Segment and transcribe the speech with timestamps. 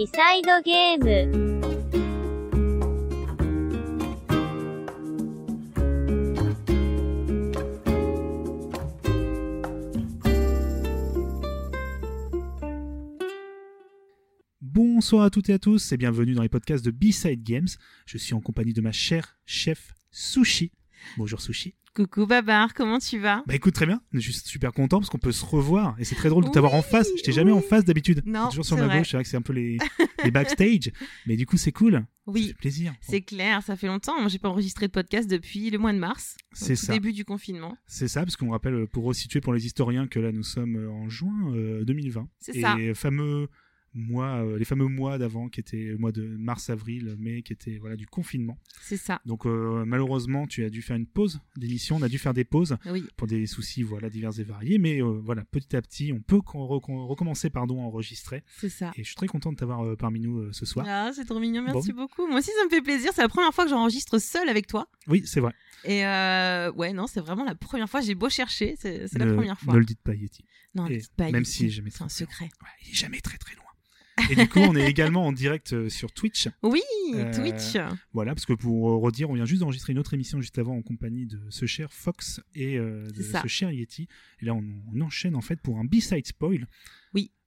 [0.00, 1.56] ビサイドゲーム。
[14.60, 17.68] Bonsoir à toutes et à tous et bienvenue dans les podcasts de B-Side Games.
[18.06, 20.72] Je suis en compagnie de ma chère chef Sushi.
[21.16, 21.74] Bonjour Sushi.
[21.93, 23.43] Coucou Babar, comment tu vas?
[23.47, 26.15] Bah écoute très bien, je suis super content parce qu'on peut se revoir et c'est
[26.15, 27.09] très drôle de t'avoir en face.
[27.17, 28.21] Je t'ai jamais en face d'habitude.
[28.25, 29.77] Non, toujours sur ma gauche, c'est vrai que c'est un peu les,
[30.23, 30.89] les backstage,
[31.25, 32.05] mais du coup c'est cool.
[32.27, 32.93] Oui, c'est plaisir.
[33.01, 34.17] C'est clair, ça fait longtemps.
[34.21, 36.37] Moi j'ai pas enregistré de podcast depuis le mois de mars.
[36.53, 36.93] C'est ça.
[36.93, 37.75] Début du confinement.
[37.87, 41.09] C'est ça, parce qu'on rappelle pour resituer pour les historiens que là nous sommes en
[41.09, 41.51] juin
[41.83, 42.21] 2020.
[42.21, 42.77] Euh, c'est ça.
[42.79, 43.49] Et fameux
[43.93, 47.53] mois, euh, les fameux mois d'avant qui étaient le mois de mars, avril, mai, qui
[47.53, 48.57] étaient voilà du confinement.
[48.81, 49.21] C'est ça.
[49.25, 51.97] Donc euh, malheureusement, tu as dû faire une pause d'émission.
[51.97, 53.05] On a dû faire des pauses oui.
[53.17, 56.39] pour des soucis voilà divers et variés, mais euh, voilà petit à petit, on peut
[56.45, 58.43] recommencer pardon à enregistrer.
[58.57, 58.91] C'est ça.
[58.95, 60.85] Et je suis très content de t'avoir parmi nous ce soir.
[60.87, 61.63] Ah, c'est trop mignon.
[61.63, 62.27] Merci beaucoup.
[62.27, 63.11] Moi aussi, ça me fait plaisir.
[63.13, 64.87] C'est la première fois que j'enregistre seul avec toi.
[65.07, 65.53] Oui, c'est vrai.
[65.83, 66.01] Et
[66.75, 68.01] ouais, non, c'est vraiment la première fois.
[68.01, 69.73] J'ai beau chercher, c'est la première fois.
[69.73, 70.45] Ne le dites pas, Yeti.
[70.73, 71.29] Non, ne le dites pas.
[71.29, 71.89] Même si jamais.
[71.89, 72.45] C'est un secret.
[72.45, 73.65] Ouais, il est jamais très très loin.
[74.29, 76.49] Et du coup, on est également en direct euh, sur Twitch.
[76.63, 76.81] Oui,
[77.15, 77.77] euh, Twitch.
[78.13, 80.81] Voilà, parce que pour redire, on vient juste d'enregistrer une autre émission juste avant en
[80.81, 84.07] compagnie de ce cher Fox et euh, de ce cher Yeti.
[84.41, 86.67] Et là, on, on, enchaîne en fait pour un B-side spoil.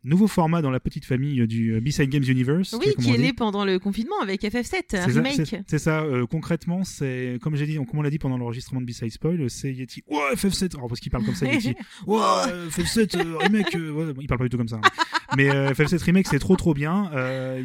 [0.05, 2.77] Nouveau format dans la petite famille du euh, B-Side Games Universe.
[2.79, 5.65] Oui, qui est né pendant le confinement avec FF7 remake.
[5.67, 8.87] C'est ça, euh, concrètement, c'est comme j'ai dit, comme on l'a dit pendant l'enregistrement de
[8.87, 10.05] B-Side Spoil, c'est Yeti.
[10.11, 11.75] Ouais, FF7, alors parce qu'il parle comme ça, Yeti.
[12.07, 14.77] Ouais, FF7 euh, remake, ouais, il parle pas du tout comme ça.
[14.77, 15.05] Hein.
[15.39, 17.11] Mais FF7 remake, c'est trop trop bien.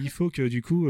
[0.02, 0.88] il faut que du coup,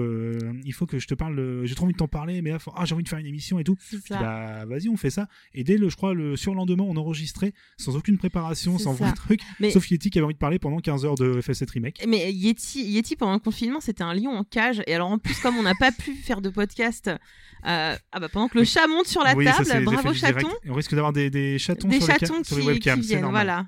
[0.64, 1.66] il faut que je te parle.
[1.66, 3.58] J'ai trop envie de t'en parler, mais là, ah, j'ai envie de faire une émission
[3.58, 3.76] et tout.
[4.12, 5.28] Bah, vas-y, on fait ça.
[5.56, 9.42] Et dès le, je crois, le surlendemain, on enregistrait sans aucune préparation, sans vrai truc.
[9.72, 12.04] Sauf Yeti qui avait envie de parler pendant 15 heures de FF7 remake.
[12.08, 14.82] Mais Yeti, Yeti pendant le confinement, c'était un lion en cage.
[14.88, 18.30] Et alors en plus, comme on n'a pas pu faire de podcast, euh, ah bah
[18.30, 20.50] pendant que le chat monte sur la table, bravo chaton.
[20.68, 23.02] On risque d'avoir des, des, chatons des sur, chatons les qui, sur les webcams.
[23.02, 23.68] Qui viennent, voilà.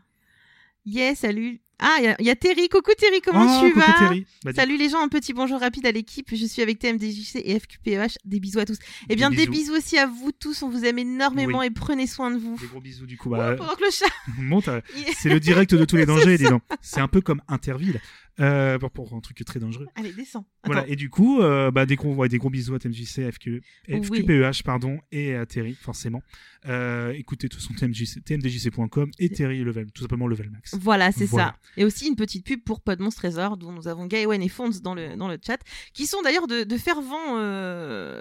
[0.86, 1.62] Yeah, salut.
[1.84, 2.70] Ah, il y, a Terry.
[2.70, 4.28] Coucou Terry, comment oh, tu vas Terry.
[4.46, 6.28] Bah, Salut les gens, un petit bonjour rapide à l'équipe.
[6.32, 8.20] Je suis avec TMDJC et FQPEH.
[8.24, 8.78] Des bisous à tous.
[9.10, 9.74] Eh bien, des, bisous.
[9.74, 10.62] aussi à vous tous.
[10.62, 12.56] On vous aime énormément et prenez soin de vous.
[12.60, 13.32] Des gros bisous du coup.
[13.32, 14.06] Bah, pendant que le chat
[14.38, 14.68] monte.
[14.68, 14.82] Euh,
[15.18, 16.62] c'est le direct de tous les dangers, dis donc.
[16.82, 18.00] C'est un peu comme Interville.
[18.40, 19.88] Euh, pour, un truc très dangereux.
[19.96, 20.46] Allez, descends.
[20.64, 24.64] Voilà, et du coup, euh, bah, des, gros, des gros bisous à TMJC, FQ, FQPEH,
[24.64, 26.24] pardon, et à Terry, forcément.
[26.68, 30.76] Euh, écoutez, tout son tmdjc.com et Terry Level, tout simplement Level Max.
[30.80, 31.56] Voilà, c'est ça.
[31.78, 34.96] Et aussi une petite pub pour Podmonstre Trésor, dont nous avons Gaëwen et Fonds dans
[34.96, 35.60] le, dans le chat,
[35.94, 37.36] qui sont d'ailleurs de, de fervents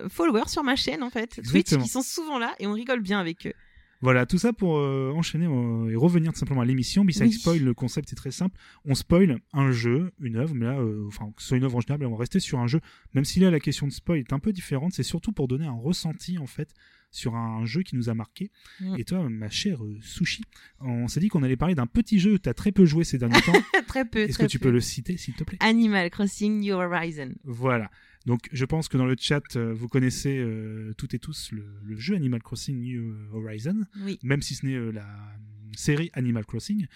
[0.08, 3.20] followers sur ma chaîne, en fait, Twitch, qui sont souvent là, et on rigole bien
[3.20, 3.54] avec eux.
[4.02, 7.04] Voilà, tout ça pour euh, enchaîner euh, et revenir tout simplement à l'émission.
[7.04, 8.58] Besides spoil, le concept est très simple.
[8.86, 11.76] On spoil un jeu, une œuvre, mais là, euh, enfin, que ce soit une œuvre
[11.76, 12.80] en général, on va rester sur un jeu.
[13.12, 15.66] Même si là, la question de spoil est un peu différente, c'est surtout pour donner
[15.66, 16.72] un ressenti, en fait,
[17.10, 18.50] sur un jeu qui nous a marqué.
[18.80, 18.96] Mm.
[18.98, 20.42] Et toi, ma chère Sushi,
[20.80, 23.04] on s'est dit qu'on allait parler d'un petit jeu que tu as très peu joué
[23.04, 23.52] ces derniers temps.
[23.86, 24.20] très peu.
[24.20, 25.58] Est-ce que tu peux le citer, s'il te plaît?
[25.60, 27.32] Animal Crossing New Horizon.
[27.44, 27.90] Voilà.
[28.26, 31.64] Donc je pense que dans le chat, euh, vous connaissez euh, toutes et tous le,
[31.96, 33.84] jeu Animal Crossing New Horizon,
[34.22, 35.06] même si ce n'est euh, la
[35.76, 36.86] série Animal Crossing.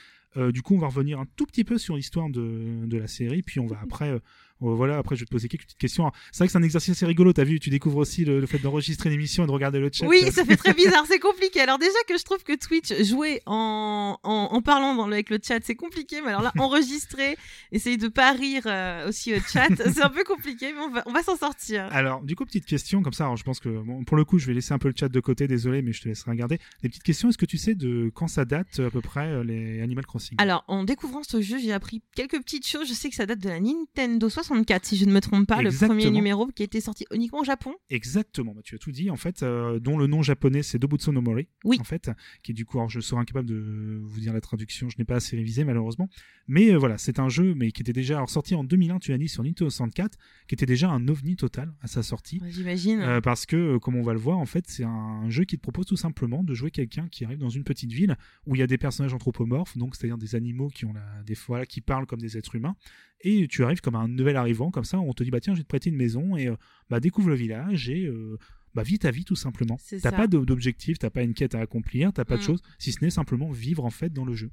[0.52, 3.42] du coup, on va revenir un tout petit peu sur l'histoire de, de, la série,
[3.42, 4.18] puis on va après euh,
[4.60, 6.10] voilà, après, je vais te poser quelques petites questions.
[6.32, 7.32] C'est vrai que c'est un exercice assez rigolo.
[7.32, 10.06] T'as vu, tu découvres aussi le, fait d'enregistrer une émission et de regarder le chat.
[10.06, 11.04] Oui, ça fait très bizarre.
[11.06, 11.60] C'est compliqué.
[11.60, 15.60] Alors, déjà que je trouve que Twitch, jouer en, en, parlant dans avec le chat,
[15.62, 16.20] c'est compliqué.
[16.22, 17.36] Mais alors là, enregistrer,
[17.72, 20.72] essayer de pas rire euh, aussi au chat, c'est un peu compliqué.
[20.72, 21.88] Mais on va, on va s'en sortir.
[21.90, 23.24] Alors, du coup, petite question comme ça.
[23.24, 25.08] Alors, je pense que, bon, pour le coup, je vais laisser un peu le chat
[25.08, 25.46] de côté.
[25.48, 26.58] Désolé, mais je te laisserai regarder.
[26.82, 27.28] Des petites questions.
[27.28, 30.36] Est-ce que tu sais de quand ça date à peu près euh, les Animal Crossing?
[30.38, 32.88] Alors, en découvrant ce jeu, j'ai appris quelques petites choses.
[32.88, 34.43] Je sais que ça date de la Nintendo 64,
[34.82, 37.44] si je ne me trompe pas, le premier numéro qui a été sorti uniquement au
[37.44, 37.74] Japon.
[37.90, 41.10] Exactement, bah, tu as tout dit en fait, euh, dont le nom japonais c'est Dobutsu
[41.10, 41.78] no Mori, oui.
[41.80, 42.10] en fait,
[42.42, 45.04] qui est du coup, alors je serai incapable de vous dire la traduction, je n'ai
[45.04, 46.08] pas assez révisé malheureusement,
[46.48, 49.18] mais euh, voilà, c'est un jeu mais qui était déjà sorti en 2001, tu as
[49.18, 50.18] dit sur Nintendo 64,
[50.48, 52.40] qui était déjà un ovni total à sa sortie.
[52.48, 53.00] J'imagine.
[53.00, 55.62] Euh, parce que, comme on va le voir, en fait, c'est un jeu qui te
[55.62, 58.16] propose tout simplement de jouer quelqu'un qui arrive dans une petite ville
[58.46, 61.34] où il y a des personnages anthropomorphes, donc c'est-à-dire des animaux qui ont la, des
[61.34, 62.76] fois qui parlent comme des êtres humains,
[63.24, 65.60] et tu arrives comme un nouvel arrivant, comme ça, on te dit bah tiens, je
[65.60, 66.56] vais te prêter une maison et euh,
[66.90, 68.38] bah découvre le village et euh,
[68.74, 69.78] bah vis ta vie tout simplement.
[70.02, 72.44] T'as pas d'objectif, t'as pas une quête à accomplir, t'as pas de mm.
[72.44, 74.50] choses, si ce n'est simplement vivre en fait dans le jeu.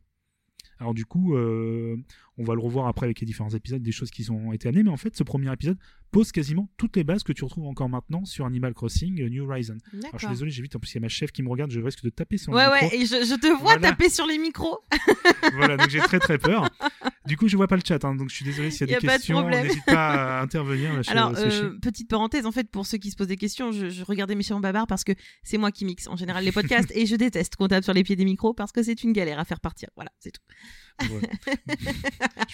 [0.80, 1.98] Alors du coup, euh,
[2.38, 4.84] on va le revoir après avec les différents épisodes, des choses qui ont été amenées,
[4.84, 5.78] mais en fait, ce premier épisode
[6.12, 9.78] pose quasiment toutes les bases que tu retrouves encore maintenant sur Animal Crossing New Horizon.
[9.94, 11.50] Alors je suis désolé, j'ai vite, en plus il y a ma chef qui me
[11.50, 12.74] regarde, je risque de taper sur le micro.
[12.74, 14.80] Ouais, ouais, et je, te vois taper sur les micros.
[15.54, 16.70] voilà, donc j'ai très très peur.
[17.28, 18.94] Du coup, je vois pas le chat, hein, donc je suis désolé s'il y a,
[18.94, 19.48] Y a des questions.
[19.48, 20.92] N'hésite pas à intervenir.
[20.92, 23.38] Là, chez- Alors, chez- euh, petite parenthèse, en fait, pour ceux qui se posent des
[23.38, 25.12] questions, je, je regardais en babar parce que
[25.44, 28.04] c'est moi qui mixe en général les podcasts et je déteste qu'on tape sur les
[28.04, 29.90] pieds des micros parce que c'est une galère à faire partir.
[29.96, 30.42] Voilà, c'est tout.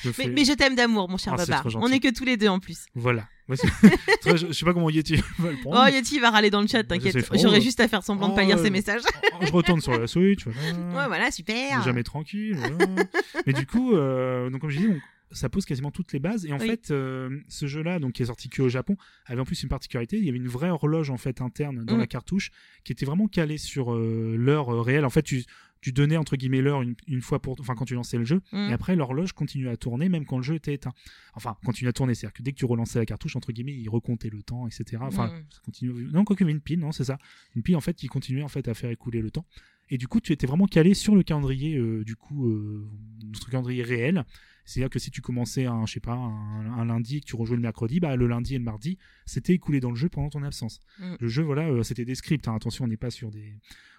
[0.04, 1.66] Je Mais, je t'aime d'amour, mon cher Ah, Babar.
[1.76, 2.86] On est que tous les deux en plus.
[2.96, 3.28] Voilà.
[4.26, 5.82] Je, sais pas comment Yeti va le prendre.
[5.86, 7.18] Oh, Yeti va râler dans le chat, t'inquiète.
[7.34, 9.02] J'aurais juste à faire semblant de pas Oh, lire euh, ses messages.
[9.34, 10.46] Oh, je retourne sur la Switch.
[10.46, 10.72] Voilà.
[11.02, 11.82] ouais, voilà, super.
[11.84, 12.56] jamais tranquille.
[12.58, 13.04] voilà.
[13.46, 15.00] Mais du coup, euh, donc comme je dis, on-
[15.32, 16.46] ça pose quasiment toutes les bases.
[16.46, 16.68] Et en Oui.
[16.68, 18.96] fait, euh, ce jeu-là, donc qui est sorti que au Japon,
[19.26, 20.18] avait en plus une particularité.
[20.18, 22.00] Il y avait une vraie horloge en fait interne dans Mm.
[22.00, 22.52] la cartouche
[22.86, 25.04] qui était vraiment calée sur euh, l'heure réelle.
[25.04, 25.44] En fait, tu
[25.82, 28.42] tu donnais entre guillemets l'heure une, une fois pour enfin quand tu lançais le jeu
[28.52, 28.70] Mm.
[28.70, 30.94] et après l'horloge continuait à tourner même quand le jeu était éteint
[31.34, 33.52] enfin continuait à tourner c'est à dire que dès que tu relançais la cartouche entre
[33.52, 35.44] guillemets il recomptait le temps etc enfin Mm.
[35.50, 37.18] ça continue non il y avait une pile non c'est ça
[37.56, 39.46] une pile en fait qui continuait en fait à faire écouler le temps
[39.90, 42.88] et du coup tu étais vraiment calé sur le calendrier euh, du coup euh,
[43.24, 44.26] notre calendrier réel
[44.70, 47.38] c'est-à-dire que si tu commençais un, je sais pas, un, un lundi et que tu
[47.38, 50.28] rejouais le mercredi, bah, le lundi et le mardi, c'était écoulé dans le jeu pendant
[50.30, 50.82] ton absence.
[51.00, 51.14] Mm.
[51.22, 52.50] Le jeu, voilà, euh, c'était des scripts.
[52.50, 52.56] hein.
[52.56, 53.54] Attention, on n'est pas sur des,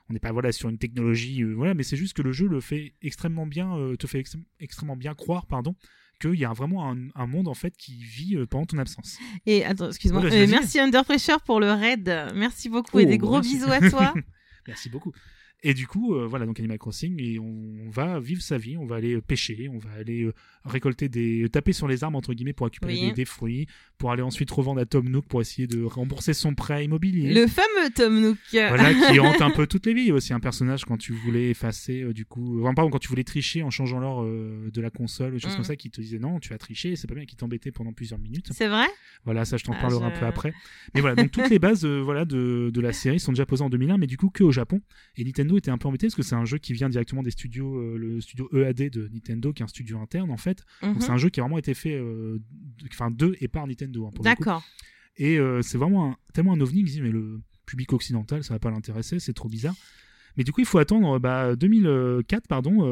[0.09, 2.47] on n'est pas voilà sur une technologie, euh, voilà, mais c'est juste que le jeu
[2.49, 4.23] le fait extrêmement bien, euh, te fait
[4.61, 5.75] extrêmement bien croire, pardon,
[6.21, 9.19] qu'il y a vraiment un, un monde en fait qui vit euh, pendant ton absence.
[9.47, 10.25] Et attends, excuse-moi.
[10.25, 10.49] Euh, vas-y.
[10.51, 12.09] merci Under Pressure pour le raid.
[12.35, 13.55] Merci beaucoup et Oh, des gros merci.
[13.57, 14.15] bisous à toi.
[14.67, 15.13] Merci beaucoup.
[15.65, 18.87] Et du coup, euh, voilà, donc Animal Crossing, et on va vivre sa vie, on
[18.87, 20.33] va aller euh, pêcher, on va aller euh,
[20.65, 21.49] récolter des.
[21.51, 23.09] taper sur les arbres, entre guillemets, pour récupérer Oui.
[23.09, 23.67] des, des fruits,
[23.99, 27.35] pour aller ensuite revendre à Tom Nook pour essayer de rembourser son prêt immobilier.
[27.35, 28.39] le fameux Tom Nook.
[28.53, 30.13] Voilà, qui hante un peu toutes les vies.
[30.13, 33.25] Aussi un personnage quand tu voulais effacer, euh, du coup, enfin, pardon, quand tu voulais
[33.25, 35.57] tricher en changeant l'or euh, de la console, des choses Mhm.
[35.57, 37.93] comme ça, qui te disait non, tu as triché, c'est pas bien, qui t'embêtait pendant
[37.93, 38.47] plusieurs minutes.
[38.53, 38.87] C'est vrai?
[39.25, 40.53] Voilà, ça je t'en Ah, parlerai un peu après.
[40.95, 43.71] Mais voilà, donc toutes les bases voilà, de, de la série sont déjà posées en
[43.71, 44.81] 2001, mais du coup que au Japon.
[45.17, 47.31] Et Nintendo était un peu embêté parce que c'est un jeu qui vient directement des
[47.31, 50.65] studios, euh, le studio EAD de Nintendo, qui est un studio interne en fait.
[50.83, 51.01] Donc Mhm.
[51.01, 52.39] c'est un jeu qui a vraiment été fait, euh,
[52.79, 54.07] de- enfin de et par Nintendo.
[54.07, 54.11] hein.
[54.21, 54.63] D'accord.
[55.17, 58.55] Et euh, c'est vraiment un- tellement un ovni je dis, mais le public occidental, ça
[58.55, 59.75] va pas l'intéresser, c'est trop bizarre.
[60.37, 62.83] Mais du coup, il faut attendre bah, 2004, pardon.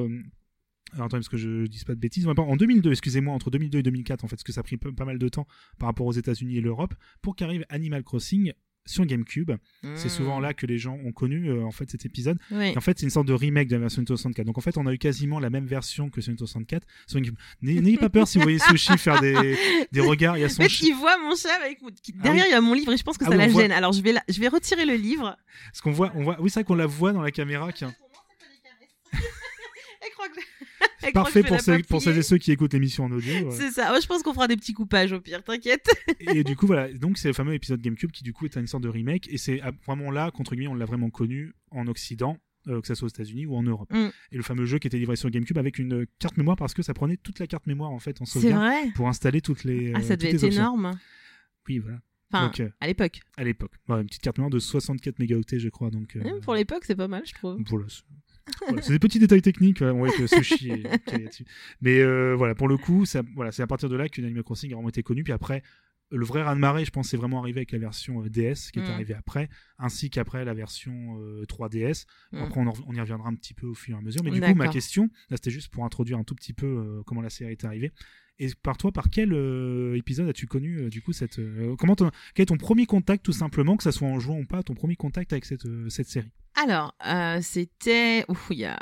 [0.93, 2.26] alors attendez, parce que je dis pas de bêtises.
[2.26, 5.05] En 2002, excusez-moi, entre 2002 et 2004, en fait, parce que ça a pris pas
[5.05, 5.47] mal de temps
[5.79, 8.52] par rapport aux États-Unis et l'Europe, pour qu'arrive Animal Crossing
[8.87, 9.53] sur GameCube.
[9.94, 12.38] C'est souvent là que les gens ont connu euh, en fait cet épisode.
[12.50, 12.69] Oui.
[12.71, 14.47] Et en fait, c'est une sorte de remake de la version Nintendo 64.
[14.47, 16.87] Donc en fait, on a eu quasiment la même version que sur Nintendo 64.
[17.06, 17.38] sur GameCube.
[17.62, 19.56] N'ayez pas peur si vous voyez Sushi faire des,
[19.93, 20.37] des regards.
[20.38, 21.91] Il y a son Mais ch- il voit mon chat avec Ah
[22.23, 22.49] derrière oui.
[22.50, 23.73] il y a mon livre et je pense que Ah ça oui, la voit- gêne.
[23.73, 25.37] Alors je vais la- je vais retirer le livre.
[25.67, 27.73] Parce qu'on voit, on voit, oui, c'est vrai qu'on la voit dans la caméra.
[27.73, 27.85] Qui...
[30.06, 30.41] Elle croit que-
[31.03, 33.32] elle croit Parfait pour, ceux, pour celles et ceux qui écoutent l'émission en audio.
[33.32, 33.50] ouais.
[33.50, 33.93] C'est ça.
[33.93, 35.88] Ouais, je pense qu'on fera des petits coupages au pire, t'inquiète.
[36.20, 36.93] Et du coup, voilà.
[36.93, 39.29] Donc, c'est le fameux épisode GameCube qui, du coup, est une sorte de remake.
[39.31, 42.38] Et c'est ah, vraiment là, contre guillemets, on l'a vraiment connu en Occident,
[42.69, 43.93] euh, que ce soit aux États-Unis ou en Europe.
[43.93, 44.08] Mm.
[44.32, 46.75] Et le fameux jeu qui était livré sur GameCube avec une euh, carte mémoire parce
[46.75, 48.91] que ça prenait toute la carte mémoire en fait en sauvegarde vrai.
[48.94, 49.93] pour installer toutes les.
[49.94, 50.93] Ah, euh, ça toutes devait être énorme.
[51.69, 51.99] Oui, voilà.
[52.32, 53.20] Enfin, Donc, euh, à l'époque.
[53.37, 53.73] à l'époque.
[53.88, 55.91] Ouais, une petite carte mémoire de 64 mégaoctets, je crois.
[55.91, 57.56] Donc, euh, Même pour l'époque, c'est pas mal, je trouve.
[57.69, 58.02] Voilà, c'est
[58.66, 61.44] voilà, c'est des petits détails techniques, ouais, voit que là-dessus.
[61.81, 63.04] Mais euh, voilà, pour le coup,
[63.34, 65.25] voilà, c'est à partir de là que Animal Crossing a vraiment été connu.
[65.25, 65.62] Puis après,
[66.10, 68.82] le vrai raz-de-marée, je pense, c'est vraiment arrivé avec la version euh, DS qui est
[68.82, 68.90] Mm.
[68.92, 72.04] arrivée après, ainsi qu'après la version euh, 3DS.
[72.32, 72.38] Mm.
[72.38, 74.23] Après, on, en- on y reviendra un petit peu au fur et à mesure.
[74.23, 77.02] Mais du coup, ma question, là, c'était juste pour introduire un tout petit peu euh,
[77.04, 77.90] comment la série est arrivée.
[78.38, 81.97] Et par toi, par quel euh, épisode as-tu connu euh, du coup cette euh, comment
[81.97, 84.62] ton- quel est ton premier contact tout simplement, que ça soit en jouant ou pas,
[84.62, 86.31] ton premier contact avec cette cette série?
[86.62, 86.95] Alors,
[87.43, 88.25] c'était.
[88.28, 88.78] Ouf, il y a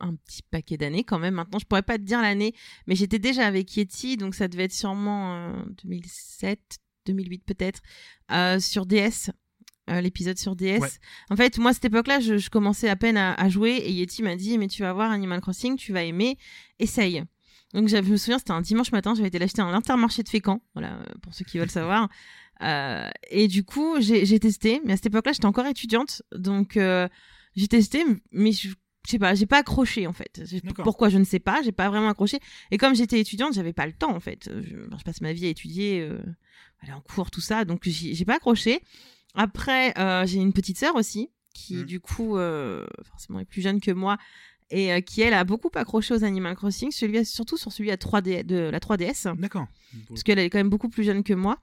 [0.00, 1.34] un petit paquet d'années quand même.
[1.34, 2.54] Maintenant, je pourrais pas te dire l'année,
[2.86, 6.58] mais j'étais déjà avec Yeti, donc ça devait être sûrement euh, 2007,
[7.06, 7.80] 2008 peut-être,
[8.60, 9.30] sur DS.
[9.90, 10.78] euh, l'épisode sur DS.
[10.80, 10.88] Ouais.
[11.30, 13.90] En fait, moi, à cette époque-là, je, je commençais à peine à, à jouer et
[13.92, 16.38] Yeti m'a dit, mais tu vas voir Animal Crossing, tu vas aimer,
[16.78, 17.22] essaye.
[17.74, 20.60] Donc, je me souviens, c'était un dimanche matin, j'avais été l'acheter à l'intermarché de Fécamp,
[20.74, 22.08] voilà, euh, pour ceux qui veulent savoir.
[22.62, 27.08] Euh, et du coup, j'ai testé, mais à cette époque-là, j'étais encore étudiante, donc euh,
[27.56, 30.42] j'ai testé, mais je, je sais pas, j'ai pas accroché en fait.
[30.84, 32.38] Pourquoi je ne sais pas, j'ai pas vraiment accroché.
[32.70, 34.50] Et comme j'étais étudiante, j'avais pas le temps en fait.
[34.62, 36.20] Je, je passe ma vie à étudier, euh,
[36.82, 38.80] aller en cours, tout ça, donc j'ai pas accroché.
[39.34, 39.94] Après,
[40.26, 41.84] j'ai une petite sœur aussi qui Mhm.
[41.84, 42.36] du coup
[43.04, 44.18] forcément est plus jeune que moi
[44.70, 47.96] et euh, qui elle a beaucoup accroché aux Animal Crossing, celui surtout sur celui à
[47.96, 49.66] 3D de la 3DS D'accord.
[50.08, 51.58] parce qu'elle est quand même beaucoup plus jeune que moi.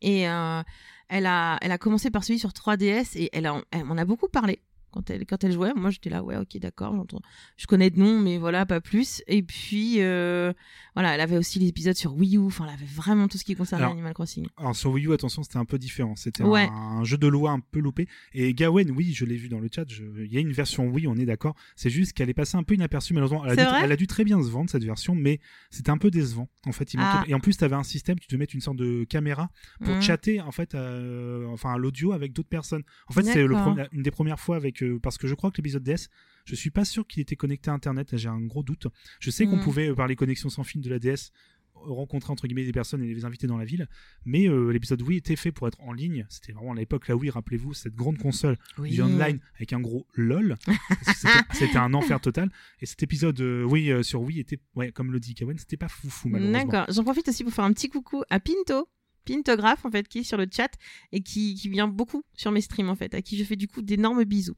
[0.00, 0.62] Et euh,
[1.08, 4.04] elle, a, elle a commencé par celui sur 3DS et elle, a- elle m'en a
[4.04, 4.60] beaucoup parlé
[4.92, 5.72] quand elle, quand elle jouait.
[5.74, 7.20] Moi, j'étais là, ouais, ok, d'accord, j'entends.
[7.56, 9.22] Je connais de nom, mais voilà, pas plus.
[9.26, 10.52] Et puis, euh,
[10.94, 12.40] voilà, elle avait aussi l'épisode sur Wii U.
[12.46, 14.46] Enfin, elle avait vraiment tout ce qui concernait Alors, Animal Crossing.
[14.56, 16.14] Alors sur Wii U, attention, c'était un peu différent.
[16.16, 16.68] C'était Ouais.
[16.70, 18.06] un, un jeu de loi un peu loupé.
[18.34, 19.84] Et Gawen, oui, je l'ai vu dans le chat.
[19.88, 21.54] je- Il y a une version Wii, on est d'accord.
[21.76, 23.44] C'est juste qu'elle est passée un peu inaperçue, malheureusement.
[23.46, 25.98] Elle a, dû, elle a dû très bien se vendre cette version, mais c'était un
[25.98, 26.48] peu décevant.
[26.66, 27.24] En fait, il manquait- Ah.
[27.26, 29.50] et en plus, tu avais un système, tu devais mettre une sorte de caméra
[29.84, 30.02] pour Mhm.
[30.02, 32.82] chatter en fait, euh, enfin à l'audio avec d'autres personnes.
[33.08, 36.08] En fait, c'est une des premières fois avec parce que je crois que l'épisode DS,
[36.44, 38.16] je suis pas sûr qu'il était connecté à Internet.
[38.16, 38.86] J'ai un gros doute.
[39.20, 39.62] Je sais qu'on Mhm.
[39.64, 41.30] pouvait euh, par les connexions sans fil de la DS
[41.74, 43.88] rencontrer entre guillemets des personnes et les inviter dans la ville
[44.24, 47.16] mais euh, l'épisode Wii était fait pour être en ligne c'était vraiment à l'époque la
[47.16, 48.90] Wii rappelez-vous cette grande console Oui.
[48.90, 50.56] du online avec un gros lol
[51.02, 54.92] c'était- c'était un enfer total et cet épisode euh, oui euh, sur Wii était ouais
[54.92, 56.86] comme le dit Kawen c'était pas foufou malheureusement D'accord.
[56.94, 58.86] J'en profite aussi pour faire un petit coucou à Pinto.
[59.24, 60.70] Pintographe en fait qui est sur le chat
[61.10, 63.66] et qui, qui vient beaucoup sur mes streams en fait à qui je fais du
[63.66, 64.56] coup d'énormes bisous.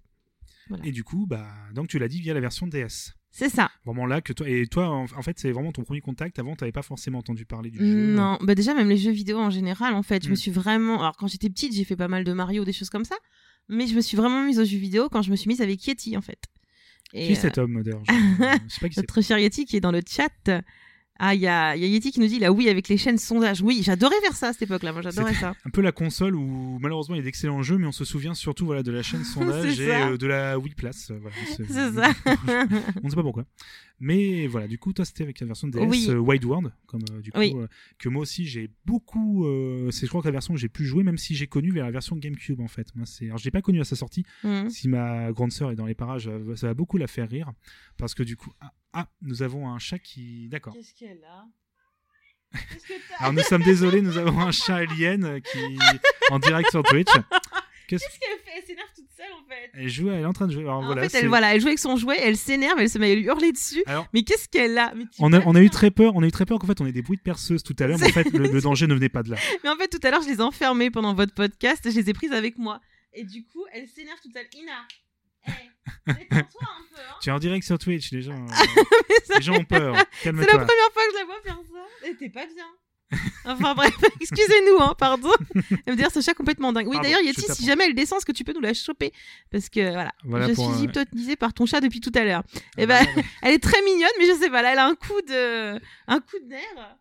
[0.83, 3.71] Et du coup bah donc tu l'as dit via la version DS C'est ça.
[3.85, 6.55] vraiment là que toi et toi en, en fait c'est vraiment ton premier contact avant
[6.57, 9.51] t'avais pas forcément entendu parler du jeu Non, bah déjà même les jeux vidéo en
[9.51, 10.31] général en fait, je Mm.
[10.31, 12.91] me suis vraiment alors quand j'étais petite, j'ai fait pas mal de Mario des choses
[12.91, 13.17] comme ça,
[13.69, 15.87] mais je me suis vraiment mise aux jeux vidéo quand je me suis mise avec
[15.87, 16.39] Yeti en fait.
[17.13, 19.39] Et, qui est euh, cet homme d'ailleurs je, je sais pas qui c'est notre cher
[19.39, 20.31] Yeti qui est dans le chat.
[21.21, 22.97] Ah, il y a, il y a Yeti qui nous dit là oui avec les
[22.97, 23.63] chaînes sondage.
[23.63, 24.93] Oui, j'adorais faire ça à cette époque-là.
[24.93, 25.55] Moi, j'adorais ça.
[25.65, 28.35] un peu la console où malheureusement il y a d'excellents jeux mais on se souvient
[28.35, 31.89] surtout voilà de la chaîne sondage et euh, de la Wii Place voilà, C'est ça.
[33.03, 33.45] on ne sait pas pourquoi
[34.05, 36.07] mais voilà du coup toi c'était avec la version DS Oui.
[36.11, 37.55] euh, Wide World comme euh, du coup Oui.
[37.57, 37.67] euh,
[37.99, 40.85] que moi aussi j'ai beaucoup euh, c'est je crois que la version que j'ai pu
[40.85, 43.45] jouer même si j'ai connu vers la version GameCube en fait moi c'est alors je
[43.45, 44.69] l'ai pas connu à sa sortie Mm.
[44.69, 47.51] si ma grande sœur est dans les parages ça va beaucoup la faire rire
[47.97, 51.47] parce que du coup ah, ah, nous avons un chat qui d'accord Qu'est-ce qu'elle a?
[53.19, 55.59] Alors nous sommes désolés nous avons un chat alien qui
[56.31, 57.09] en direct sur Twitch
[57.89, 58.51] Qu'est-ce qu'elle fait?
[58.57, 59.71] Elle s'énerve toute seule en fait.
[59.75, 61.61] elle joue elle est en train de jouer alors en voilà fait, elle, voilà, elle
[61.61, 63.83] joue avec son jouet, elle s'énerve, elle se met à lui hurler dessus.
[63.87, 64.93] alors Mais qu'est-ce qu'elle a?
[64.95, 66.67] Mais on a, peux on a eu très peur, on a eu très peur qu'en
[66.67, 68.61] fait on ait des bruits de perceuse tout à l'heure, mais en fait le, le
[68.61, 69.37] danger ne venait pas de là.
[69.63, 72.11] Mais en fait, tout à l'heure, je les ai enfermées pendant votre podcast, je les
[72.11, 72.81] ai prises avec moi.
[73.13, 74.47] Et du coup, elle s'énerve toute seule.
[74.55, 74.87] Ina,
[75.47, 75.71] hey,
[76.07, 76.41] un peu.
[76.41, 77.15] Hein.
[77.23, 78.45] Tu es en direct sur Twitch, les gens,
[79.37, 79.95] les gens ont peur.
[80.23, 82.09] C'est la première fois que je la vois faire ça.
[82.09, 82.67] Et t'es pas bien.
[83.45, 85.31] Enfin bref, excusez-nous, hein, pardon.
[85.87, 86.89] Elle me dire ce chat complètement dingue.
[86.89, 89.13] Oui, d'ailleurs, Yeti, si jamais elle descend, est-ce que tu peux nous la choper?
[89.51, 92.43] Parce que voilà, Voilà je suis euh, hypnotisée par ton chat depuis tout à l'heure.
[92.57, 94.87] Ah Eh bah, ben, elle est très mignonne, mais je sais pas, là, elle a
[94.87, 95.75] un coup de,
[96.09, 96.97] un coup de nerf.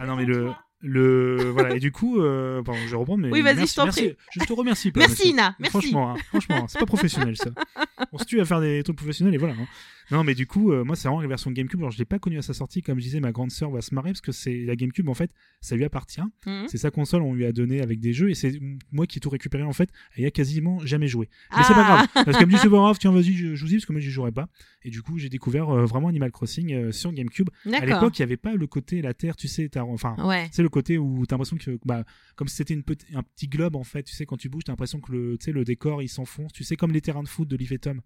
[0.00, 3.30] Ah non mais le, le voilà et du coup, euh, pardon, je vais reprendre mais
[3.32, 4.14] Oui, vas-y, je t'en prie.
[4.32, 4.92] Je te remercie.
[4.92, 5.30] pas, Merci.
[5.30, 5.70] Ina, merci.
[5.70, 7.50] Franchement, hein, franchement, c'est pas professionnel ça.
[8.12, 9.54] On se tue à faire des trucs professionnels et voilà.
[9.54, 9.66] hein.
[10.10, 11.80] Non mais du coup, euh, moi c'est vraiment la version GameCube.
[11.80, 13.80] Alors je l'ai pas connue à sa sortie, comme je disais, ma grande sœur va
[13.82, 16.20] se marrer parce que c'est la GameCube en fait, ça lui appartient.
[16.46, 16.66] Mhm.
[16.68, 18.58] C'est sa console, on lui a donné avec des jeux et c'est
[18.92, 19.90] moi qui ai tout récupéré en fait.
[20.16, 21.28] Y a quasiment jamais joué.
[21.56, 22.06] Mais c'est pas Ah.
[22.14, 22.24] grave.
[22.24, 23.92] Parce qu'elle me dit c'est pas grave, tiens vas-y, je, je vous dis parce que
[23.92, 24.48] moi j'y jouerai pas.
[24.82, 27.50] Et du coup j'ai découvert euh, vraiment Animal Crossing euh, sur GameCube.
[27.72, 30.16] À l'époque il y avait pas le côté la Terre, tu sais, t'as- enfin.
[30.24, 30.48] Ouais.
[30.52, 32.04] C'est le côté où t'as l'impression que, bah,
[32.36, 32.74] comme si c'était
[33.14, 35.44] un petit globe en fait, tu sais, quand tu bouges, t'as l'impression que le, tu
[35.46, 37.78] sais, le décor il s'enfonce, tu sais, comme les terrains de foot de Liv et
[37.78, 38.00] Tom.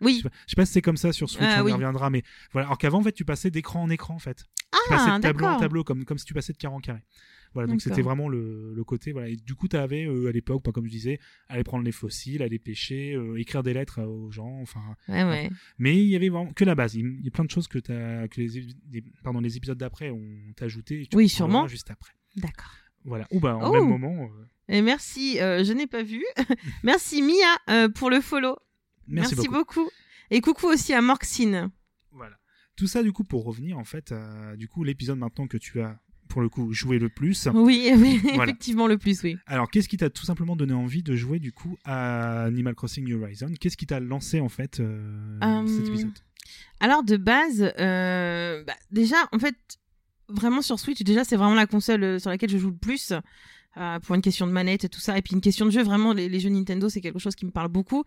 [0.00, 0.16] Je Oui.
[0.16, 2.10] sais pas, je sais pas si c'est comme ça sur Switch, Ah, on y reviendra,
[2.10, 2.22] mais
[2.52, 2.66] voilà.
[2.68, 4.44] Alors qu'avant, en fait, tu passais d'écran en écran en fait.
[4.72, 6.80] tu passais Ah, de tableau en tableau, comme, comme si tu passais de carré en
[6.80, 7.00] carré.
[7.54, 9.28] Voilà, donc c'était vraiment le, le côté, voilà.
[9.28, 12.42] Et du coup, t'avais euh, à l'époque, pas comme je disais, aller prendre les fossiles,
[12.42, 14.80] aller pêcher, euh, écrire des lettres euh, aux gens, enfin.
[15.06, 15.50] Ouais, ouais.
[15.78, 16.96] Mais il y avait vraiment que la base.
[16.96, 20.28] Il y a plein de choses que, t'as, que les, pardon, les épisodes d'après ont
[20.60, 21.06] ajouté.
[21.08, 21.68] tu Oui, en sûrement.
[21.68, 22.12] Juste après.
[22.34, 22.72] D'accord.
[23.04, 23.28] Voilà.
[23.30, 23.72] Ou bah, en Oh.
[23.72, 24.24] même moment.
[24.24, 26.24] euh, Et merci, euh, je n'ai pas vu.
[26.82, 28.56] merci Mia pour le follow.
[29.06, 29.52] Merci, beaucoup.
[29.52, 29.90] beaucoup.
[30.30, 31.70] Et coucou aussi à Morxine.
[32.12, 32.36] Voilà.
[32.76, 35.80] Tout ça, du coup, pour revenir, en fait, à, du coup, l'épisode maintenant que tu
[35.80, 37.48] as, pour le coup, joué le plus.
[37.54, 38.44] Oui, oui Voilà.
[38.44, 39.36] effectivement le plus, oui.
[39.46, 43.04] Alors, qu'est-ce qui t'a tout simplement donné envie de jouer, du coup, à Animal Crossing
[43.04, 43.52] New Horizon?
[43.60, 46.10] Qu'est-ce qui t'a lancé, en fait, euh, Euh, cet épisode?
[46.80, 49.56] Alors de base, euh, bah, déjà en fait,
[50.28, 53.14] vraiment sur Switch, déjà c'est vraiment la console euh, sur laquelle je joue le plus.
[53.76, 55.82] Euh, pour une question de manette et tout ça, et puis une question de jeu,
[55.82, 58.04] vraiment les, les jeux Nintendo c'est quelque chose qui me parle beaucoup.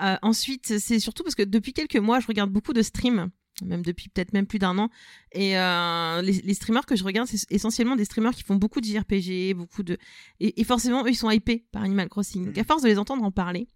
[0.00, 3.30] Euh, ensuite c'est surtout parce que depuis quelques mois je regarde beaucoup de streams,
[3.64, 4.90] même depuis peut-être même plus d'un an,
[5.32, 8.80] et euh, les, les streamers que je regarde c'est essentiellement des streamers qui font beaucoup
[8.80, 9.96] de JRPG, beaucoup de
[10.40, 12.46] et, et forcément eux ils sont hypés par Animal Crossing.
[12.46, 13.68] Donc à force de les entendre en parler,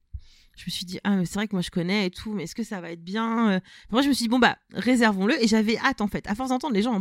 [0.60, 2.42] je me suis dit ah mais c'est vrai que moi je connais et tout mais
[2.42, 5.42] est-ce que ça va être bien Euh, moi je me suis dit bon bah réservons-le.
[5.42, 6.26] Et j'avais hâte en fait.
[6.28, 7.00] À force d'entendre les gens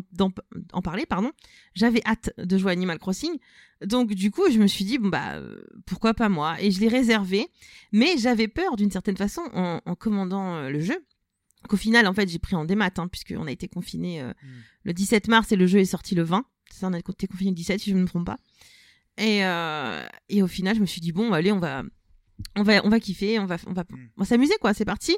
[0.74, 1.32] en, parler pardon
[1.76, 3.38] j'avais hâte de jouer à Animal Crossing.
[3.86, 6.56] Donc du coup je me suis dit bon bah euh, pourquoi pas moi?
[6.62, 7.48] Et je l'ai réservé.
[7.92, 11.04] Mais j'avais peur d'une certaine façon en, en commandant euh, le jeu
[11.68, 14.34] qu'au final en fait j'ai pris en démat hein, puisqu'on a été confiné Mm.
[14.84, 17.28] le 17 mars et le jeu est sorti le 20 c'est ça on a été
[17.28, 18.38] confiné le 17 si je ne me trompe pas.
[19.18, 21.84] Et, euh, et au final je me suis dit bon allez on va
[22.56, 23.96] on va, on va kiffer, on va, on va, Mm.
[24.18, 24.74] on va s'amuser quoi.
[24.74, 25.16] C'est parti.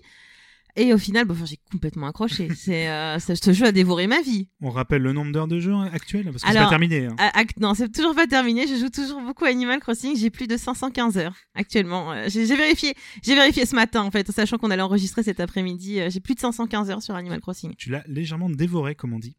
[0.77, 2.47] Et au final, bon, enfin, j'ai complètement accroché.
[2.55, 4.47] C'est, euh, ce jeu a dévoré ma vie.
[4.61, 7.07] On rappelle le nombre d'heures de jeu actuel parce que c'est pas terminé.
[7.07, 7.15] hein.
[7.59, 8.67] Non, c'est toujours pas terminé.
[8.67, 10.15] Je joue toujours beaucoup à Animal Crossing.
[10.15, 12.13] J'ai plus de 515 heures actuellement.
[12.13, 15.23] Euh, J'ai j'ai vérifié, j'ai vérifié ce matin en fait, en sachant qu'on allait enregistrer
[15.23, 15.99] cet après-midi.
[15.99, 17.75] Euh, J'ai plus de 515 heures sur Animal Crossing.
[17.77, 19.35] Tu l'as légèrement dévoré, comme on dit.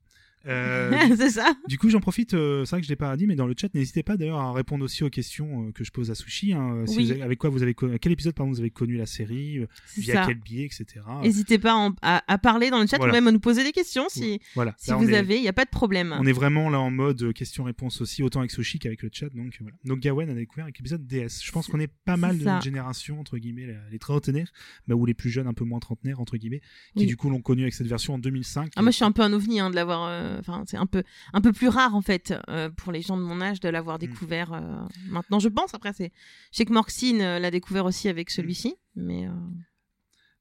[0.47, 1.55] Euh, c'est ça.
[1.69, 3.55] Du coup, j'en profite, euh, c'est vrai que je l'ai pas dit, mais dans le
[3.57, 6.53] chat, n'hésitez pas d'ailleurs à répondre aussi aux questions euh, que je pose à Sushi.
[6.53, 7.05] hein, si Oui.
[7.07, 9.61] vous avez- avec quoi vous avez connu, quel épisode pardon, vous avez connu la série,
[9.97, 10.25] via ça.
[10.27, 11.05] quel biais, etc.
[11.23, 13.13] N'hésitez pas à, en- à- à parler dans le chat Voilà.
[13.13, 14.75] ou même à nous poser des questions si, Voilà.
[14.79, 15.37] si Là, vous est- avez.
[15.37, 16.15] Il n'y a pas de problème.
[16.19, 19.29] On est vraiment là en mode question-réponse aussi, autant avec Sushi qu'avec le chat.
[19.35, 19.77] Donc voilà.
[19.85, 21.41] Donc Gawen a découvert avec l'épisode DS.
[21.45, 24.53] Je pense qu'on est pas mal de notre génération, entre guillemets, les trentenaires,
[24.89, 26.61] bah, ou les plus jeunes, un peu moins trentenaires, entre guillemets,
[26.97, 27.07] qui Oui.
[27.07, 28.73] du coup l'ont connu avec cette version en 2005.
[28.77, 30.07] Ah, moi, je suis un peu un ovni hein, de l'avoir.
[30.09, 33.17] euh, Enfin, c'est un peu, un peu plus rare en fait euh, pour les gens
[33.17, 33.73] de mon âge de Mm.
[33.73, 34.53] l'avoir découvert.
[34.53, 34.61] euh,
[35.09, 35.75] maintenant, je pense.
[35.75, 36.12] Après, c'est.
[36.53, 38.35] Je sais que Morxine euh, l'a découvert aussi avec Mm.
[38.35, 39.27] celui-ci, mais.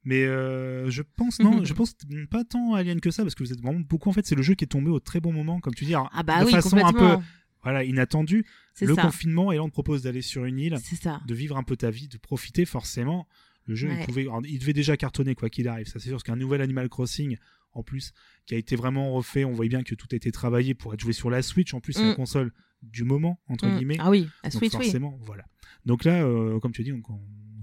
[0.03, 1.95] Mais euh, je pense non, je pense
[2.31, 4.41] pas tant Alien que ça parce que vous êtes vraiment beaucoup en fait c'est le
[4.41, 6.45] jeu qui est tombé au très bon moment comme tu dis alors, Ah bah de
[6.45, 7.17] oui, façon un peu
[7.61, 8.43] voilà inattendue
[8.81, 9.03] le ça.
[9.03, 11.21] confinement et là on te propose d'aller sur une île ça.
[11.27, 13.27] de vivre un peu ta vie de profiter forcément
[13.67, 16.13] le jeu il pouvait alors, il devait déjà cartonner quoi qu'il arrive ça c'est sûr
[16.13, 17.37] parce qu'un nouvel Animal Crossing
[17.73, 18.13] en plus
[18.45, 20.99] qui a été vraiment refait on voyait bien que tout a été travaillé pour être
[20.99, 22.15] joué sur la Switch en plus c'est la Mm.
[22.15, 22.51] console
[22.81, 23.75] du moment entre Mm.
[23.77, 24.83] guillemets Ah oui, la donc Switch, oui.
[24.85, 25.45] forcément, voilà.
[25.85, 27.01] Donc là, euh, comme tu as dit, on-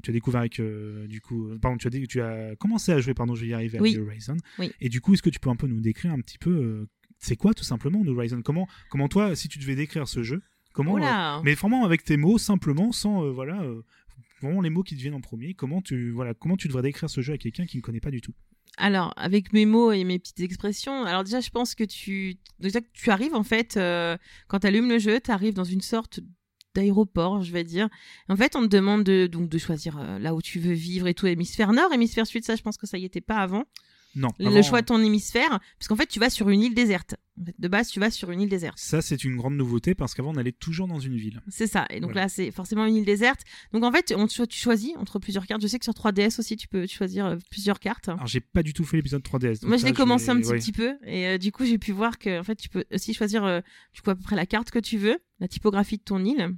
[0.03, 2.93] tu as découvert avec, euh, du coup, euh, pardon, tu as, dit- tu as commencé
[2.93, 3.97] à jouer, pardon, je vais y arriver Oui.
[3.97, 4.37] New Horizon.
[4.61, 4.71] Oui.
[4.81, 6.89] Et du coup, est-ce que tu peux un peu nous décrire un petit peu, euh,
[7.19, 8.41] c'est quoi tout simplement Horizon?
[8.43, 10.41] Comment, comment toi, si tu devais décrire ce jeu,
[10.73, 10.97] comment,
[11.43, 13.67] mais vraiment avec tes mots, simplement, sans, voilà,
[14.41, 17.11] vraiment les mots qui te viennent en premier, comment tu, voilà, comment tu devrais décrire
[17.11, 18.35] ce jeu à quelqu'un qui ne connaît pas du tout?
[18.79, 22.81] Alors, avec mes mots et mes petites expressions, alors déjà, je pense que tu, déjà
[22.93, 24.17] tu arrives en fait, euh,
[24.47, 26.21] quand tu allumes le jeu, tu arrives dans une sorte
[26.77, 27.89] d'aéroport, je vais dire.
[28.29, 31.09] En fait, on te demande de, donc de choisir euh, là où tu veux vivre
[31.09, 33.65] et tout, hémisphère nord, hémisphère sud, ça, je pense que ça y était pas avant.
[34.15, 34.31] Non.
[34.39, 37.15] Le avant, choix de ton hémisphère, parce qu'en fait, tu vas sur une île déserte.
[37.41, 38.79] En fait, de base, tu vas sur une île déserte.
[38.79, 41.41] Ça, c'est une grande nouveauté parce qu'avant, on allait toujours dans une ville.
[41.49, 41.87] C'est ça.
[41.91, 42.23] Et donc Voilà.
[42.23, 43.43] là, c'est forcément une île déserte.
[43.73, 45.63] Donc en fait, on, tu tu choisis entre plusieurs cartes.
[45.63, 48.09] Je sais que sur 3DS aussi, tu peux choisir euh, plusieurs cartes.
[48.09, 49.61] Alors, j'ai pas du tout fait l'épisode 3DS.
[49.61, 50.59] donc Moi, je l'ai commencé un petit, ouais.
[50.59, 53.15] petit peu et euh, du coup, j'ai pu voir que en fait, tu peux aussi
[53.15, 53.61] choisir euh,
[53.95, 56.57] du coup à peu près la carte que tu veux, la typographie de ton île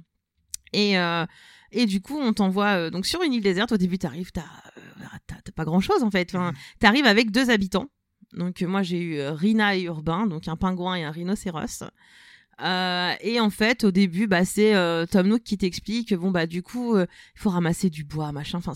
[0.73, 1.25] et euh,
[1.73, 3.71] et du coup, on t'envoie euh, donc sur une île déserte.
[3.71, 4.90] Au début, t'arrives, t'as euh, t'as
[5.27, 6.29] t'as pas grand chose en fait.
[6.33, 6.57] Enfin, Mhm.
[6.79, 7.87] t'arrives avec deux habitants.
[8.33, 11.83] Donc euh, moi, j'ai eu euh, Rina et Urbain, donc un pingouin et un rhinocéros.
[12.61, 16.45] Euh, et en fait, au début, bah, c'est euh, Tom Nook qui t'explique, bon bah
[16.45, 18.59] du coup, euh, il faut ramasser du bois, machin.
[18.59, 18.73] Enfin,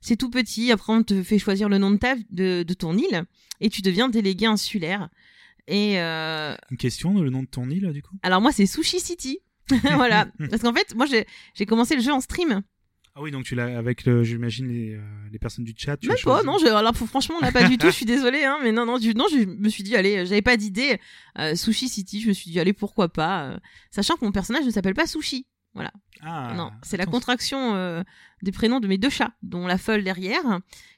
[0.00, 0.72] c'est tout petit.
[0.72, 3.24] Après, on te fait choisir le nom de ta de, de ton île
[3.60, 5.08] et tu deviens délégué insulaire.
[5.68, 8.16] Et Une question, le nom de ton île, du coup?
[8.22, 9.38] alors moi, c'est Sushi City.
[9.82, 12.62] voilà, parce qu'en fait, moi, j'ai commencé le jeu en stream.
[13.18, 15.00] Ah oui, donc tu l'as avec, le, j'imagine, les, euh,
[15.32, 15.96] les personnes du chat.
[15.96, 18.44] tu Même as pas, non, je, alors franchement, là, pas du tout, je suis désolée,
[18.44, 21.00] hein, mais non, non, du, non, je me suis dit, allez, j'avais pas d'idée.
[21.36, 23.48] Euh, Sushi City, je me suis dit, allez, pourquoi pas.
[23.50, 23.56] euh,
[23.90, 25.46] sachant que mon personnage ne s'appelle pas Sushi.
[26.22, 28.02] Ah, non, c'est la contraction euh,
[28.42, 30.42] des prénoms de mes deux chats, dont la folle derrière.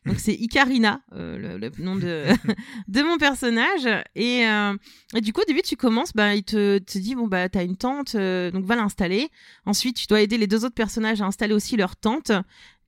[0.06, 2.24] Donc c'est Icarina, euh, le, le nom de,
[2.88, 3.86] de mon personnage.
[4.14, 4.74] Et, euh,
[5.14, 7.64] et du coup, au début, tu commences, bah, il te, te dit, bon, bah, t'as
[7.64, 9.28] une tente, donc va l'installer.
[9.66, 12.32] Ensuite, tu dois aider les deux autres personnages à installer aussi leur tente.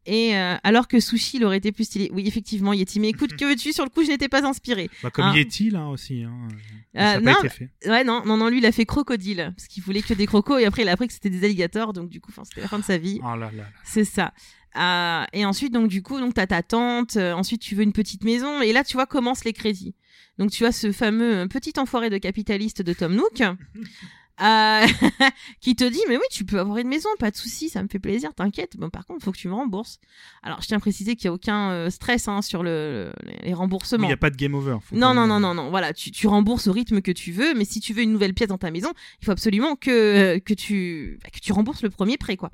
[0.04, 2.10] Et euh, alors que Sushi, il aurait été plus stylé.
[2.12, 2.98] Oui, effectivement, Yeti.
[2.98, 3.72] Mais écoute, que veux-tu?
[3.72, 4.90] Sur le coup, je n'étais pas inspirée.
[5.02, 5.36] Bah, comme Ah.
[5.36, 6.24] Yeti, là aussi.
[6.24, 6.48] Hein,
[6.96, 7.70] Euh, ça non, pas été fait.
[7.86, 9.52] Ouais, non, non, non, lui, il a fait crocodile.
[9.56, 10.58] Parce qu'il voulait que des crocos.
[10.58, 11.92] Et après, il a appris que c'était des alligators.
[11.92, 13.20] Donc, du coup, c'était la fin de sa vie.
[13.22, 13.64] Oh là là.
[13.84, 14.32] C'est ça.
[14.76, 17.16] Euh, et ensuite, donc du coup, donc t'as ta tante.
[17.16, 18.60] ensuite, tu veux une petite maison.
[18.62, 19.94] Et là, tu vois, commencent les crédits.
[20.38, 23.42] Donc, tu as ce fameux petit enfoiré de capitaliste de Tom Nook.
[24.42, 24.86] euh,
[25.60, 27.88] qui te dit mais oui tu peux avoir une maison pas de souci ça me
[27.88, 29.98] fait plaisir t'inquiète bon par contre faut que tu me rembourses
[30.42, 33.50] alors je tiens à préciser qu'il y a aucun euh, stress hein, sur le, les
[33.50, 34.78] Il remboursements n'y a pas de game over.
[34.82, 35.70] faut non, non, non, non, non.
[35.70, 38.34] Voilà, tu, tu rembourses au rythme que tu veux, mais si tu veux une nouvelle
[38.34, 41.90] pièce dans ta maison, il faut absolument que, que, tu, bah, que tu rembourses le
[41.90, 42.50] premier prêt, quoi.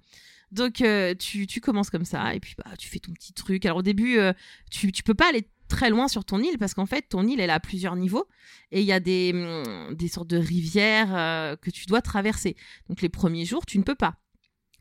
[0.50, 3.66] Donc, euh, tu, tu commences comme ça, et puis bah, tu fais ton petit truc.
[3.66, 4.32] Alors, au début, euh,
[4.70, 7.40] tu, tu peux pas aller très loin sur ton île, parce qu'en fait, ton île,
[7.40, 8.26] elle a plusieurs niveaux,
[8.72, 12.56] et il y a des, hum, des sortes de rivières euh, que tu dois traverser.
[12.88, 14.14] Donc, les premiers jours, tu ne peux pas.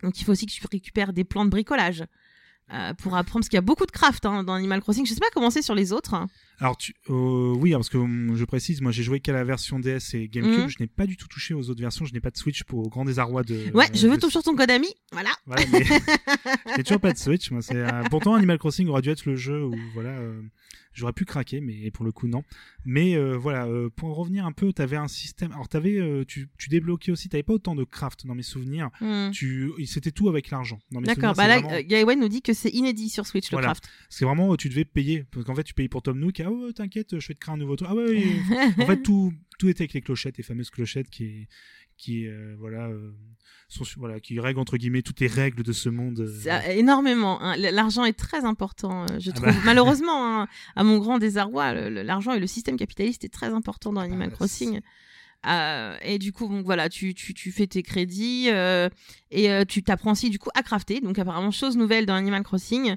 [0.04, 2.04] Donc, il faut aussi que tu récupères des plans de bricolage.
[2.74, 5.06] euh, pour apprendre, parce qu'il y a beaucoup de craft hein, dans Animal Crossing.
[5.06, 6.14] Je sais pas comment c'est sur les autres.
[6.14, 6.28] hein.
[6.60, 9.80] Alors, tu, euh, oui, parce que hum, je précise, moi j'ai joué qu'à la version
[9.80, 10.62] DS et GameCube.
[10.64, 10.70] Mhm.
[10.70, 12.04] Je n'ai pas du tout touché aux autres versions.
[12.06, 13.72] Je n'ai pas de Switch pour au grand désarroi de.
[13.76, 14.88] Ouais, je veux de- toujours ton code ami.
[15.12, 15.30] Voilà.
[15.46, 15.84] Voilà, mais
[16.76, 17.52] j'ai toujours pas de Switch.
[17.52, 20.42] Moi, euh, pourtant Animal Crossing aurait dû être le jeu où voilà, euh,
[20.94, 22.44] j'aurais pu craquer, mais pour le coup non.
[22.86, 25.52] Mais voilà, pour revenir un peu, t'avais un système.
[25.52, 27.30] Alors t'avais, euh, tu, tu débloquais aussi.
[27.30, 28.90] T'avais pas autant de craft dans mes souvenirs.
[29.02, 29.30] Hmm.
[29.32, 30.80] Tu, c'était tout avec l'argent.
[30.92, 31.36] D'accord.
[31.36, 33.68] Bah là, vraiment- Gawain nous dit que c'est inédit sur Switch le Voilà.
[33.68, 33.88] craft.
[34.10, 35.26] C'est vraiment, tu devais payer.
[35.32, 36.40] Parce qu'en fait, tu payais pour Tom Nook.
[36.48, 37.90] Ah ouais, t'inquiète, je vais te créer un nouveau truc.
[37.92, 38.24] Ah ouais,
[38.80, 41.48] en fait, tout, tout était avec les clochettes, les fameuses clochettes qui,
[41.98, 43.12] qui, euh, voilà, euh,
[43.68, 46.20] sont, voilà, qui règlent entre guillemets toutes les règles de ce monde.
[46.22, 47.42] euh, Ça, énormément.
[47.42, 47.56] hein.
[47.58, 49.48] L'argent est très important, je Ah trouve.
[49.48, 49.56] bah.
[49.66, 54.02] Malheureusement, hein, à mon grand désarroi, l'argent et le système capitaliste est très important dans
[54.02, 54.80] Animal bah, Crossing.
[55.46, 58.90] Euh, et du coup, donc voilà, tu, tu, tu fais tes crédits euh,
[59.32, 61.00] et euh, tu t'apprends aussi du coup à crafter.
[61.00, 62.96] Donc apparemment, chose nouvelle dans Animal Crossing.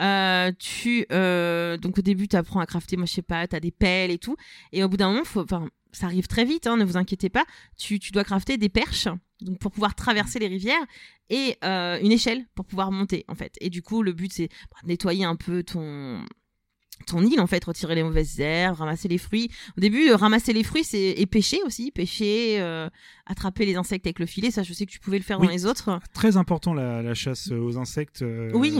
[0.00, 3.60] Euh, tu euh, donc au début tu apprends à crafter moi je sais pas t'as
[3.60, 4.36] des pelles et tout.
[4.72, 5.44] Et au bout d'un moment faut
[5.92, 7.44] ça arrive très vite hein, ne vous inquiétez pas.
[7.76, 9.08] Tu, tu dois crafter des perches
[9.40, 10.84] donc pour pouvoir traverser les rivières
[11.28, 13.56] et euh, une échelle pour pouvoir monter en fait.
[13.60, 16.24] Et du coup le but c'est bah, nettoyer un peu ton
[17.02, 20.52] ton île en fait retirer les mauvaises herbes ramasser les fruits au début euh, ramasser
[20.52, 22.88] les fruits c'est et pêcher aussi pêcher euh,
[23.26, 25.46] attraper les insectes avec le filet ça je sais que tu pouvais le faire Oui.
[25.46, 28.22] dans les autres Très important la, la chasse euh, aux insectes.
[28.22, 28.72] euh, Oui.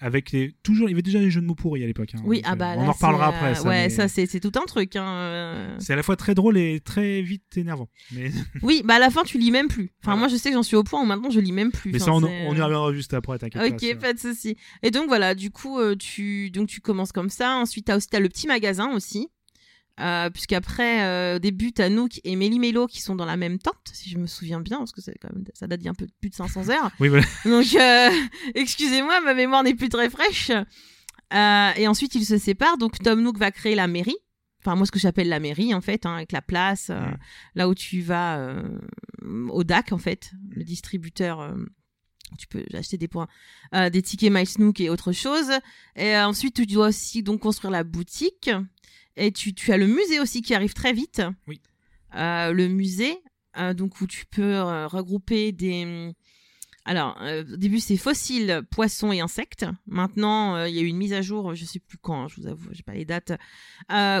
[0.00, 2.10] avec les toujours, il y avait déjà des jeux de mots pourris à l'époque.
[2.14, 2.20] hein.
[2.24, 3.54] oui Donc, ah bah on là, en reparlera après.
[3.54, 5.76] Ça, ouais mais ça c'est tout un truc hein.
[5.78, 7.88] C'est à la fois très drôle et très vite énervant.
[8.12, 8.30] Mais,
[8.62, 10.18] oui bah à la fin tu lis même plus enfin Voilà.
[10.20, 12.00] moi je sais que j'en suis au point où maintenant je lis même plus mais
[12.02, 13.38] Enfin, ça, on, on y reviendra juste après.
[13.38, 13.68] T'inquiète pas.
[13.68, 13.94] Ok, ça.
[13.96, 14.56] pas de souci.
[14.82, 17.51] Et donc voilà, du coup, tu donc tu commences comme ça.
[17.60, 19.28] Ensuite, t'as aussi t'as le petit magasin aussi,
[20.00, 23.74] euh, puisqu'après euh, au début t'as Nook et Méli-Mélo qui sont dans la même tente,
[23.92, 25.92] si je me souviens bien, parce que c'est quand même ça date d'il y a
[25.92, 26.90] un peu plus de 500 heures.
[27.00, 27.24] Oui, voilà.
[27.44, 28.10] Donc euh,
[28.54, 30.50] excusez-moi, ma mémoire n'est plus très fraîche.
[31.34, 32.78] Euh, et ensuite ils se séparent.
[32.78, 34.16] Donc Tom Nook va créer la mairie.
[34.60, 37.16] Enfin moi ce que j'appelle la mairie en fait, hein, avec la place, euh, Mm.
[37.56, 38.54] là où tu vas
[39.50, 41.54] au DAC en fait, le distributeur.
[42.38, 43.28] Tu peux acheter des points,
[43.74, 45.50] euh, des tickets MySnook et autre chose.
[45.96, 48.50] Et euh, ensuite, tu dois aussi donc construire la boutique.
[49.16, 51.22] Et tu, tu as le musée aussi qui arrive très vite.
[51.46, 51.60] Oui.
[52.14, 53.18] Euh, le musée,
[53.74, 55.84] donc où tu peux regrouper des.
[55.84, 56.12] hum,
[56.84, 59.66] Alors, au début, c'est fossiles, poissons et insectes.
[59.86, 62.46] Maintenant, il y a eu une mise à jour, je sais plus quand, je vous
[62.46, 63.32] avoue, j'ai pas les dates,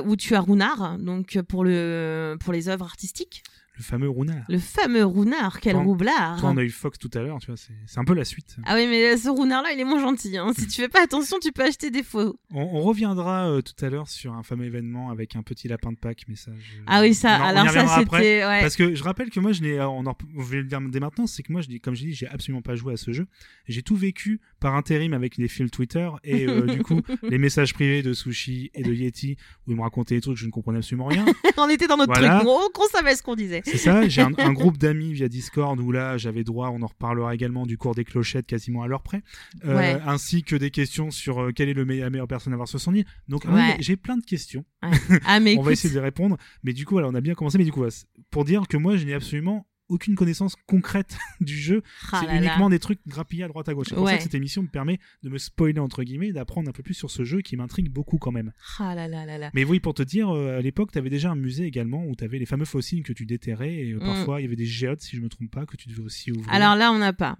[0.06, 3.42] où tu as Runard, donc pour, le, pour les œuvres artistiques.
[3.74, 4.44] Le fameux Runard.
[4.50, 7.38] Le fameux Runard, quel Toi- roublard Toi, on a eu Fox tout à l'heure.
[7.40, 8.56] Tu vois, c'est un peu la suite.
[8.66, 10.36] Ah oui, mais ce Runard-là, il est moins gentil.
[10.36, 10.52] Hein.
[10.56, 12.38] Si tu fais pas attention, tu peux acheter des faux.
[12.50, 15.90] On, on reviendra euh, tout à l'heure sur un fameux événement avec un petit lapin
[15.90, 16.50] de Pâques, mais ça.
[16.60, 18.44] je- Ah oui, ça, alors ça, c'était...
[18.44, 18.60] Ouais.
[18.60, 21.00] Parce que je rappelle que moi, je n'ai, on en, je vais le dire dès
[21.00, 23.10] maintenant, c'est que moi, je dis, comme j'ai dit, j'ai absolument pas joué à ce
[23.12, 23.26] jeu.
[23.68, 27.72] J'ai tout vécu par intérim avec les fils Twitter et euh, du coup les messages
[27.72, 30.50] privés de Sushi et de Yeti où ils me racontaient des trucs que je ne
[30.50, 31.24] comprenais absolument rien.
[31.56, 32.36] on était dans notre Voilà.
[32.40, 33.61] truc, on, on savait ce qu'on disait.
[33.70, 34.08] C'est ça.
[34.08, 37.66] J'ai un, un groupe d'amis via Discord où là, j'avais droit, on en reparlera également
[37.66, 39.22] du cours des clochettes quasiment à l'heure près,
[39.64, 39.98] Euh, Ouais.
[40.06, 42.68] ainsi que des questions sur euh, quelle est le meilleur, la meilleure personne à avoir
[42.68, 43.04] sur son île.
[43.28, 43.60] Donc ah Ouais.
[43.78, 44.64] oui, j'ai plein de questions.
[44.82, 46.36] Ah, mais on écoute, va essayer de les répondre.
[46.64, 47.58] Mais du coup, voilà, on a bien commencé.
[47.58, 47.94] Mais du coup, voilà,
[48.30, 51.82] pour dire que moi, je n'ai absolument aucune connaissance concrète du jeu.
[52.12, 52.36] ah c'est là.
[52.38, 53.86] uniquement des trucs grappillés à droite à gauche.
[53.88, 56.68] C'est pour ça que cette émission me permet de me spoiler entre guillemets, et d'apprendre
[56.68, 58.52] un peu plus sur ce jeu qui m'intrigue beaucoup quand même.
[58.78, 59.50] Ah là là là là.
[59.54, 62.14] Mais oui, pour te dire, euh, à l'époque, tu avais déjà un musée également où
[62.16, 64.04] tu avais les fameux fossiles que tu déterrais et euh, Mm.
[64.04, 66.32] parfois il y avait des géodes, si je me trompe pas, que tu devais aussi
[66.32, 66.52] ouvrir.
[66.52, 67.36] Alors là, on n'a pas.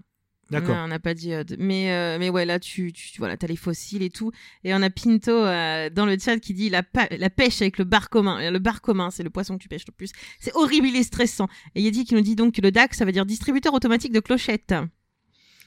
[0.51, 0.75] D'accord.
[0.77, 1.33] On n'a pas dit.
[1.33, 4.31] euh, Mais, euh, mais ouais, là, tu, tu voilà, as les fossiles et tout.
[4.63, 7.85] Et on a Pinto euh, dans le chat qui dit la, la pêche avec le
[7.85, 8.51] bar commun.
[8.51, 10.11] Le bar commun, c'est le poisson que tu pêches le plus.
[10.39, 11.47] C'est horrible, il est stressant.
[11.75, 14.19] Et Yeti qui nous dit donc que le DAC, ça veut dire distributeur automatique de
[14.19, 14.75] clochettes.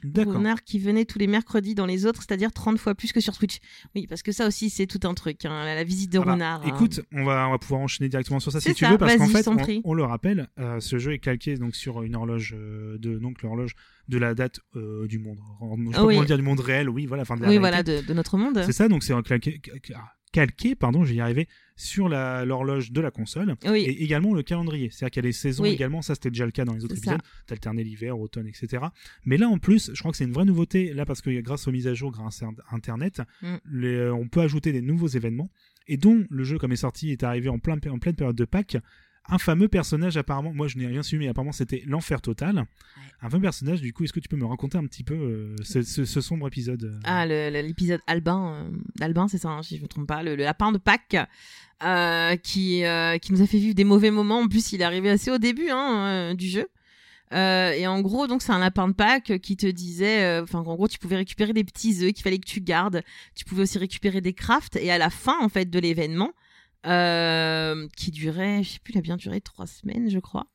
[0.04, 3.36] Renard qui venait tous les mercredis dans les autres, c'est-à-dire 30 fois plus que sur
[3.36, 3.58] Twitch.
[3.94, 5.44] Oui, parce que ça aussi, c'est tout un truc.
[5.44, 6.62] hein, La, la visite de Ah bah, Renard.
[6.64, 6.68] hein.
[6.68, 9.26] Écoute, on va, on va pouvoir enchaîner directement sur ça si tu veux, parce qu'en
[9.28, 12.98] fait, on, on le rappelle, euh, ce jeu est calqué donc sur une horloge euh,
[12.98, 13.74] de donc l'horloge
[14.08, 15.38] de la date euh, du monde.
[15.60, 16.24] Je pas Oui.
[16.26, 17.82] dire du monde réel, oui, voilà, enfin de la oui, réalité.
[17.92, 18.62] voilà, de, de notre monde.
[18.64, 19.60] C'est ça, donc c'est un calqué,
[20.36, 23.54] calqué, pardon, je vais y arriver, sur l'horloge de la console.
[23.66, 24.90] Oui, Et également le calendrier.
[24.90, 25.70] C'est-à-dire qu'il y a les saisons Oui.
[25.70, 28.84] également, ça c'était déjà le cas dans les autres épisodes, t'alternais l'hiver, automne, etc.
[29.24, 31.66] Mais là en plus, je crois que c'est une vraie nouveauté, là parce que grâce
[31.68, 33.54] aux mises à jour, grâce à Internet, Mm.
[33.72, 35.50] les- euh, on peut ajouter des nouveaux événements,
[35.88, 38.44] et dont le jeu comme est sorti est arrivé en, plein, en pleine période de
[38.44, 38.76] Pâques,
[39.28, 42.64] un fameux personnage apparemment, moi je n'ai rien su, mais apparemment c'était l'enfer total.
[43.22, 45.56] Un fameux personnage, du coup, est-ce que tu peux me raconter un petit peu euh,
[45.62, 49.76] ce, ce- ce sombre épisode euh, Ah, l'épisode Albin, euh, d'Albin, c'est ça, hein, si
[49.78, 51.16] je me trompe pas, le, le lapin de Pâques,
[51.82, 54.40] euh, qui, euh, qui nous a fait vivre des mauvais moments.
[54.40, 56.68] En plus, il est arrivé assez au début hein, euh, du jeu.
[57.32, 60.60] Euh, et en gros, donc c'est un lapin de Pâques qui te disait, euh, enfin
[60.60, 63.02] en gros, tu pouvais récupérer des petits œufs qu'il fallait que tu gardes.
[63.34, 64.76] Tu pouvais aussi récupérer des crafts.
[64.76, 66.32] Et à la fin, en fait, de l'événement,
[66.86, 70.46] euh, qui durait, je sais plus, il a bien duré trois semaines, je crois.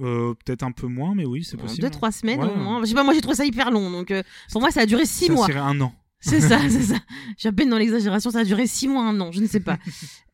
[0.00, 1.82] Euh, Peut-être un peu moins, mais oui, c'est possible.
[1.82, 2.50] Deux, trois semaines Ouais.
[2.50, 2.80] au moins.
[2.80, 3.90] Je sais pas, moi j'ai trouvé ça hyper long.
[3.90, 5.46] Donc euh, pour moi, ça a duré six Ça mois.
[5.46, 5.92] serait un an.
[6.22, 6.96] C'est ça, c'est ça.
[7.36, 9.60] J'ai à peine dans l'exagération, ça a duré six mois, un an, je ne sais
[9.60, 9.78] pas.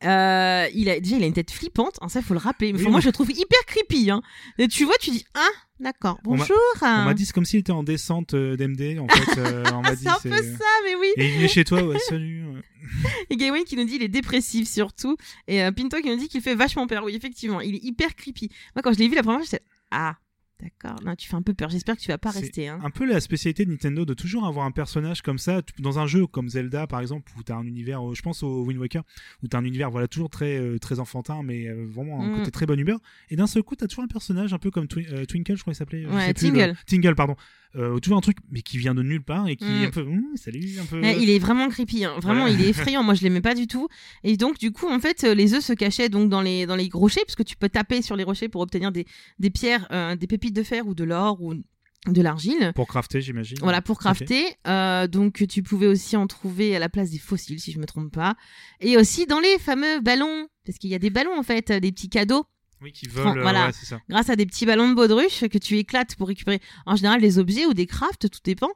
[0.04, 2.72] Euh, il a déjà, il a une tête flippante, hein, ça faut le rappeler.
[2.72, 4.10] Oui, moi, je le trouve hyper creepy.
[4.10, 4.22] Hein.
[4.58, 5.48] Et tu vois, tu dis ah,
[5.80, 6.56] d'accord, bonjour.
[6.82, 8.98] On m'a dit c'est comme s'il était en descente euh, d'MD.
[9.00, 9.64] En fait, euh,
[10.00, 11.08] c'est un peu ça, mais oui.
[11.16, 12.44] Et il est chez toi, ouais, salut.
[13.30, 15.16] Et Gawain qui nous dit il est dépressif surtout.
[15.46, 17.02] Et euh, Pinto qui nous dit qu'il fait vachement peur.
[17.04, 18.50] Oui, effectivement, il est hyper creepy.
[18.76, 20.16] Moi, quand je l'ai vu la première fois, j'étais ah,
[20.60, 20.96] d'accord.
[21.04, 21.70] Là, tu fais un peu peur.
[21.70, 22.68] J'espère que tu vas pas rester.
[22.68, 22.78] Hein.
[22.82, 25.98] Un peu la spécialité de Nintendo de toujours avoir un personnage comme ça tu- dans
[25.98, 28.78] un jeu comme Zelda par exemple où t'as un univers, euh, je pense au Wind
[28.80, 29.02] Waker
[29.42, 32.36] où t'as un univers voilà toujours très euh, très enfantin mais euh, vraiment un Mm.
[32.38, 32.98] côté très bonne humeur
[33.30, 35.60] et d'un seul coup t'as toujours un personnage un peu comme Twi- euh, Twinkle je
[35.62, 36.58] crois qu'il s'appelait Ouais, Tingle.
[36.70, 37.36] le- Tingle pardon
[37.76, 39.82] euh, toujours un truc mais qui vient de nulle part et qui Mm.
[39.82, 42.14] est un peu salut un peu il est vraiment creepy, hein.
[42.22, 42.54] vraiment Voilà.
[42.54, 43.02] il est effrayant.
[43.02, 43.88] Moi je l'aimais pas du tout.
[44.24, 46.88] Et donc du coup en fait les œufs se cachaient donc dans les dans les
[46.92, 49.06] rochers parce que tu peux taper sur les rochers pour obtenir des
[49.38, 51.54] des pierres, euh, des pépites de fer ou de l'or ou
[52.06, 52.72] de l'argile.
[52.74, 54.44] pour crafter j'imagine Voilà pour crafter.
[54.66, 57.86] Euh, donc tu pouvais aussi en trouver à la place des fossiles si je me
[57.86, 58.36] trompe pas.
[58.80, 61.92] Et aussi dans les fameux ballons parce qu'il y a des ballons en fait, des
[61.92, 62.44] petits cadeaux
[62.80, 63.66] oui qui veulent euh, voilà.
[63.66, 66.96] ouais, ça grâce à des petits ballons de baudruche que tu éclates pour récupérer en
[66.96, 68.70] général des objets ou des crafts, tout dépend.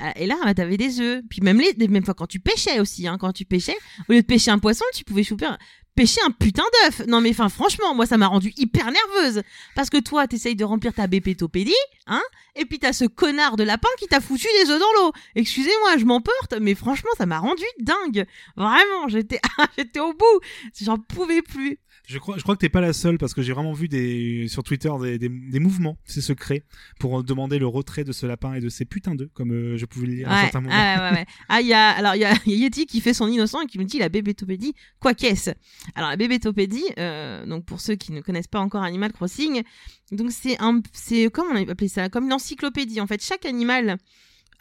[0.00, 1.22] Euh, et là, bah, t'avais des œufs.
[1.28, 3.76] Puis même les, même fois quand tu pêchais aussi, hein, quand tu pêchais,
[4.08, 5.58] au lieu de pêcher un poisson, tu pouvais choper un-
[5.96, 7.02] pêcher un putain d'œuf.
[7.08, 9.42] Non mais enfin franchement, moi ça m'a rendu hyper nerveuse
[9.74, 11.72] parce que toi t'essayes de remplir ta bépétopédie,
[12.06, 12.22] hein,
[12.54, 15.12] et puis t'as ce connard de lapin qui t'a foutu des œufs dans l'eau.
[15.34, 18.26] Excusez-moi, je m'emporte, mais franchement ça m'a rendu dingue.
[18.56, 19.40] Vraiment, j'étais
[19.76, 20.40] j'étais au bout,
[20.80, 21.80] j'en pouvais plus.
[22.08, 24.48] Je crois, je crois que t'es pas la seule parce que j'ai vraiment vu des
[24.48, 26.64] sur Twitter des, des, des mouvements, c'est secret,
[26.98, 29.84] pour demander le retrait de ce lapin et de ces putains d'œufs, comme euh, je
[29.84, 30.74] pouvais le dire à un Ouais, certain moment.
[30.74, 31.26] ah, ouais, ouais, ouais.
[31.50, 33.66] Ah, il y a, alors, il y a, a Yeti qui fait son innocent et
[33.66, 35.50] qui me dit la bébétopédie, quoi qu'est-ce?
[35.94, 39.62] Alors, la bébétopédie, euh, donc pour ceux qui ne connaissent pas encore Animal Crossing,
[40.10, 42.08] donc c'est un, c'est, comment on appelle ça?
[42.08, 43.02] Comme une encyclopédie.
[43.02, 43.98] En fait, chaque animal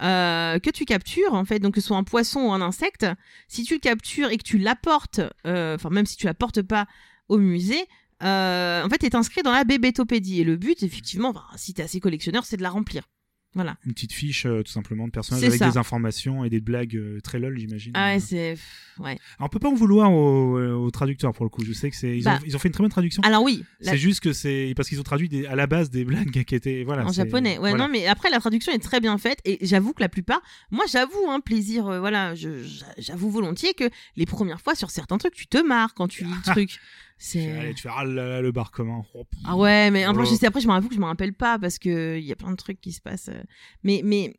[0.01, 3.05] euh, que tu captures, en fait, donc que ce soit un poisson ou un insecte,
[3.47, 6.87] si tu le captures et que tu l'apportes, euh, enfin, même si tu l'apportes pas
[7.29, 7.85] au musée,
[8.23, 10.41] euh, en fait, est inscrit dans la bébétopédie.
[10.41, 13.03] Et le but, effectivement, enfin, si t'es assez collectionneur, c'est de la remplir.
[13.53, 13.77] Voilà.
[13.87, 15.67] Une petite fiche euh, tout simplement de personnages avec ça.
[15.67, 17.91] des informations et des blagues euh, très lol, j'imagine.
[17.95, 18.55] Ah ouais, c'est,
[18.99, 19.17] ouais.
[19.39, 21.63] Alors, on peut pas en vouloir aux, aux traducteurs pour le coup.
[21.65, 22.37] Je sais que c'est ils, Bah.
[22.39, 23.23] ont, ils ont fait une très bonne traduction.
[23.23, 25.89] Alors oui, la- C'est juste que c'est parce qu'ils ont traduit des- à la base
[25.89, 27.53] des blagues qui étaient voilà en japonais.
[27.57, 27.87] Ouais, voilà.
[27.87, 30.85] non, mais après la traduction est très bien faite et j'avoue que la plupart, moi
[30.87, 35.47] j'avoue, hein, plaisir, euh, voilà, j'avoue volontiers que les premières fois sur certains trucs, tu
[35.47, 36.79] te marres quand tu lis le truc.
[37.17, 39.01] C'est Allez, tu fais ah là là, le bar commun.
[39.15, 40.45] Oh, ah ouais, mais après, Oh.
[40.45, 42.51] après je me rappelle que je me rappelle pas parce que il y a plein
[42.51, 43.29] de trucs qui se passent.
[43.29, 43.41] euh,
[43.83, 44.35] Mais mais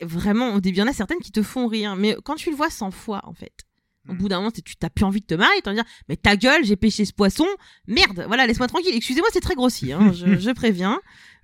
[0.00, 2.50] vraiment au début, il y en a certaines qui te font rire, mais quand tu
[2.50, 3.52] le vois 100 fois en fait.
[4.08, 4.16] Au Mm.
[4.16, 6.16] bout d'un moment, tu t'as plus envie de te marrer, t'as envie de dire, mais
[6.16, 7.46] ta gueule, j'ai pêché ce poisson,
[7.86, 8.94] merde, voilà, laisse-moi tranquille.
[8.94, 10.98] Excusez-moi, c'est très grossier, hein, je, je préviens.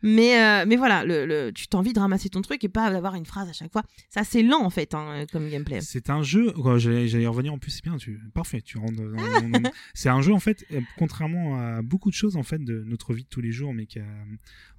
[0.06, 2.90] Mais, euh, mais voilà, le, le- tu t'as envie de ramasser ton truc et pas
[2.90, 3.82] d'avoir une phrase à chaque fois.
[4.10, 5.80] C'est assez lent en fait, hein, comme gameplay.
[5.80, 6.52] C'est un jeu.
[6.52, 7.70] quoi, J'allais y revenir en plus.
[7.70, 7.96] C'est bien.
[7.96, 8.60] Tu parfait.
[8.60, 8.94] Tu rentres.
[8.96, 10.64] dans- c'est un jeu en fait.
[10.72, 13.72] euh, Contrairement à beaucoup de choses en fait de notre vie de tous les jours,
[13.72, 14.04] mais qui a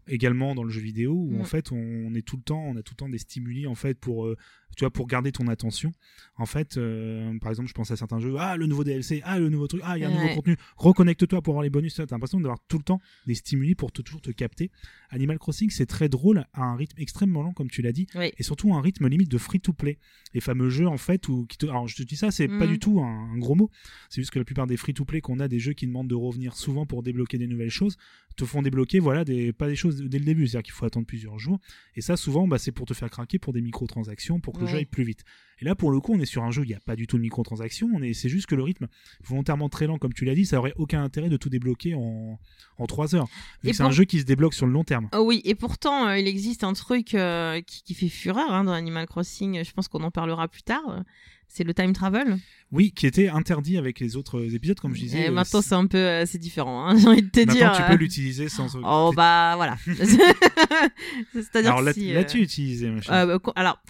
[0.08, 1.42] également dans le jeu vidéo où Mm.
[1.42, 3.74] en fait on est tout le temps, on a tout le temps des stimuli en
[3.74, 4.38] fait pour euh,
[4.76, 5.92] tu vois pour garder ton attention.
[6.38, 8.36] En fait, euh, par exemple, je pense à certains jeux.
[8.40, 9.22] Ah le nouveau DLC.
[9.26, 9.82] Ah le nouveau truc.
[9.84, 10.58] Ah il y a un nouveau contenu.
[10.78, 11.96] Reconnecte-toi pour avoir les bonus.
[11.96, 14.72] T'as l'impression d'avoir tout le temps des stimuli pour te, toujours te capter.
[15.10, 18.32] Animal Crossing c'est très drôle à un rythme extrêmement lent comme tu l'as dit Oui.
[18.38, 19.98] et surtout un rythme limite de free to play
[20.34, 21.68] les fameux jeux en fait où qui te...
[21.68, 22.72] alors je te dis ça c'est pas Mhm.
[22.72, 23.70] du tout un, un gros mot
[24.10, 26.10] c'est juste que la plupart des free to play qu'on a des jeux qui demandent
[26.10, 27.96] de revenir souvent pour débloquer des nouvelles choses
[28.36, 30.74] te font débloquer voilà des pas des choses dès le début c'est à dire qu'il
[30.74, 31.60] faut attendre plusieurs jours
[31.96, 34.72] et ça souvent bah, c'est pour te faire craquer pour des microtransactions pour que le
[34.72, 35.22] jeu aille plus vite
[35.62, 36.98] et là pour le coup on est sur un jeu où il n'y a pas
[36.98, 38.88] du tout de microtransactions on est c'est juste que le rythme
[39.24, 42.38] volontairement très lent comme tu l'as dit ça aurait aucun intérêt de tout débloquer en
[42.78, 43.28] en trois heures
[43.64, 46.08] c'est pour- un jeu qui se débloque sur le long terme Oh oui, et pourtant,
[46.08, 49.64] euh, il existe un truc euh, qui, qui fait fureur hein, dans Animal Crossing.
[49.64, 51.04] Je pense qu'on en parlera plus tard.
[51.46, 52.38] Euh, C'est le time travel.
[52.72, 55.76] oui qui était interdit avec les autres épisodes comme je disais Et euh, maintenant, c'est
[55.76, 56.86] un peu, euh, c'est différent.
[56.88, 57.74] hein, J'ai envie de te Maintenant, dire.
[57.76, 58.76] tu euh, peux l'utiliser sans.
[58.84, 59.78] Oh bah voilà.
[61.34, 63.14] C'est-à-dire Alors si, là, euh, utilisé, machin.
[63.28, 63.82] Euh, bah, alors,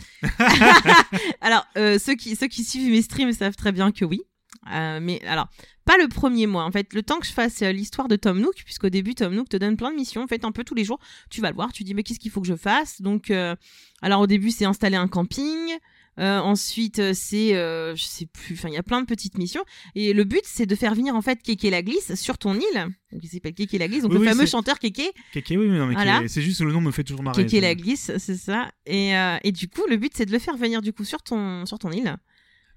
[1.42, 4.22] alors euh, ceux qui ceux qui suivent mes streams savent très bien que oui.
[4.74, 5.48] Euh, mais alors,
[5.86, 6.64] pas le premier mois.
[6.64, 9.34] En fait, le temps que je fasse euh, l'histoire de Tom Nook, puisqu'au début Tom
[9.36, 10.24] Nook te donne plein de missions.
[10.24, 12.20] En fait, un peu tous les jours, tu vas le voir, tu dis mais qu'est-ce
[12.20, 13.02] qu'il faut que je fasse?
[13.02, 13.56] Donc, euh,
[14.02, 15.72] alors au début c'est installer un camping.
[16.20, 19.38] Euh, ensuite, euh, c'est, euh, je sais plus, enfin, il y a plein de petites
[19.38, 19.64] missions.
[19.96, 22.88] Et le but, c'est de faire venir en fait Kéké la glisse sur ton île.
[23.12, 24.04] Donc, il s'appelle Kéké la glisse.
[24.04, 25.12] Donc, Oui, le oui, fameux chanteur Kéké.
[25.34, 26.18] Kéké, oui, oui, non, mais Voilà.
[26.18, 27.44] Kéké, c'est juste le nom me fait toujours marrer.
[27.44, 28.70] Kéké la glisse, c'est ça.
[28.86, 31.22] Et, euh, et du coup, le but, c'est de le faire venir du coup sur
[31.22, 32.16] ton, sur ton île.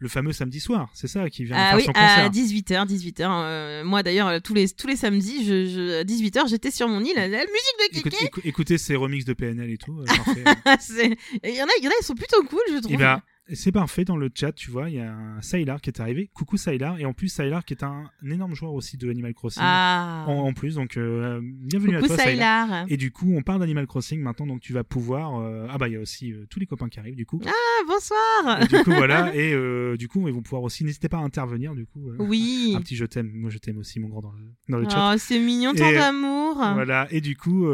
[0.01, 2.31] Le fameux samedi soir, c'est ça qui vient de Ah faire oui, son à concert.
[2.31, 3.23] 18h, 18h.
[3.25, 7.03] euh, moi d'ailleurs, tous les, tous les samedis, je, je, à 18h, j'étais sur mon
[7.03, 7.15] île.
[7.17, 7.49] La, la musique
[7.95, 8.25] de Écoute- Kéké.
[8.27, 9.99] écou- écoutez ces remixes de PNL et tout.
[9.99, 10.05] euh,
[11.45, 12.93] Il y en a, y en a, ils sont plutôt cool, je trouve.
[12.93, 13.21] Et ben,
[13.53, 16.31] c'est parfait dans le chat, tu vois, il y a un Sylar qui est arrivé.
[16.35, 19.35] Coucou Sylar, et en plus Sylar qui est un, un énorme joueur aussi de Animal
[19.35, 19.63] Crossing.
[19.65, 22.25] ah, En, en plus, donc euh, bienvenue coucou à toi.
[22.27, 22.85] Sylar.
[22.89, 25.41] Et du coup, on parle d'Animal Crossing maintenant, donc tu vas pouvoir.
[25.41, 27.41] euh, Ah bah il y a aussi euh, tous les copains qui arrivent du coup.
[27.47, 27.51] Ah,
[27.87, 28.63] bonsoir.
[28.63, 30.85] Et du coup voilà, et du coup ils vont pouvoir aussi.
[30.85, 32.11] N'hésitez pas à intervenir du coup.
[32.19, 32.75] Oui.
[32.77, 35.13] Un petit je t'aime, moi je t'aime aussi mon grand dans le, dans le chat.
[35.15, 36.57] Oh, c'est mignon, tant d'amour.
[36.75, 37.67] Voilà, et du coup,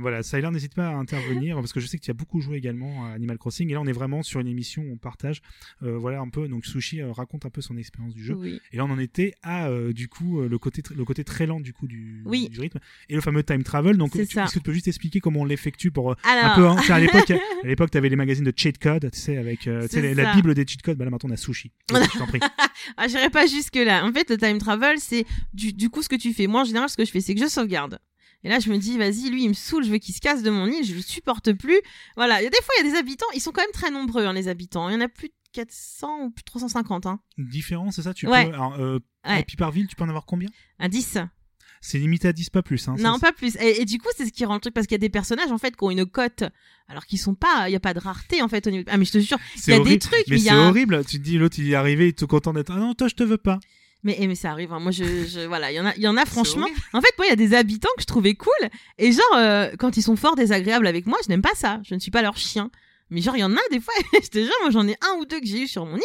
[0.00, 2.56] voilà, Sylar, n'hésite pas à intervenir parce que je sais que tu as beaucoup joué
[2.56, 3.68] également à Animal Crossing.
[3.70, 5.42] Et là, on est vraiment sur une émission où on partage,
[5.82, 6.48] euh, voilà, un peu.
[6.48, 8.34] Donc, Sushi euh, raconte un peu son expérience du jeu.
[8.34, 8.60] Oui.
[8.72, 11.60] Et là, on en était à, euh, du coup, le côté, le côté très lent
[11.60, 12.48] du coup du, Oui.
[12.48, 12.78] du rythme
[13.08, 13.96] et le fameux time travel.
[13.96, 16.76] Donc, tu- que tu peux juste expliquer comment on l'effectue pour Alors, un peu, hein,
[16.88, 17.30] à l'époque,
[17.64, 20.34] à l'époque, t'avais les magazines de cheat code, tu sais, avec, la ça.
[20.34, 20.96] bible des cheat codes.
[20.98, 21.70] Bah là, maintenant, on a Sushi.
[21.88, 22.40] Donc, je t'en prie.
[22.96, 24.04] ah, j'irai pas jusque là.
[24.04, 26.46] En fait, le time travel, c'est du, du coup ce que tu fais.
[26.46, 27.98] Moi, en général, ce que je fais, c'est que je sauvegarde.
[28.44, 30.42] Et là, je me dis, vas-y, lui, il me saoule, je veux qu'il se casse
[30.42, 31.78] de mon île, je le supporte plus.
[32.16, 32.40] Voilà.
[32.40, 33.90] Il y a des fois, il y a des habitants, ils sont quand même très
[33.90, 34.88] nombreux, hein, les habitants.
[34.88, 37.20] Il y en a plus de 400 ou plus de 350, hein.
[37.38, 38.46] Différent, c'est ça Tu Ouais.
[38.48, 39.40] peux, alors, euh, Ouais.
[39.40, 40.48] Et puis par ville, tu peux en avoir combien?
[40.78, 41.18] Un 10.
[41.82, 42.88] C'est limité à 10, pas plus.
[42.88, 43.56] Hein, Non, pas plus.
[43.56, 45.08] Et, et du coup, c'est ce qui rend le truc parce qu'il y a des
[45.10, 46.44] personnages en fait qui ont une cote,
[46.88, 48.84] alors qu'ils sont pas, il y a pas de rareté en fait au niveau.
[48.90, 51.04] Ah mais je te jure, il y a des trucs, mais c'est un- horrible.
[51.06, 52.70] Tu te dis, l'autre, il est arrivé, il est tout content d'être.
[52.72, 53.58] Ah non, toi, je te veux pas.
[54.02, 54.72] Mais eh, mais ça arrive.
[54.72, 54.80] hein.
[54.80, 56.66] Moi, je, je- voilà, il y en a, il y en a franchement.
[56.92, 59.70] En fait, moi, il y a des habitants que je trouvais cool et genre euh,
[59.78, 61.80] quand ils sont fort désagréables avec moi, je n'aime pas ça.
[61.84, 62.70] Je ne suis pas leur chien.
[63.10, 63.92] Mais genre, il y en a des fois,
[64.30, 66.02] te jure, moi j'en ai un ou deux que j'ai eu sur mon île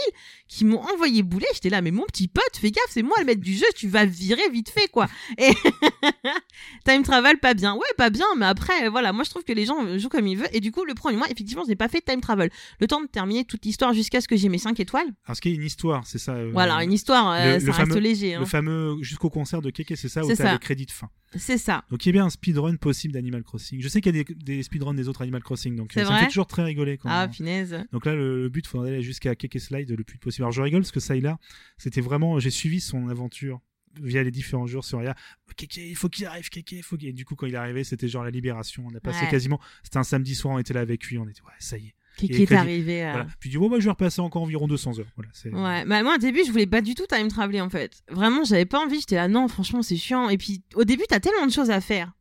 [0.48, 1.46] qui m'ont envoyé bouler.
[1.54, 3.88] J'étais là, mais mon petit pote, fais gaffe, c'est moi le maître du jeu, tu
[3.88, 5.08] vas virer vite fait, quoi.
[5.38, 5.52] Et
[6.86, 7.74] time travel, pas bien.
[7.76, 10.38] Ouais, pas bien, mais après, voilà, moi je trouve que les gens jouent comme ils
[10.38, 10.50] veulent.
[10.54, 12.50] Et du coup, le premier mois, effectivement, je n'ai pas fait de time travel.
[12.80, 15.08] Le temps de terminer toute l'histoire jusqu'à ce que j'ai mes 5 étoiles.
[15.26, 16.34] Alors, ce qui est une histoire, c'est ça.
[16.34, 18.36] euh, Voilà, une histoire, euh, le- ça le reste fameux- léger.
[18.36, 18.40] hein.
[18.40, 21.10] Le fameux jusqu'au concert de Keke, c'est ça, où C'est t'as le crédit de fin.
[21.38, 21.84] C'est ça.
[21.90, 23.82] Donc il y a bien un speedrun possible d'Animal Crossing.
[23.82, 26.14] Je sais qu'il y a des, des speedruns des autres Animal Crossing, donc euh, ça
[26.14, 26.98] me fait toujours très rigoler.
[26.98, 27.76] Quand Ah, punaise.
[27.92, 30.44] Donc là, le, le but, faudrait aller jusqu'à Keke Slide le plus possible.
[30.44, 31.38] Alors je rigole parce que Sayla,
[31.78, 33.60] c'était vraiment, j'ai suivi son aventure
[34.02, 35.16] via les différents jours sur Ria.
[35.56, 37.08] Keke, il faut qu'il arrive, Keke, il faut qu'il.
[37.10, 38.86] Et du coup, quand il est arrivé, c'était genre la libération.
[38.92, 39.32] On a passé Ouais.
[39.32, 39.60] quasiment.
[39.84, 41.96] C'était un samedi soir, on était là avec lui, on était ouais, ça y est.
[42.18, 43.28] Qui est crédit- arrivé Voilà.
[43.40, 45.06] Puis du coup, moi, je vais repasser encore environ 200 heures.
[45.16, 45.30] Voilà.
[45.52, 48.04] Ouais, bah moi au début je voulais pas du tout time traveler en fait.
[48.10, 50.30] Vraiment j'avais pas envie, j'étais là non franchement c'est chiant.
[50.30, 52.14] Et puis au début t'as tellement de choses à faire.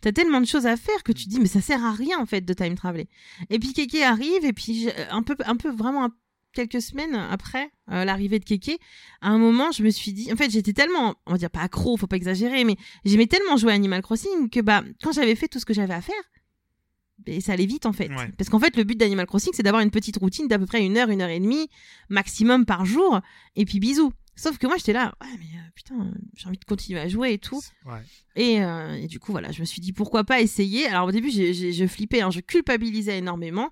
[0.00, 2.18] T'as tellement de choses à faire que tu te dis mais ça sert à rien
[2.18, 3.08] en fait de time traveler.
[3.50, 6.12] Et puis Keke arrive et puis un peu, un peu vraiment un-
[6.52, 8.78] quelques semaines après euh, l'arrivée de Keke,
[9.20, 11.60] à un moment je me suis dit, en fait j'étais tellement, on va dire pas
[11.60, 15.34] accro, faut pas exagérer, mais j'aimais tellement jouer à Animal Crossing que bah quand j'avais
[15.34, 16.14] fait tout ce que j'avais à faire,
[17.18, 18.08] ben, ça allait vite en fait.
[18.08, 18.30] Ouais.
[18.36, 20.84] Parce qu'en fait, le but d'Animal Crossing, c'est d'avoir une petite routine d'à peu près
[20.84, 21.68] une heure, une heure et demie
[22.08, 23.20] maximum par jour,
[23.56, 24.12] et puis bisous.
[24.38, 27.32] Sauf que moi, j'étais là, ouais, mais euh, putain, j'ai envie de continuer à jouer
[27.32, 27.62] et tout.
[27.86, 28.02] Ouais.
[28.36, 30.86] Et, euh, et du coup, voilà, je me suis dit pourquoi pas essayer.
[30.86, 33.70] Alors au début, je flippais, hein, je culpabilisais énormément.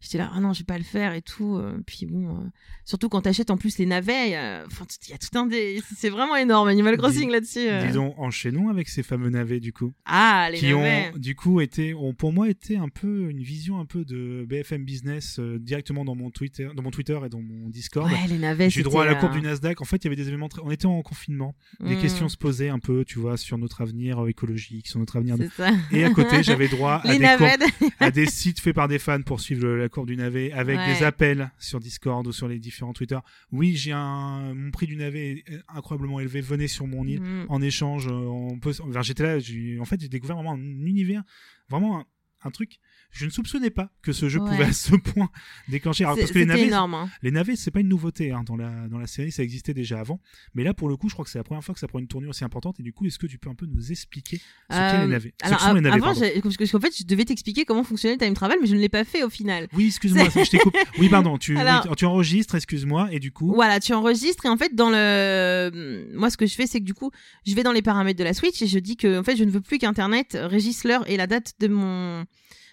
[0.00, 1.56] J'étais là, ah non, je vais pas le faire et tout.
[1.56, 2.44] euh, puis bon, euh,
[2.84, 5.80] surtout quand t'achètes en plus les navets, euh, enfin, il y a tout un dé...
[5.96, 7.66] C'est vraiment énorme, Animal Crossing là-dessus.
[7.86, 9.92] Disons, enchaînons avec ces fameux navets du coup.
[10.04, 11.12] Ah, les qui navets.
[11.14, 14.44] ont du coup été ont pour moi été un peu une vision un peu de
[14.48, 18.18] BFM Business euh, directement dans mon Twitter dans mon Twitter et dans mon Discord Ouais,
[18.28, 18.70] les navets.
[18.70, 20.62] j'ai droit à la courbe du Nasdaq en fait il y avait des événements très-
[20.64, 23.80] on était en confinement des hmm, questions se posaient un peu tu vois sur notre
[23.80, 25.48] avenir écologique sur notre avenir de-
[25.92, 27.54] et à côté j'avais droit à des, navets.
[28.00, 30.76] à des sites faits par des fans pour suivre le- la courbe du navet avec
[30.78, 30.94] Ouais.
[30.98, 33.18] des appels sur Discord ou sur les différents Twitter
[33.52, 37.46] oui j'ai un mon prix du navet est incroyablement élevé venez sur mon île Hmm.
[37.48, 38.72] en échange, euh, on peut.
[38.82, 41.22] enfin, j'étais là, j'ai- en fait, j'ai découvert vraiment un univers,
[41.68, 42.04] vraiment un,
[42.42, 42.78] un truc.
[43.12, 44.50] Je ne soupçonnais pas que ce jeu Ouais.
[44.50, 45.30] pouvait à ce point
[45.68, 46.04] déclencher.
[46.04, 46.94] Alors, parce que les navets, énorme.
[46.94, 47.08] hein.
[47.22, 50.00] les navets, c'est pas une nouveauté hein, dans la dans la série, ça existait déjà
[50.00, 50.20] avant.
[50.54, 51.98] Mais là, pour le coup, je crois que c'est la première fois que ça prend
[51.98, 52.78] une tournure aussi importante.
[52.80, 54.36] Et du coup, est-ce que tu peux un peu nous expliquer
[54.70, 55.34] ce qu'est Euh, les navets?
[55.40, 57.24] Ce Alors, que sont les av- navets, avant, parce que- parce qu'en fait, je devais
[57.24, 59.68] t'expliquer comment fonctionnait le time travel, mais je ne l'ai pas fait au final.
[59.72, 60.78] Oui, excuse-moi, je t'ai coupé.
[60.98, 63.54] Oui, pardon, tu, Alors- oui, tu enregistres, excuse-moi, et du coup?
[63.54, 66.84] Voilà, tu enregistres et en fait, dans le, moi, ce que je fais, c'est que
[66.84, 67.10] du coup,
[67.46, 69.44] je vais dans les paramètres de la Switch et je dis que, en fait, je
[69.44, 72.24] ne veux plus qu'Internet régisse l'heure et la date de mon,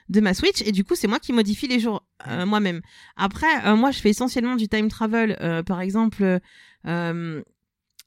[0.09, 2.81] de ma Switch et du coup, c'est moi qui modifie les jours euh, moi-même.
[3.15, 6.39] Après, euh, moi, je fais essentiellement du time travel, euh, par exemple.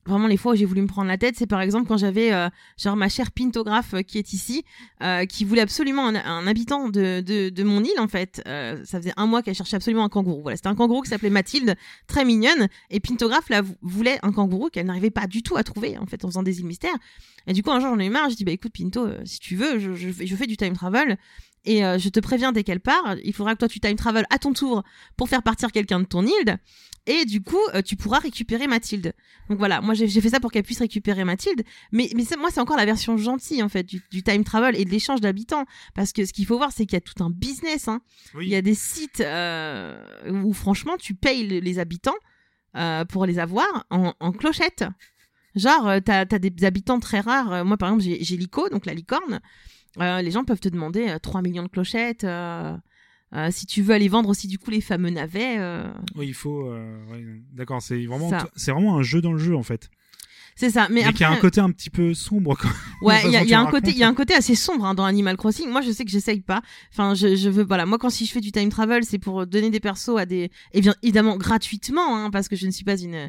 [0.07, 2.33] vraiment les fois où j'ai voulu me prendre la tête, c'est par exemple quand j'avais
[2.33, 4.65] euh, genre ma chère pintographe euh, qui est ici,
[5.03, 8.41] euh, qui voulait absolument un, un habitant de, de, de, mon île en fait.
[8.47, 10.43] Ça faisait un mois qu'elle cherchait absolument un kangourou.
[10.43, 11.75] Voilà, c'était un kangourou qui s'appelait Mathilde,
[12.07, 15.99] très mignonne, et pintographe là voulait un kangourou qu'elle n'arrivait pas du tout à trouver
[15.99, 16.97] en fait en faisant des îles mystères.
[17.47, 19.41] Et du coup un jour j'en ai eu marre, j'ai dit bah écoute Pinto, si
[19.41, 21.19] tu veux, je, je, je fais du time travel.
[21.67, 24.39] Et je te préviens dès qu'elle part, il faudra que toi tu time travel à
[24.39, 24.85] ton tour
[25.17, 26.59] pour faire partir quelqu'un de ton île.
[27.09, 29.13] Et du coup, euh, tu pourras récupérer Mathilde.
[29.49, 31.63] Donc voilà, moi j'ai fait ça pour qu'elle puisse récupérer Mathilde.
[31.93, 34.85] Mais, mais moi, c'est encore la version gentille, en fait, du, du time travel et
[34.85, 35.65] de l'échange d'habitants.
[35.95, 37.87] Parce que ce qu'il faut voir, c'est qu'il y a tout un business.
[37.89, 38.01] Hein.
[38.35, 38.47] Oui.
[38.47, 40.01] Il y a des sites euh,
[40.31, 42.17] où, franchement, tu payes le- les habitants
[42.77, 44.85] euh, pour les avoir en, en clochette.
[45.55, 47.53] Genre, euh, t'as as des habitants très rares.
[47.53, 49.41] Euh, Moi, par exemple, j'ai Lico, donc la licorne.
[50.01, 52.25] Euh, les gens peuvent te demander euh, 3 millions de clochettes.
[52.25, 52.77] euh,
[53.35, 55.59] euh, si tu veux aller vendre aussi, du coup, les fameux navets.
[56.15, 56.71] Oui, il faut.
[56.71, 59.91] ouais, D'accord, c'est vraiment, c'est vraiment un jeu dans le jeu en fait.
[60.59, 60.89] C'est ça.
[60.91, 62.57] Mais Mais, qui a un côté un petit peu sombre.
[62.57, 62.69] Quand...
[63.03, 64.21] Ouais, il y a, il y un côté, il y a racontes.
[64.21, 65.69] un côté assez sombre hein, dans Animal Crossing.
[65.69, 66.63] Moi, je sais que j'essaye pas.
[66.93, 67.85] Enfin, je, je veux, voilà.
[67.85, 70.51] Moi, quand si je fais du time travel, c'est pour donner des persos à des,
[70.73, 73.29] et bien évidemment gratuitement, hein, parce que je ne suis pas une,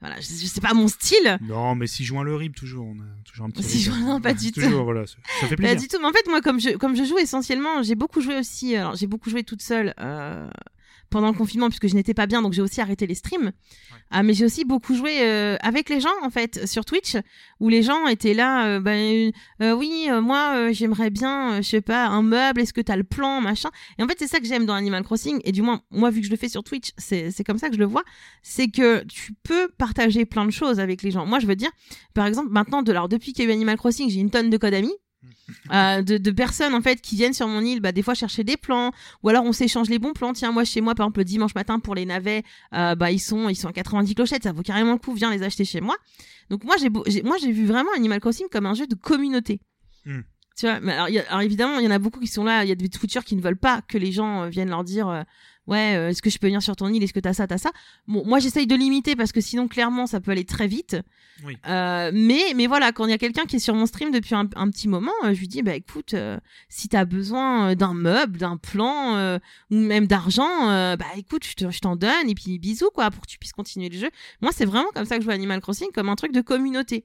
[0.00, 1.38] voilà, sais pas mon style.
[1.42, 3.62] Non, mais si joint le rib toujours, on a toujours un petit.
[3.62, 4.60] Si joint- non, pas du tout.
[4.60, 5.16] Toujours, voilà, ça
[5.48, 5.80] fait Pas plaisir.
[5.80, 5.96] du tout.
[6.00, 8.76] Mais en fait, moi, comme je, comme je joue essentiellement, j'ai beaucoup joué aussi.
[8.76, 9.94] Alors, j'ai beaucoup joué toute seule.
[9.98, 10.48] Euh,
[11.10, 13.52] pendant le confinement puisque je n'étais pas bien donc j'ai aussi arrêté les streams.
[14.10, 17.16] Ah, mais j'ai aussi beaucoup joué euh, avec les gens en fait sur Twitch
[17.60, 19.32] où les gens étaient là euh, ben,
[19.62, 23.40] euh, oui moi j'aimerais bien je sais pas un meuble est-ce que t'as le plan
[23.40, 23.70] machin.
[23.98, 26.20] Et en fait c'est ça que j'aime dans Animal Crossing et du moins moi vu
[26.20, 28.04] que je le fais sur Twitch c'est c'est comme ça que je le vois
[28.42, 31.26] c'est que tu peux partager plein de choses avec les gens.
[31.26, 31.70] Moi je veux dire
[32.14, 34.50] par exemple maintenant de alors depuis qu'il y a eu Animal Crossing j'ai une tonne
[34.50, 34.94] de codes amis
[35.72, 38.42] euh, de, de personnes en fait qui viennent sur mon île bah, des fois chercher
[38.44, 38.90] des plans
[39.22, 41.54] ou alors on s'échange les bons plans tiens moi chez moi par exemple le dimanche
[41.54, 42.42] matin pour les navets
[42.74, 44.42] euh, bah ils sont ils sont à 90 clochettes.
[44.42, 45.14] Ça vaut carrément le coup.
[45.14, 45.96] Viens les acheter chez moi.
[46.50, 46.90] Donc moi j'ai
[47.22, 49.60] moi j'ai vu vraiment Animal Crossing comme un jeu de communauté.
[50.04, 50.20] Hmm.
[50.56, 52.44] tu vois mais alors, y a- alors évidemment il y en a beaucoup qui sont
[52.44, 52.64] là.
[52.64, 54.84] Il y a des Twitchers qui ne veulent pas que les gens euh, viennent leur
[54.84, 55.24] dire
[55.66, 57.02] ouais euh, est-ce que je peux venir sur ton île?
[57.02, 57.70] Est-ce que t'as ça t'as ça?
[58.06, 60.96] Bon moi j'essaye de limiter parce que sinon clairement ça peut aller très vite
[61.44, 61.56] Oui.
[61.68, 64.34] euh, mais mais voilà quand il y a quelqu'un qui est sur mon stream depuis
[64.34, 66.14] un, un petit moment euh, je lui dis bah écoute
[66.68, 69.38] si t'as besoin d'un meuble d'un plan
[69.70, 73.22] ou même d'argent bah écoute je te- je t'en donne et puis bisous quoi pour
[73.22, 74.10] que tu puisses continuer le jeu
[74.40, 77.04] moi c'est vraiment comme ça que je vois Animal Crossing comme un truc de communauté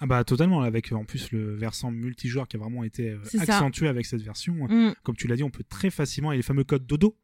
[0.00, 3.40] Ah bah totalement, avec en plus le versant multijoueur qui a vraiment été ça.
[3.42, 4.52] accentué avec cette version.
[4.68, 4.94] Mm.
[5.02, 7.16] Comme tu l'as dit, on peut très facilement, et les fameux codes dodo.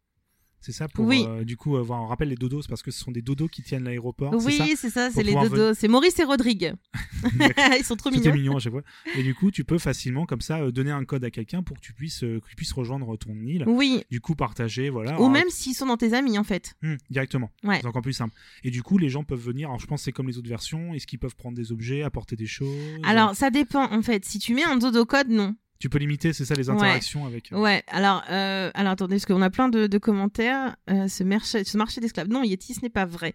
[0.63, 1.27] C'est ça pour Oui.
[1.29, 3.49] euh, du coup avoir on rappelle les dodos c'est parce que ce sont des dodos
[3.49, 4.33] qui tiennent l'aéroport.
[4.35, 6.75] oui c'est ça c'est les dodos c'est Maurice et Rodrigue
[7.79, 8.83] ils sont trop mignons mignon à chaque fois.
[9.17, 11.77] Et du coup, tu peux facilement comme ça euh, donner un code à quelqu'un pour
[11.77, 13.65] que tu puisses, euh, que tu puisses rejoindre ton île.
[13.69, 15.13] oui Du coup, partager, voilà.
[15.13, 17.51] ou Alors, même s'ils sont dans tes amis en fait hum, directement.
[17.65, 18.35] ouais C'est encore plus simple.
[18.65, 19.69] Et du coup, les gens peuvent venir.
[19.69, 20.95] Alors, je pense que c'est comme les autres versions.
[20.95, 22.77] Est-ce qu'ils peuvent prendre des objets, apporter des choses?
[23.05, 26.33] Alors ça dépend en fait si tu mets un dodo code non tu peux limiter,
[26.33, 27.51] c'est ça, les interactions avec.
[27.53, 30.76] euh, Ouais, alors, euh, alors attendez, parce qu'on a plein de, de commentaires.
[30.89, 32.28] Euh, ce marché, ce marché d'esclaves.
[32.28, 33.35] Non, Yeti, ce n'est pas vrai.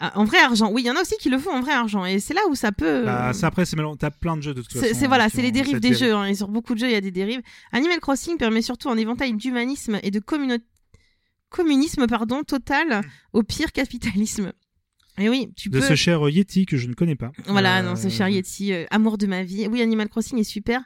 [0.00, 1.72] Ah, en vrai argent, oui, il y en a aussi qui le font en vrai
[1.74, 3.04] argent, et c'est là où ça peut.
[3.04, 4.86] Bah, ça après, c'est mélange- T'as plein de jeux de toute façon.
[4.90, 5.98] c'est hein, voilà, qui c'est les dérives des dérive.
[5.98, 7.42] jeux, hein, et sur beaucoup de jeux, il y a des dérives.
[7.72, 10.18] Animal Crossing permet surtout un éventail d'humanisme et de
[11.50, 14.52] communisme pardon total au pire capitalisme.
[15.18, 15.86] Et oui, tu De peux.
[15.86, 17.32] ce cher Yeti que je ne connais pas.
[17.46, 19.66] Voilà, Euh, non, ce cher Yeti, euh, amour de ma vie.
[19.70, 20.80] Oui, Animal Crossing est super.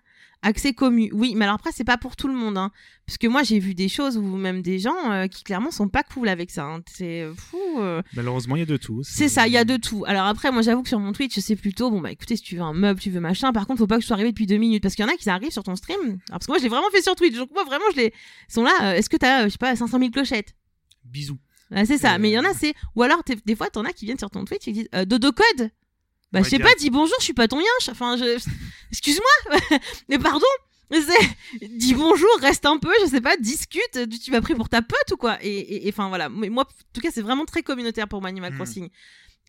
[0.47, 1.11] Accès commu.
[1.13, 2.57] Oui, mais alors après, c'est pas pour tout le monde.
[2.57, 2.71] Hein.
[3.05, 5.89] Parce que moi, j'ai vu des choses ou même des gens euh, qui clairement sont
[5.89, 6.65] pas cool avec ça.
[6.67, 6.83] hein.
[6.89, 7.59] C'est euh, fou.
[7.79, 8.01] euh.
[8.15, 9.03] Malheureusement, il y a de tout.
[9.03, 10.05] C'est ça, il y a de tout.
[10.07, 12.55] Alors après, moi, j'avoue que sur mon Twitch, c'est plutôt, bon, bah écoutez, si tu
[12.57, 13.53] veux un meuble, tu veux machin.
[13.53, 14.83] Par contre, faut pas que je sois arrivé depuis deux minutes.
[14.85, 15.99] Parce qu'il y en a qui arrivent sur ton stream.
[16.01, 17.35] Alors, parce que moi, je l'ai vraiment fait sur Twitch.
[17.35, 18.13] Donc moi, vraiment, je les
[18.49, 18.71] ils sont là.
[18.83, 20.55] euh, Est-ce que t'as, je sais pas, 500 000 clochettes?
[21.05, 21.39] Bisous.
[21.73, 22.19] Ouais, c'est ça.
[22.19, 22.75] Mais il y en a, c'est.
[22.95, 25.33] Ou alors, des fois, t'en as qui viennent sur ton Twitch et qui disent Dodo
[25.33, 25.71] code?
[26.33, 27.89] Bah, je sais pas, dis bonjour, je suis pas ton yinche.
[27.91, 28.25] Enfin, je.
[28.91, 29.61] Excuse-moi
[30.09, 30.47] Mais pardon
[31.71, 35.11] Dis bonjour, reste un peu, je sais pas, discute, tu m'as pris pour ta pote
[35.13, 35.37] ou quoi?
[35.43, 38.53] Et enfin voilà, mais moi, en tout cas, c'est vraiment très communautaire pour moi, Animal
[38.53, 38.57] Mhm.
[38.59, 38.89] Crossing.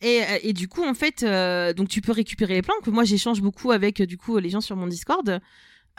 [0.01, 2.73] Et, et du coup, en fait, euh, donc tu peux récupérer les plans.
[2.83, 5.39] Que moi, j'échange beaucoup avec du coup les gens sur mon Discord.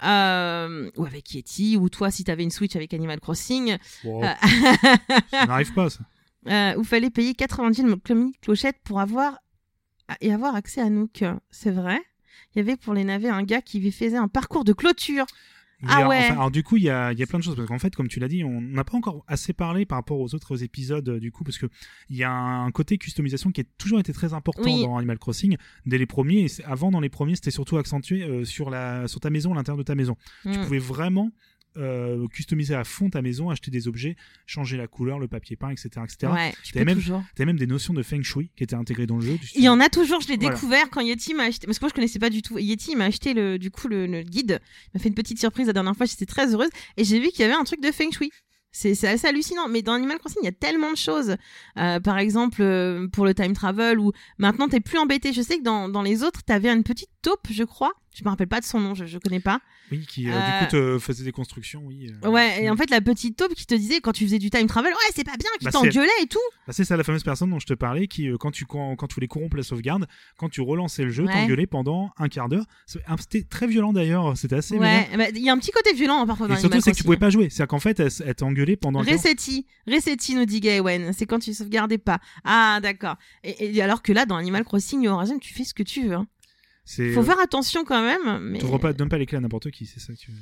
[0.04, 3.76] Euh, ou avec Yeti, ou toi si t'avais une Switch avec Animal Crossing.
[4.04, 4.28] Wow, Euh,
[5.30, 6.76] ça n'arrive pas, ça.
[6.78, 9.38] où fallait payer 90 000 clo- clochettes pour avoir
[10.20, 11.24] et avoir accès à Nook.
[11.50, 11.98] C'est vrai.
[12.54, 15.26] Il y avait pour les navets un gars qui faisait un parcours de clôture.
[15.86, 16.18] Ah Alors, ouais.
[16.24, 17.94] enfin, alors du coup, il y a, y a plein de choses parce qu'en fait,
[17.94, 21.08] comme tu l'as dit, on n'a pas encore assez parlé par rapport aux autres épisodes
[21.08, 21.66] euh, du coup parce que
[22.08, 24.82] il y a un côté customisation qui a toujours été très important Oui.
[24.82, 25.56] dans Animal Crossing
[25.86, 26.46] dès les premiers.
[26.46, 29.78] Et avant, dans les premiers, c'était surtout accentué euh, sur la sur ta maison, l'intérieur
[29.78, 30.16] de ta maison.
[30.42, 30.64] Tu Mm.
[30.64, 31.30] pouvais vraiment
[31.78, 34.16] euh, customiser à fond ta maison, acheter des objets,
[34.46, 35.88] changer la couleur, le papier peint, etc.
[36.04, 36.32] etc.
[36.32, 39.22] Ouais, tu T'avais peux même- des notions de feng shui qui étaient intégrées dans le
[39.24, 39.38] jeu.
[39.54, 40.54] Il y en a toujours, je l'ai Voilà.
[40.54, 41.66] découvert quand Yeti m'a acheté.
[41.66, 42.58] Parce que moi, je connaissais pas du tout.
[42.58, 44.60] Yeti m'a acheté le, du coup le, le guide.
[44.86, 46.70] Il m'a fait une petite surprise la dernière fois, j'étais très heureuse.
[46.96, 48.30] Et j'ai vu qu'il y avait un truc de feng shui.
[48.70, 49.66] C'est c'est assez hallucinant.
[49.68, 51.36] Mais dans Animal Crossing, il y a tellement de choses.
[51.78, 55.32] Euh, par exemple, euh, pour le time travel, où maintenant, t'es plus embêté.
[55.32, 57.92] Je sais que dans, dans les autres, t'avais une petite taupe, je crois.
[58.18, 59.60] Je me rappelle pas de son nom, je, je connais pas.
[59.92, 62.12] Oui, qui euh, Euh, du coup te faisait des constructions, oui.
[62.24, 62.28] euh.
[62.28, 64.66] Ouais, et en fait, la petite taupe qui te disait quand tu faisais du time
[64.66, 66.38] travel, ouais, c'est pas bien, qui Bah, c'est- t'engueulait et tout.
[66.66, 68.96] Bah, c'est ça la fameuse personne dont je te parlais qui, euh, quand, tu, quand,
[68.96, 70.06] quand tu voulais corrompre la sauvegarde,
[70.36, 71.32] quand tu relançais le jeu, Ouais.
[71.32, 72.64] t'engueulait pendant un quart d'heure.
[72.86, 74.76] C'est- C'était très violent d'ailleurs, c'était assez.
[74.76, 76.92] Ouais, bah, il y a un petit côté violent hein, parfois dans Et surtout, c'est
[76.92, 77.48] que tu pouvais pas jouer.
[77.50, 79.00] C'est-à-dire qu'en fait, elle, t'engueulait pendant.
[79.00, 82.18] Resetti, Resetti nous dit Gawain, c'est quand tu sauvegardais pas.
[82.44, 83.16] Ah d'accord.
[83.44, 86.06] Et, et alors que là dans Animal Crossing New Horizons tu fais ce que tu
[86.06, 86.14] veux.
[86.14, 86.26] Hein.
[86.88, 88.50] Faut faire attention quand même.
[88.50, 88.58] Mais...
[88.58, 90.32] T'ouvres pas, donne pas les clés à n'importe qui, c'est ça que tu.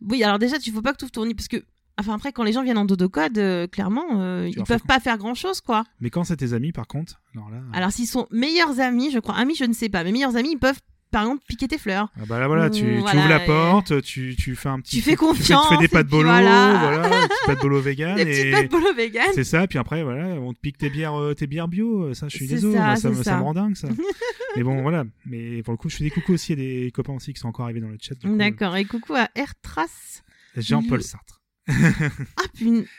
[0.00, 1.56] Oui alors déjà tu faut pas que ton nid parce que
[1.98, 5.00] enfin après quand les gens viennent en dodo code euh, clairement euh, ils peuvent pas
[5.00, 5.82] faire grand chose quoi.
[6.00, 7.58] Mais quand c'est tes amis, par contre, alors là.
[7.72, 10.52] Alors s'ils sont meilleurs amis je crois amis je ne sais pas mais meilleurs amis
[10.52, 10.80] ils peuvent
[11.10, 12.08] par exemple piquer tes fleurs.
[12.16, 14.96] Ah bah là voilà, tu, voilà, ouvres la porte, tu, tu fais un petit.
[14.96, 16.78] Tu fais tu fais- confiance, Tu fais, des pâtes bolo, voilà.
[16.78, 18.16] voilà, des pâtes bolo vegan.
[18.16, 18.50] Des et...
[18.50, 19.26] pâtes bolo vegan.
[19.34, 22.28] C'est ça, puis après, voilà, on te pique tes bières, euh, tes bières bio, ça,
[22.28, 23.36] je suis désolé, ça, me- ça ça.
[23.38, 23.88] me rend dingue, ça.
[24.56, 25.04] mais bon, voilà.
[25.26, 27.48] Mais pour le coup, je fais des coucous aussi à des copains aussi qui sont
[27.48, 28.14] encore arrivés dans le chat.
[28.14, 30.22] coup, D'accord et coucou à Airtrace.
[30.56, 31.37] euh, Jean-Paul Sartre.
[31.68, 31.74] Ah,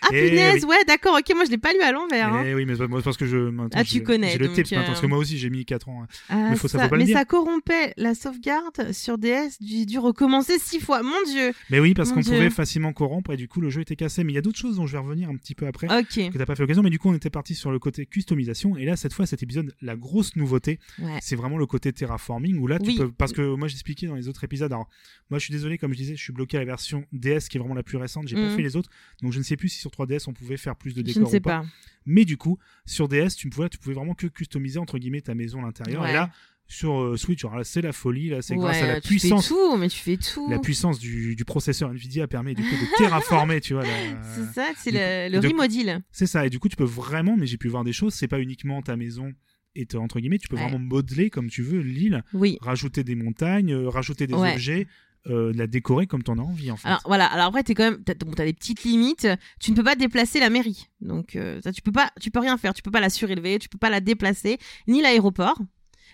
[0.01, 0.69] ah, Eh punaise oui.
[0.69, 2.33] ouais d'accord ok moi je l'ai pas lu à l'envers.
[2.33, 2.43] hein.
[2.45, 3.51] Eh oui, mais moi, parce que je.
[3.73, 5.89] Ah, tu connais, J'ai le tips maintenant, parce que euh, moi aussi, j'ai mis 4
[5.89, 6.03] ans.
[6.03, 6.07] hein.
[6.29, 7.17] Ah, Mais faut- ça ça- faut pas le mais dire.
[7.17, 11.01] ça corrompait la sauvegarde sur DS, j'ai dû recommencer six fois.
[11.03, 11.51] Mon dieu.
[11.69, 14.23] Mais oui, parce qu'on pouvait facilement corrompre et du coup, le jeu était cassé.
[14.23, 15.87] Mais il y a d'autres choses dont je vais revenir un petit peu après.
[15.87, 16.31] Ok.
[16.31, 18.77] Que t'as pas fait l'occasion, mais du coup, on était parti sur le côté customisation.
[18.77, 21.17] Et là, cette fois, cet épisode, la grosse nouveauté, Ouais.
[21.21, 23.11] c'est vraiment le côté terraforming où là, tu peux.
[23.11, 24.71] Parce que moi, j'expliquais dans les autres épisodes.
[24.71, 24.87] Alors,
[25.29, 27.57] moi, je suis désolé, comme je disais, je suis bloqué à la version DS qui
[27.57, 28.27] est vraiment la plus récente.
[28.27, 28.55] J'ai pas Mhm.
[28.61, 28.89] Fait les autres.
[29.21, 31.23] Donc, je ne sais plus si sur 3DS on pouvait faire plus de Je décors
[31.23, 31.61] ne sais ou pas.
[31.61, 31.65] pas.
[32.05, 35.35] Mais du coup, sur DS, tu pouvais, tu pouvais vraiment que customiser entre guillemets ta
[35.35, 36.01] maison à l'intérieur.
[36.03, 36.09] Ouais.
[36.11, 36.29] Et là,
[36.71, 38.29] sur euh, Switch, alors là, c'est la folie.
[38.29, 39.47] Là, c'est grâce à la tu puissance.
[39.47, 40.47] fais tout, mais tu fais tout.
[40.51, 43.83] La puissance du, du processeur Nvidia permet du coup de terraformer, tu vois.
[44.35, 45.99] C'est ça, c'est le, le de- remodule.
[46.11, 48.27] C'est ça, et du coup, tu peux vraiment, mais j'ai pu voir des choses, c'est
[48.27, 49.33] pas uniquement ta maison
[49.75, 50.63] et entre guillemets, tu peux Ouais.
[50.63, 52.57] vraiment modeler comme tu veux l'île, Oui.
[52.61, 54.53] rajouter des montagnes, euh, rajouter des Ouais.
[54.53, 54.87] objets,
[55.27, 56.87] euh, la décorer comme t'en as envie en fait.
[56.87, 59.27] Alors voilà, alors après t'es quand même bon, t'as des petites limites,
[59.59, 60.87] tu ne peux pas déplacer la mairie.
[61.01, 63.59] Donc euh, ça tu peux pas tu peux rien faire, tu peux pas la surélever,
[63.59, 64.57] tu peux pas la déplacer
[64.87, 65.59] ni l'aéroport.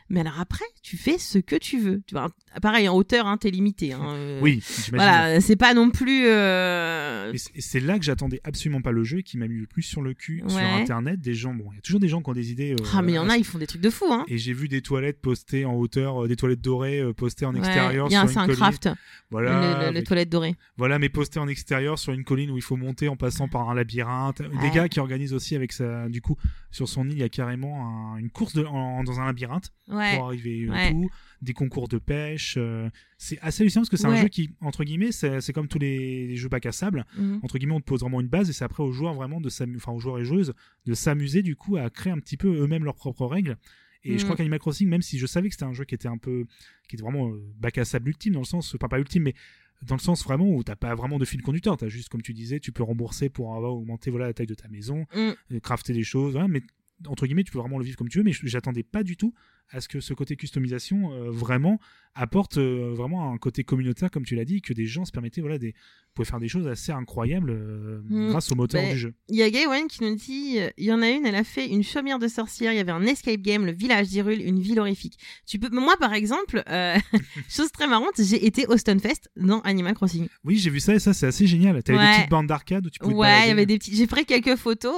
[0.10, 2.01] Mais alors après, tu fais ce que tu veux.
[2.06, 2.30] Tu vois,
[2.62, 4.91] pareil en hauteur hein, t'es limité hein, euh, oui, j'imagine.
[4.97, 9.24] Voilà, c'est pas non plus euh, c'est- là que j'attendais absolument pas le jeu et
[9.24, 11.20] qui m'a mis le plus sur le cul sur internet.
[11.22, 12.74] Des gens, bon, il y a toujours des gens qui ont des idées.
[12.74, 14.26] euh, Ah mais il y en a, ils font des trucs de fou hein.
[14.28, 17.60] Et j'ai vu des toilettes postées en hauteur, euh, des toilettes dorées postées en Ouais,
[17.60, 18.89] extérieur Il y a un sur une craft,
[19.32, 20.56] Voilà, le- le- les toilettes dorées.
[20.78, 23.70] Voilà, mais posté en extérieur sur une colline où il faut monter en passant par
[23.70, 24.41] un labyrinthe.
[24.62, 26.08] Des gars qui organisent aussi avec ça.
[26.10, 26.38] Du coup,
[26.72, 29.72] sur son île, il y a carrément un- une course de, en- dans un labyrinthe
[29.96, 30.16] Ouais.
[30.18, 30.91] pour arriver au Ouais.
[30.91, 31.10] tout.
[31.41, 32.56] Des concours de pêche.
[32.58, 35.68] euh, c'est assez hallucinant parce que c'est un jeu qui, entre guillemets, c'est c'est comme
[35.68, 37.06] tous les, les jeux bac à sable.
[37.18, 37.39] Mhm.
[37.43, 39.50] Entre guillemets, on te pose vraiment une base et c'est après aux joueurs vraiment de
[39.76, 40.54] enfin aux joueurs et joueuses
[40.86, 43.58] de s'amuser du coup à créer un petit peu eux-mêmes leurs propres règles.
[44.04, 44.24] Et je Mhm.
[44.26, 46.46] crois qu'Animal Crossing, même si je savais que c'était un jeu qui était un peu,
[46.88, 49.34] qui était vraiment euh, bac à sable ultime dans le sens, pas pas ultime, mais
[49.82, 52.34] dans le sens vraiment où t'as pas vraiment de fil conducteur, t'as juste comme tu
[52.34, 55.18] disais, tu peux rembourser pour avoir augmenté voilà la taille de ta maison, Mm.
[55.54, 56.62] euh, crafter des choses, mais
[57.08, 59.34] entre guillemets tu peux vraiment le vivre comme tu veux, mais j'attendais pas du tout
[59.72, 61.80] à ce que ce côté customisation euh, vraiment
[62.18, 65.41] apporte euh, vraiment un côté communautaire comme tu l'as dit, que des gens se permettaient
[65.41, 65.74] voilà des,
[66.13, 68.30] pouvaient faire des choses assez incroyables euh, Mm.
[68.30, 69.13] grâce au moteur Ben, du jeu.
[69.28, 71.68] Il y a Gaywen qui nous dit il y en a une, elle a fait
[71.68, 74.80] une chaumière de sorcière, il y avait un escape game, le village d'Hyrule, une ville
[74.80, 75.18] horrifique.
[75.45, 76.63] Tu peux, moi par exemple,
[77.49, 80.28] chose très marrante, j'ai été au Stunfest dans Animal Crossing.
[80.43, 81.82] Oui, j'ai vu ça et ça c'est assez génial.
[81.84, 82.16] T'avais des Ouais.
[82.18, 83.95] petites bandes d'arcade où tu pouvais Ouais, il y avait des petits.
[83.95, 84.95] J'ai pris quelques photos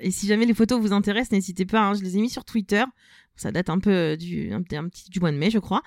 [0.00, 1.80] et si jamais les photos vous intéressent, n'hésitez pas.
[1.82, 2.82] hein, je les ai mis sur Twitter.
[3.36, 5.82] Ça date un peu du un, petit- un petit du mois de mai, je crois.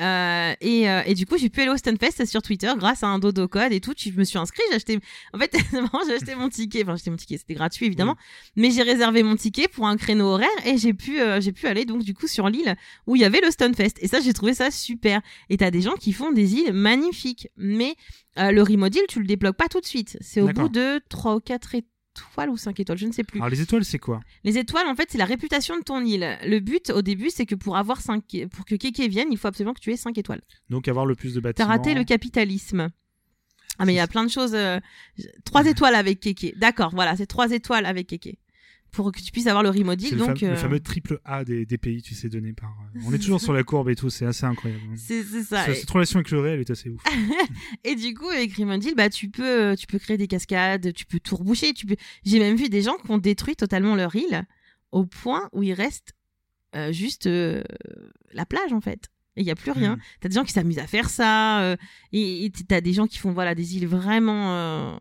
[0.00, 3.08] Euh, et, euh, et du coup, j'ai pu aller au Stunfest sur Twitter grâce à
[3.08, 3.92] un dodo code et tout.
[3.96, 4.98] Je me suis inscrit, j'ai acheté.
[5.34, 5.52] En fait,
[6.06, 6.82] j'ai acheté mon ticket.
[6.82, 8.16] Enfin, j'ai acheté mon ticket, c'était gratuit évidemment.
[8.56, 11.66] Mais j'ai réservé mon ticket pour un créneau horaire et j'ai pu, euh, j'ai pu
[11.66, 12.74] aller donc du coup sur l'île
[13.06, 13.98] où il y avait le Stunfest.
[14.00, 15.20] Et ça, j'ai trouvé ça super.
[15.50, 17.48] Et t'as des gens qui font des îles magnifiques.
[17.58, 17.94] Mais
[18.38, 20.16] euh, le remodule, tu le débloques pas tout de suite.
[20.22, 21.74] C'est au bout de 3 ou 4
[22.16, 23.38] étoiles ou 5 étoiles, je ne sais plus.
[23.40, 24.20] Alors les étoiles c'est quoi?
[24.44, 26.38] Les étoiles, en fait, c'est la réputation de ton île.
[26.44, 29.48] Le but, au début, c'est que pour avoir 5, pour que Kéké vienne, il faut
[29.48, 30.42] absolument que tu aies 5 étoiles.
[30.70, 31.68] Donc avoir le plus de T'as bâtiments.
[31.68, 32.88] raté le capitalisme.
[33.78, 34.56] Ah, mais il y a plein de choses.
[35.44, 36.54] 3 étoiles avec Kéké.
[36.56, 38.38] D'accord, voilà, c'est 3 étoiles avec Kéké.
[38.92, 41.78] Pour que tu puisses avoir le le, Donc, le euh, fameux triple A des, des
[41.78, 42.70] pays, tu sais, donné par.
[42.94, 44.82] euh, On est toujours sur la courbe et tout, c'est assez incroyable.
[44.90, 44.94] hein.
[44.96, 45.64] c'est ça.
[45.64, 47.02] Ça, Et- Cette relation avec le réel est assez ouf.
[47.84, 51.18] Et du coup, avec Remodule, bah, tu peux, tu peux créer des cascades, tu peux
[51.20, 51.72] tout reboucher.
[51.72, 51.96] Tu peux...
[52.24, 54.44] J'ai même vu des gens qui ont détruit totalement leur île
[54.92, 56.12] au point où il reste
[56.76, 57.62] euh, juste euh,
[58.32, 59.08] la plage, en fait.
[59.36, 59.96] Il n'y a plus rien.
[59.96, 60.00] Mm.
[60.20, 61.62] T'as des gens qui s'amusent à faire ça.
[61.62, 61.76] euh,
[62.12, 64.98] et et t'as des gens qui font voilà, des îles vraiment.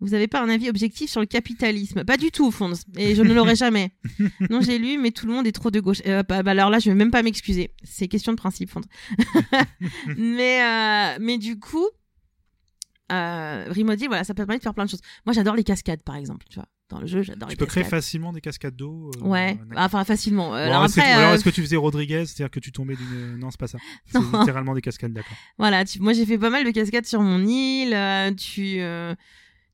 [0.00, 2.04] Vous n'avez pas un avis objectif sur le capitalisme?
[2.04, 2.72] Pas du tout, Fonds.
[2.96, 3.92] Et je ne l'aurai jamais.
[4.50, 6.00] Non, j'ai lu, mais tout le monde est trop de gauche.
[6.06, 7.70] Euh, bah, bah, alors là, je vais même pas m'excuser.
[7.84, 8.80] C'est question de principe, Fonds.
[10.16, 11.86] mais, euh, mais du coup,
[13.12, 13.72] euh,
[14.08, 15.00] voilà, ça permet de faire plein de choses.
[15.26, 16.46] Moi, j'adore les cascades, par exemple.
[16.48, 19.10] Tu vois, dans le jeu, j'adore les Tu peux créer facilement des cascades d'eau.
[19.20, 20.54] euh, Ouais, enfin facilement.
[20.54, 22.72] Euh, alors est-ce que tu- après, alors est-ce que tu faisais Rodriguez, c'est-à-dire que tu
[22.72, 23.36] tombais d'une.
[23.38, 23.78] Non, c'est pas ça.
[24.06, 25.36] C'est littéralement des cascades, d'accord.
[25.58, 27.96] Voilà, tu- moi j'ai fait pas mal de cascades sur mon île.
[28.36, 28.80] tu,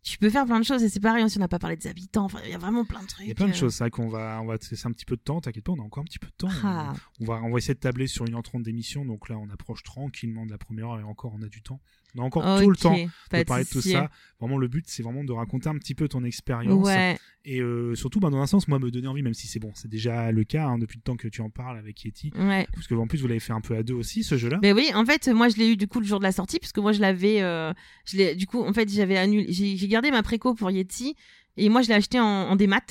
[0.07, 1.89] tu peux faire plein de choses et c'est pareil, aussi, on n'a pas parlé des
[1.89, 2.27] habitants.
[2.27, 3.27] Enfin, il y a vraiment plein de trucs.
[3.27, 3.55] Il y a plein de euh.
[3.55, 3.75] choses.
[3.75, 5.41] C'est vrai qu'on va, on va te laisser un petit peu de temps.
[5.41, 6.49] T'inquiète pas, on a encore un petit peu de temps.
[6.63, 9.05] Ah, On va, on va essayer de tabler sur une heure trente d'émission.
[9.05, 11.81] Donc là, on approche tranquillement de la première heure et encore, on a du temps.
[12.17, 14.11] On a encore tout le temps de parler de tout ça.
[14.41, 16.85] Vraiment, le but, c'est vraiment de raconter un petit peu ton expérience.
[16.87, 19.59] Ouais, Et euh, surtout, bah, dans un sens, moi, me donner envie, même si c'est
[19.59, 22.33] bon, c'est déjà le cas hein, depuis le temps que tu en parles avec Yeti.
[22.39, 22.67] ouais.
[22.75, 24.59] Parce que en plus, vous l'avez fait un peu à deux aussi, ce jeu-là.
[24.59, 26.59] Ben oui, en fait, moi je l'ai eu du coup le jour de la sortie,
[26.59, 27.73] parce que moi je l'avais, euh,
[28.05, 31.15] je du coup, en fait, j'avais annulé, j'ai gardé ma préco pour Yeti,
[31.57, 32.83] et moi je l'ai acheté en, en démat,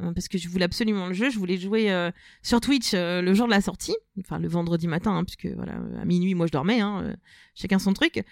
[0.00, 2.10] euh, parce que je voulais absolument le jeu, je voulais jouer euh,
[2.42, 5.74] sur Twitch euh, le jour de la sortie, enfin le vendredi matin, hein, puisque voilà,
[6.00, 7.16] à minuit moi je dormais, hein, euh,
[7.54, 8.22] chacun son truc.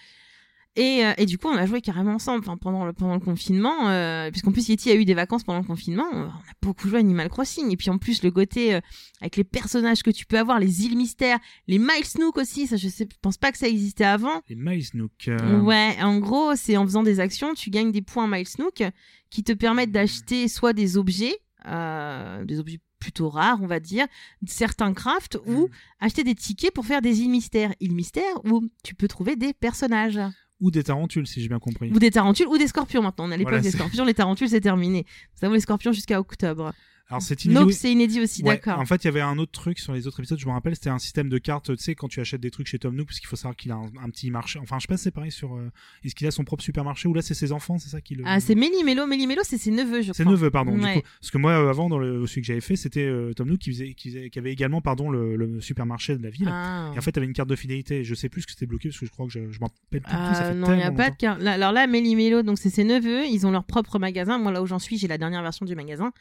[0.76, 3.20] Et, euh, et du coup, on a joué carrément ensemble enfin, pendant, le, pendant le
[3.20, 6.06] confinement, euh, puisqu'en plus Yeti a eu des vacances pendant le confinement.
[6.14, 7.72] euh, On a beaucoup joué à Animal Crossing.
[7.72, 8.80] Et puis en plus, le côté euh,
[9.20, 12.76] avec les personnages que tu peux avoir, les îles mystères, les Miles Snook aussi, ça
[12.76, 14.42] je sais, je pense pas que ça existait avant.
[14.48, 15.10] Les Miles Nook.
[15.28, 18.84] euh, Ouais, en gros, c'est en faisant des actions, tu gagnes des points Miles Snook
[19.28, 24.06] qui te permettent d'acheter soit des objets, des objets plutôt rares, on va dire,
[24.46, 25.68] certains crafts, ou Mm.
[26.00, 27.72] acheter des tickets pour faire des îles mystères.
[27.80, 30.20] Îles mystères où tu peux trouver des personnages.
[30.60, 31.90] Ou des tarentules, si j'ai bien compris.
[31.90, 33.26] Ou des tarentules ou des scorpions maintenant.
[33.26, 35.06] On a l'époque Voilà, des scorpions, les tarentules c'est terminé.
[35.36, 36.72] Nous avons les scorpions jusqu'à octobre.
[37.10, 37.60] Alors, c'est inédit.
[37.60, 38.78] Nope, c'est inédit aussi, Ouais, d'accord.
[38.78, 40.74] En fait, il y avait un autre truc sur les autres épisodes, je me rappelle,
[40.76, 43.08] c'était un système de cartes, tu sais, quand tu achètes des trucs chez Tom Nook,
[43.08, 44.58] parce qu'il faut savoir qu'il a un, un petit marché.
[44.62, 45.56] Enfin, je sais pas si c'est pareil sur.
[45.56, 45.70] euh,
[46.04, 48.22] Est-ce qu'il a son propre supermarché ou là, c'est ses enfants, c'est ça qui le.
[48.26, 49.06] Ah, c'est Méli Mélo.
[49.06, 50.32] Méli Mélo, c'est ses neveux, je C'est crois.
[50.32, 50.78] neveu, pardon.
[50.78, 50.94] Ouais.
[50.94, 53.32] Du coup, parce que moi, euh, avant, dans le celui que j'avais fait, c'était euh,
[53.34, 56.30] Tom Nook qui, faisait, qui, faisait- qui avait également, pardon, le, le supermarché de la
[56.30, 56.48] ville.
[56.50, 56.92] Ah.
[56.94, 58.04] Et en fait, t'avais une carte de fidélité.
[58.04, 59.66] Je sais plus ce que c'était bloqué parce que je crois que je, je m'en
[59.66, 60.12] rappelle plus.
[60.12, 61.42] ça Euh, fait non, il n'y a pas de carte.
[61.42, 64.38] Alors là, Méli Mélo, donc c'est ses neveux, ils ont leur propre magasin.
[64.38, 66.12] Moi, là où j'en suis, j'ai la dernière version du magasin.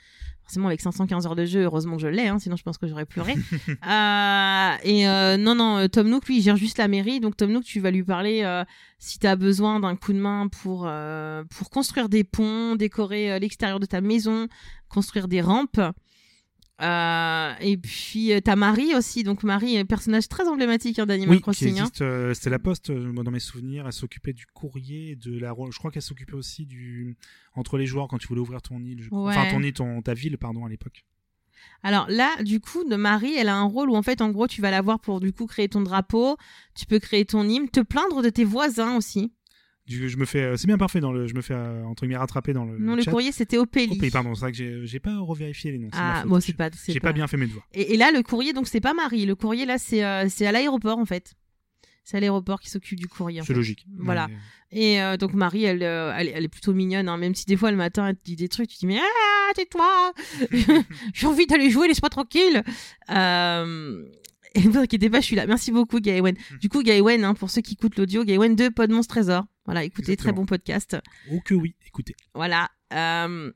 [0.44, 2.88] Forcément, avec 515 heures de jeu, heureusement que je l'ai, hein, sinon je pense que
[2.88, 3.36] j'aurais pleuré.
[3.90, 7.20] Euh, et euh, non, non, euh, Tom Nook, lui, il gère juste la mairie.
[7.20, 8.64] Donc Tom Nook, tu vas lui parler euh,
[9.00, 10.90] si tu as besoin d'un coup de main pour,
[11.50, 14.48] pour construire des ponts, décorer l'extérieur de ta maison,
[14.90, 15.80] construire des rampes.
[16.82, 21.06] Euh, et puis euh, t'as Marie aussi, donc Marie est un personnage très emblématique hein,
[21.06, 21.68] d'Animal Oui, qui Crossing.
[21.78, 21.84] hein.
[21.84, 22.02] existe.
[22.02, 23.86] euh, C'était la poste, euh, moi, dans mes souvenirs.
[23.86, 25.54] Elle s'occupait du courrier, de la.
[25.72, 27.18] Je crois qu'elle s'occupait aussi du
[27.56, 29.02] entre les joueurs quand tu voulais ouvrir ton île.
[29.04, 29.10] je.
[29.12, 31.04] Enfin, ton île, ton, ta ville, pardon, à l'époque.
[31.84, 34.48] Alors là, du coup, de Marie, elle a un rôle où en fait, en gros,
[34.48, 36.38] tu vas la voir pour du coup créer ton drapeau,
[36.74, 39.34] tu peux créer ton hymne, te plaindre de tes voisins aussi.
[39.90, 42.18] Je me fais, euh, c'est bien parfait dans le, je me fais euh, entre guillemets
[42.18, 43.10] rattraper dans le, non, le chat.
[43.12, 43.98] courrier, c'était Opélie.
[43.98, 45.90] Pays, pardon, c'est vrai que j'ai- j'ai pas revérifié les noms.
[45.94, 47.66] ah, bon, c'est pas, J'ai pas bien fait mes devoirs.
[47.74, 49.26] Et, et là, le courrier, donc c'est pas Marie.
[49.26, 51.34] Le courrier là, c'est euh, c'est à l'aéroport en fait.
[52.04, 53.42] C'est à l'aéroport qui s'occupe du courrier.
[53.46, 53.86] C'est logique.
[54.00, 54.28] Voilà.
[54.28, 54.36] Mais-
[54.96, 57.56] Et euh, donc Marie, elle, euh, elle, elle est plutôt mignonne, hein, même si des
[57.58, 60.14] fois le matin elle te dit des trucs, tu dis mais ah tais-toi,
[61.14, 62.64] j'ai envie d'aller jouer, laisse-moi tranquille.
[63.10, 64.04] Euh...
[64.56, 65.45] Et ne vous inquiétez pas, je suis là.
[65.45, 66.36] Merci beaucoup Gaëwen.
[66.36, 66.58] Hmm.
[66.58, 69.45] Du coup Gaëwen, hein, pour ceux qui écoutent l'audio, Gaëwen de Pod Monstre Trésor.
[69.66, 70.97] Voilà, écoutez, très bon podcast.
[71.32, 72.16] Oh que oui, écoutez.
[72.34, 72.70] Voilà.
[72.93, 73.52] Euh...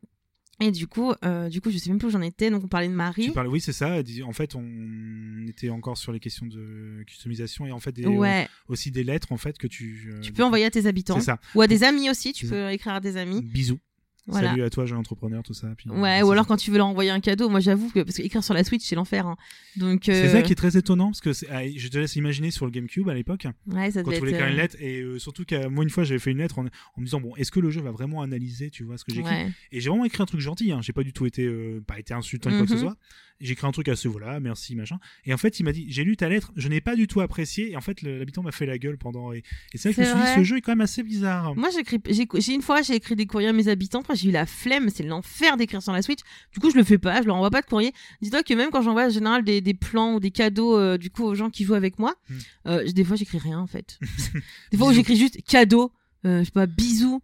[0.59, 2.51] Et du coup, euh, du coup, je sais même plus où j'en étais.
[2.51, 3.31] Donc on parlait de Marie.
[3.33, 3.97] Tu oui, c'est ça.
[4.23, 8.43] En fait, on était encore sur les questions de customisation et en fait des, Ouais.
[8.43, 10.11] euh, aussi des lettres en fait que tu.
[10.13, 11.39] euh, Tu peux envoyer à tes habitants C'est ça.
[11.55, 12.33] ou à des amis aussi.
[12.33, 13.41] Tu peux écrire à des amis.
[13.41, 13.79] Bisous.
[14.25, 14.49] Voilà.
[14.51, 15.67] Salut à toi, jeune entrepreneur, tout ça.
[15.77, 18.15] Puis, Ouais, ou alors quand tu veux leur envoyer un cadeau, moi j'avoue que parce
[18.15, 19.27] qu'écrire sur la Switch c'est l'enfer.
[19.27, 19.35] hein.
[19.75, 22.49] Donc C'est euh, ça qui est très étonnant parce que ah, je te laisse imaginer
[22.49, 24.77] sur le GameCube à l'époque ouais, ça quand tu voulais être, écrire une euh, lettre
[24.79, 27.19] et euh, surtout que moi une fois j'avais fait une lettre en, en me disant
[27.19, 29.29] bon est-ce que le jeu va vraiment analyser tu vois ce que j'écris?
[29.33, 29.51] Ouais.
[29.73, 30.79] et j'ai vraiment écrit un truc gentil hein.
[30.81, 32.81] j'ai pas du tout été euh, pas été insultant ni quoi que ce Mhm.
[32.81, 32.97] soit
[33.41, 36.03] j'ai écrit un truc assez voilà merci machin et en fait il m'a dit j'ai
[36.05, 38.65] lu ta lettre je n'ai pas du tout apprécié et en fait l'habitant m'a fait
[38.67, 39.39] la gueule pendant et,
[39.73, 41.53] et c'est vrai que je me suis dit ce jeu est quand même assez bizarre
[41.55, 44.03] Moi j'écris, j'ai une fois j'ai écrit des courriers à mes habitants.
[44.13, 46.19] J'ai eu la flemme, c'est l'enfer d'écrire sur la Switch.
[46.53, 47.93] Du coup je le fais pas, je leur envoie pas de courrier.
[48.21, 51.09] Dis-toi que même quand j'envoie en général des, des plans ou des cadeaux euh, du
[51.09, 52.37] coup aux gens qui jouent avec moi, Hmm.
[52.67, 53.99] euh, des fois j'écris rien en fait.
[54.71, 55.91] des fois j'écris juste cadeau,
[56.25, 57.21] euh, je sais pas bisous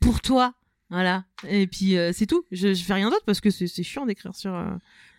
[0.00, 0.54] pour toi.
[0.90, 1.24] Voilà.
[1.48, 2.44] Et puis euh, c'est tout.
[2.52, 4.54] Je, je fais rien d'autre parce que c'est chiant d'écrire sur.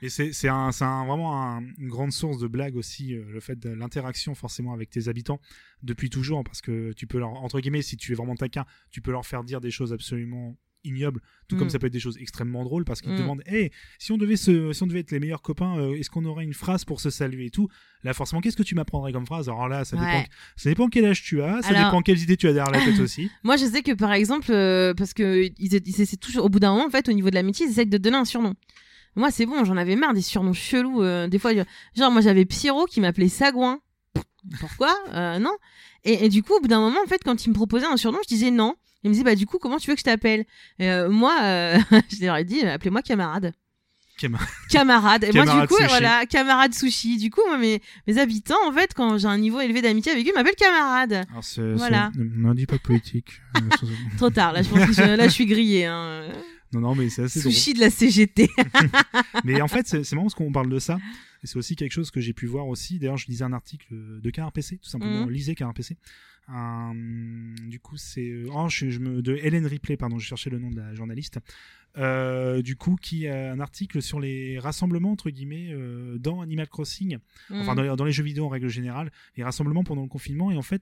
[0.04, 3.58] Et c'est un, un- vraiment un- une grande source de blague aussi, euh, le fait
[3.58, 5.40] de l'interaction forcément avec tes habitants
[5.82, 9.02] depuis toujours, parce que tu peux leur, entre guillemets, si tu es vraiment taquin, tu
[9.02, 11.70] peux leur faire dire des choses absolument ignobles, tout comme Mm.
[11.70, 13.22] ça peut être des choses extrêmement drôles, parce qu'ils te Mm.
[13.22, 16.10] demandent, hey, si on devait se, si on devait être les meilleurs copains, euh, est-ce
[16.10, 17.68] qu'on aurait une phrase pour se saluer et tout?
[18.04, 19.48] Là, forcément, qu'est-ce que tu m'apprendrais comme phrase?
[19.50, 20.24] Alors là, ça dépend,
[20.58, 22.84] ça dépend quel âge tu as, ça Alors- dépend quelles idées tu as derrière la
[22.84, 23.30] tête aussi.
[23.44, 26.60] Moi, je sais que par exemple, euh, parce que ils, ils essaient toujours, au bout
[26.60, 28.54] d'un moment, en fait, au niveau de l'amitié, ils essaient de te donner un surnom.
[29.16, 31.02] Moi, c'est bon, j'en avais marre des surnoms chelous.
[31.04, 31.52] euh, des fois,
[31.96, 33.80] genre, moi, j'avais Pierrot qui m'appelait Sagouin.
[34.60, 34.94] Pourquoi?
[35.14, 35.56] Euh, Non.
[36.04, 37.96] Et, et du coup, au bout d'un moment, en fait, quand ils me proposaient un
[37.96, 38.76] surnom, je disais non.
[39.04, 40.46] Ils me disaient, bah, du coup, comment tu veux que je t'appelle?
[40.82, 41.78] Euh, Moi, euh,
[42.10, 43.54] je leur ai dit, euh, appelez-moi camarade.
[44.20, 45.24] Camar- Camarade.
[45.24, 45.90] Et moi, Camarade du coup, sushi.
[45.90, 47.18] voilà, camarade sushi.
[47.18, 50.28] Du coup, moi, mes, mes habitants, en fait, quand j'ai un niveau élevé d'amitié avec
[50.28, 51.26] eux, m'appellent camarade.
[51.32, 52.12] Alors, c'est, Voilà.
[52.16, 53.42] n'en dis pas politique.
[54.18, 55.86] Trop tard, là, je pense que je, là, je suis grillée.
[55.86, 56.28] Hein.
[56.74, 57.52] non, non, mais c'est assez drôle.
[57.52, 58.50] Sushi de la CGT.
[59.44, 60.98] Mais en fait, c'est marrant parce qu'on parle de ça.
[61.44, 63.00] Et c'est aussi quelque chose que j'ai pu voir aussi.
[63.00, 65.26] D'ailleurs, je lisais un article de Canard PC, tout simplement.
[65.26, 65.30] Mhm.
[65.32, 65.98] Lisez Canard PC.
[66.48, 66.94] Un-
[67.68, 70.60] du coup, c'est euh, oh, je, je me de Hélène Ripley, pardon, je cherchais le
[70.60, 71.40] nom de la journaliste.
[71.96, 76.68] Euh, du coup, qui a un article sur les rassemblements entre guillemets euh, dans Animal
[76.68, 77.18] Crossing,
[77.52, 77.76] enfin Mm.
[77.76, 80.50] dans les, dans les jeux vidéo en règle générale, les rassemblements pendant le confinement.
[80.52, 80.82] Et en fait,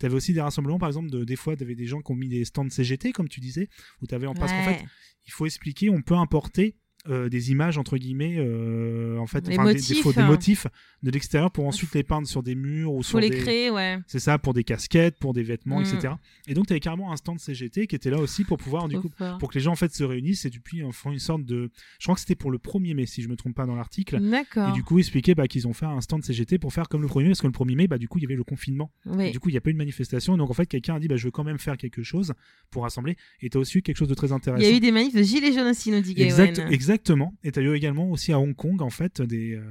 [0.00, 2.10] tu avais aussi des rassemblements, par exemple, de, des fois, tu avais des gens qui
[2.12, 3.68] ont mis des stands CGT, comme tu disais,
[4.00, 4.84] où tu avais parce qu'en fait,
[5.26, 6.76] il faut expliquer, on peut importer
[7.08, 10.26] euh, des images entre guillemets, euh, en fait, Des des- faux- des hein.
[10.26, 10.66] motifs
[11.02, 13.38] de l'extérieur pour ensuite les peindre sur des murs ou faut sur les des.
[13.38, 13.98] créer, ouais.
[14.08, 15.84] C'est ça, pour des casquettes, pour des vêtements, Mm.
[15.84, 16.14] etc.
[16.48, 18.98] Et donc, tu avais carrément un stand CGT qui était là aussi pour pouvoir, du
[19.00, 19.38] coup, fort.
[19.38, 21.70] pour que les gens en fait se réunissent et depuis font une sorte de.
[22.00, 24.18] Je crois que c'était pour le 1er mai, si je me trompe pas dans l'article.
[24.20, 24.70] D'accord.
[24.70, 27.08] Et du coup, expliquer bah, qu'ils ont fait un stand CGT pour faire comme le
[27.08, 28.90] 1er mai, parce que le 1er mai, bah, du coup, il y avait le confinement.
[29.06, 29.30] Oui.
[29.30, 30.36] Du coup, il n'y a pas eu de manifestation.
[30.36, 32.34] Donc, en fait, quelqu'un a dit, bah, je veux quand même faire quelque chose
[32.70, 33.16] pour rassembler.
[33.40, 34.64] Et tu as aussi eu quelque chose de très Il intéressant.
[34.64, 36.58] y a eu des manifs de gilets jaunes aussi, nous dit Exact.
[36.88, 37.34] Exactement.
[37.44, 39.62] Et tu as eu également aussi à Hong Kong, en fait, des, euh,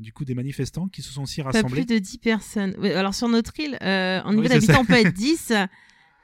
[0.00, 1.84] du coup, des manifestants qui se sont aussi Pas rassemblés.
[1.84, 2.74] plus de 10 personnes.
[2.78, 5.52] Ouais, alors sur notre île, euh, en niveau Oui, d'habitants, on peut être 10,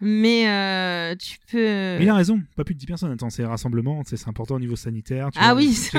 [0.01, 1.59] mais euh, tu peux.
[1.99, 3.13] Mais il a raison, pas plus de 10 personnes.
[3.13, 5.31] Attends, c'est rassemblement, c'est important au niveau sanitaire.
[5.33, 5.63] tu Ah vois.
[5.63, 5.99] oui, j'étais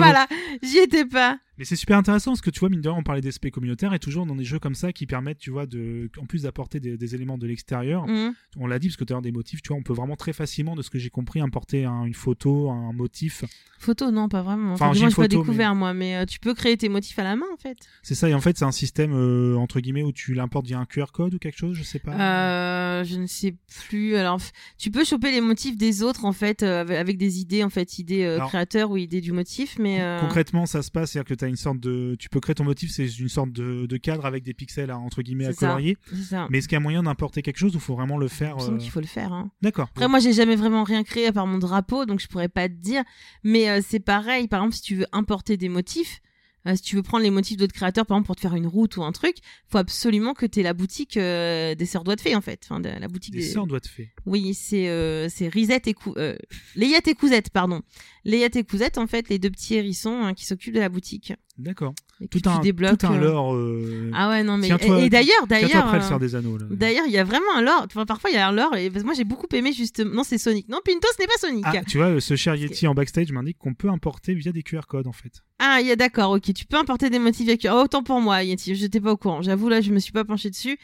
[0.00, 0.26] pas vous- là,
[0.62, 1.38] j'y étais pas.
[1.58, 3.92] Mais c'est super intéressant parce que tu vois, mine de rien, on parlait d'aspect communautaire
[3.94, 6.78] et toujours dans des jeux comme ça qui permettent, tu vois, de, en plus d'apporter
[6.80, 8.06] des, des éléments de l'extérieur.
[8.06, 8.32] Mhm.
[8.56, 10.32] On l'a dit parce que tu as des motifs, tu vois, on peut vraiment très
[10.32, 13.44] facilement, de ce que j'ai compris, importer un- une photo, un motif.
[13.80, 14.72] Photo, non, pas vraiment.
[14.72, 17.46] Enfin, j'ai pas découvert, moi, mais euh, tu peux créer tes motifs à la main,
[17.52, 17.78] en fait.
[18.02, 20.78] C'est ça, et en fait, c'est un système, euh, entre guillemets, où tu l'importes via
[20.78, 22.12] un QR code ou quelque chose, je sais pas.
[22.12, 23.54] Euh, je ne sais
[23.88, 24.14] plus.
[24.16, 24.40] Alors,
[24.78, 28.38] tu peux choper les motifs des autres, en fait, avec- des idées, en fait, idées
[28.48, 29.98] créateurs ou idées du motif, mais.
[30.20, 32.16] Concrètement, ça se passe, c'est-à-dire que tu as une sorte de.
[32.18, 34.98] Tu peux créer ton motif, c'est une sorte de, de cadre avec des pixels, à,
[34.98, 35.66] entre guillemets, à ça.
[35.66, 35.96] colorier.
[36.50, 38.76] Mais est-ce qu'il y a moyen d'importer quelque chose ou faut vraiment le faire euh,
[38.76, 39.32] qu'il faut le faire.
[39.32, 39.50] Hein.
[39.62, 39.88] D'accord.
[39.90, 42.68] Après, moi, j'ai jamais vraiment rien créé à part mon drapeau, donc je pourrais pas
[42.68, 43.02] te dire.
[43.44, 46.20] Mais euh, c'est pareil, par exemple, si tu veux importer des motifs,
[46.66, 48.66] euh, si tu veux prendre les motifs d'autres créateurs, par exemple, pour te faire une
[48.66, 49.36] route ou un truc,
[49.68, 52.60] faut absolument que tu aies la boutique euh, des sœurs doigts de fée, en fait.
[52.64, 53.46] Enfin, de- la boutique Des des...
[53.46, 54.10] sœurs doigts de fée.
[54.26, 56.14] Oui, c'est euh, c'est Risette et Cou...
[56.74, 57.82] Léiette et Cousette, pardon.
[58.24, 61.32] Léiette et Cousette, en fait, les deux petits hérissons hein, qui s'occupent de la boutique.
[61.56, 61.94] D'accord.
[62.30, 62.98] Tout un, débloques.
[62.98, 63.54] tout un euh, lore.
[63.54, 64.66] euh, Ah ouais, non, mais.
[64.66, 65.84] Tiens-toi- et et d'ailleurs, d'ailleurs.
[65.84, 66.58] après le Seigneur des Anneaux.
[66.58, 66.66] là.
[66.70, 67.84] D'ailleurs, il y a vraiment un lore.
[67.86, 68.74] Enfin, parfois, il y a un lore.
[68.76, 70.12] Et parce que moi, j'ai beaucoup aimé justement.
[70.12, 70.68] Non, c'est Sonic.
[70.68, 71.64] Non, Pinto, ce n'est pas Sonic.
[71.66, 74.80] Ah, tu vois, ce cher Yeti en backstage m'indique qu'on peut importer via des QR
[74.88, 75.42] codes en fait.
[75.60, 76.52] Ah, il y a d'accord, ok.
[76.52, 77.66] Tu peux importer des motifs avec.
[77.70, 78.74] Oh, autant pour moi, Yeti.
[78.74, 79.40] J'étais pas au courant.
[79.42, 80.76] J'avoue, là, je me suis pas penchée dessus.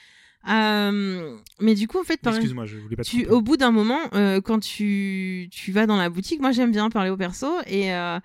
[0.48, 2.34] Euh, Mais du coup, en fait, par...
[2.34, 5.86] Excuse-moi, je voulais pas te tu, au bout d'un moment, euh, quand tu, tu vas
[5.86, 7.48] dans la boutique, moi, j'aime bien parler au perso.
[7.66, 8.18] Et, euh,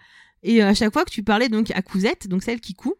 [0.43, 2.93] et à chaque fois que tu parlais donc à Cousette, donc celle qui coud,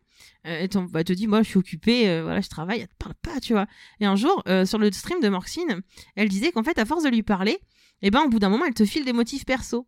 [0.48, 2.96] euh, elle bah, te dit, moi, je suis occupée, euh, voilà, je travaille, elle te
[2.98, 3.68] parle pas, tu vois.
[4.00, 5.82] Et un jour, euh, sur le stream de Morxine,
[6.16, 7.60] elle disait qu'en fait, à force de lui parler,
[8.02, 9.88] et ben, au bout d'un moment, elle te file des motifs perso.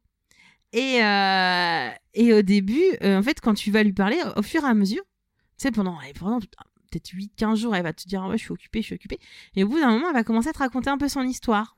[0.73, 4.63] Et, euh, et au début, euh, en fait, quand tu vas lui parler, au fur
[4.63, 5.03] et à mesure,
[5.57, 8.81] tu sais, pendant, pendant peut-être 8-15 jours, elle va te dire, ouais, je suis occupée,
[8.81, 9.19] je suis occupée.
[9.55, 11.77] Et au bout d'un moment, elle va commencer à te raconter un peu son histoire.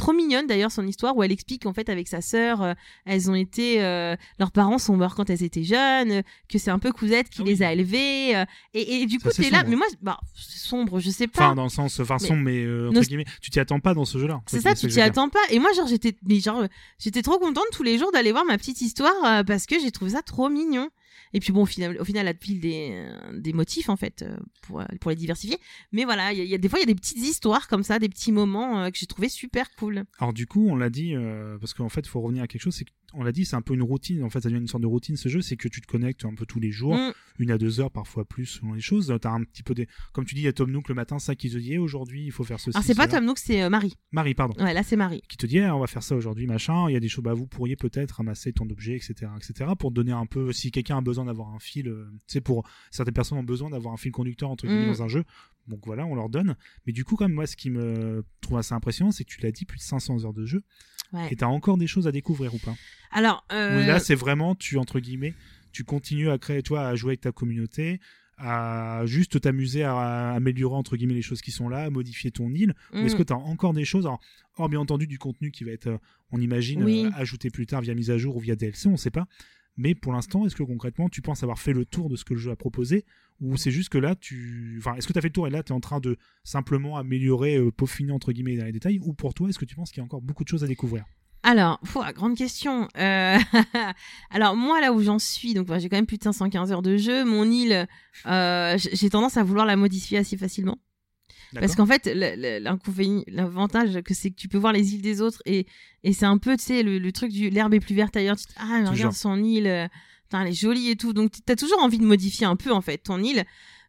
[0.00, 2.72] Trop mignonne d'ailleurs son histoire où elle explique qu'en fait avec sa sœur, euh,
[3.04, 6.78] elles ont été, euh, leurs parents sont morts quand elles étaient jeunes, que c'est un
[6.78, 7.50] peu Cousette qui Ah oui.
[7.50, 8.34] les a élevées.
[8.36, 9.70] euh, et, et du C'est coup assez t'es là, sombre.
[9.70, 11.44] mais moi, bah, c'est sombre, je sais pas.
[11.48, 13.92] Enfin, dans le sens, enfin, sombre, mais euh, entre Nos- guillemets, tu t'y attends pas
[13.92, 14.40] dans ce jeu-là.
[14.46, 15.04] C'est ça, tu t'y veux dire.
[15.04, 15.38] attends pas.
[15.50, 16.66] Et moi, genre, j'étais, mais genre, euh,
[16.98, 19.90] j'étais trop contente tous les jours d'aller voir ma petite histoire euh, parce que j'ai
[19.90, 20.88] trouvé ça trop mignon.
[21.32, 24.36] Et puis bon, au final, au final, elle file des, des motifs en fait euh,
[24.62, 25.58] pour, euh, pour les diversifier.
[25.92, 27.68] Mais voilà, il y, a- y a des fois, il y a des petites histoires
[27.68, 30.04] comme ça, des petits moments euh, que j'ai trouvé super cool.
[30.18, 32.62] Alors du coup, on l'a dit, euh, parce qu'en fait, il faut revenir à quelque
[32.62, 34.66] chose, c'est qu'on l'a dit, c'est un peu une routine, en fait, ça devient une
[34.68, 36.94] sorte de routine ce jeu, c'est que tu te connectes un peu tous les jours,
[36.94, 37.12] Mm.
[37.38, 39.14] une à deux heures, parfois plus, selon les choses.
[39.20, 39.86] T'as un petit peu des...
[40.12, 41.78] Comme tu dis, il y a Tom Nook le matin, ça qui te dit, Eh,
[41.78, 42.76] aujourd'hui, il faut faire ceci.
[42.76, 43.08] Alors c'est pas.
[43.08, 43.96] Tom Nook, c'est euh, Marie.
[44.12, 44.54] Marie, pardon.
[44.62, 45.22] Ouais, là c'est Marie.
[45.28, 47.24] Qui te dit, Eh, on va faire ça aujourd'hui, machin, il y a des choses,
[47.24, 50.70] bah, vous pourriez peut-être ramasser ton objet, etc., etc., pour te donner un peu, si
[50.70, 53.92] quelqu'un a besoin d'avoir un fil, euh, tu sais, pour certaines personnes ont besoin d'avoir
[53.94, 54.92] un fil conducteur, entre guillemets, Mm.
[54.92, 55.24] dans un jeu.
[55.66, 56.56] Donc voilà, on leur donne.
[56.86, 59.40] Mais du coup, quand même, moi, ce qui me trouve assez impressionnant, c'est que tu
[59.40, 60.62] l'as dit, plus de 500 heures de jeu.
[61.12, 61.28] Ouais.
[61.30, 62.74] Et t'as encore des choses à découvrir ou pas?
[63.10, 65.34] Alors euh, Là, c'est vraiment, tu, entre guillemets,
[65.72, 68.00] tu continues à créer, toi, à jouer avec ta communauté,
[68.38, 72.50] à juste t'amuser à, améliorer, entre guillemets, les choses qui sont là, à modifier ton
[72.52, 72.74] île.
[72.92, 73.18] Ou est-ce mm.
[73.18, 74.20] que tu as encore des choses, alors,
[74.56, 75.98] hors bien entendu du contenu qui va être, euh,
[76.32, 77.04] on imagine, Oui.
[77.04, 79.26] euh, ajouté plus tard via mise à jour ou via DLC, on sait pas.
[79.76, 82.34] Mais pour l'instant, est-ce que concrètement, tu penses avoir fait le tour de ce que
[82.34, 83.04] le jeu a proposé
[83.40, 84.76] Ou c'est juste que là, tu.
[84.78, 86.16] Enfin, est-ce que tu as fait le tour et là, tu es en train de
[86.44, 89.76] simplement améliorer, euh, peaufiner, entre guillemets, dans les détails Ou pour toi, est-ce que tu
[89.76, 91.04] penses qu'il y a encore beaucoup de choses à découvrir?
[91.42, 92.86] Alors, pfou, la grande question.
[92.98, 93.38] Euh,
[94.30, 96.96] Alors moi là où j'en suis, donc j'ai quand même plus de 515 heures de
[96.98, 97.24] jeu.
[97.24, 97.86] Mon île,
[98.26, 100.78] euh, j'ai tendance à vouloir la modifier assez facilement.
[101.58, 102.06] Parce qu'en fait,
[103.28, 105.66] l'avantage que c'est que tu peux voir les îles des autres et,
[106.04, 108.36] et c'est un peu, tu sais, le, le truc du l'herbe est plus verte ailleurs.
[108.36, 109.86] Tu te- ah, mais regarde son île, euh,
[110.32, 111.12] elle est jolie et tout.
[111.12, 113.44] Donc t'as toujours envie de modifier un peu en fait ton île.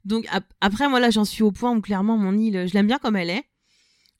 [0.05, 2.88] Donc ap- après moi là j'en suis au point où clairement mon île, je l'aime
[2.88, 3.43] bien comme elle est.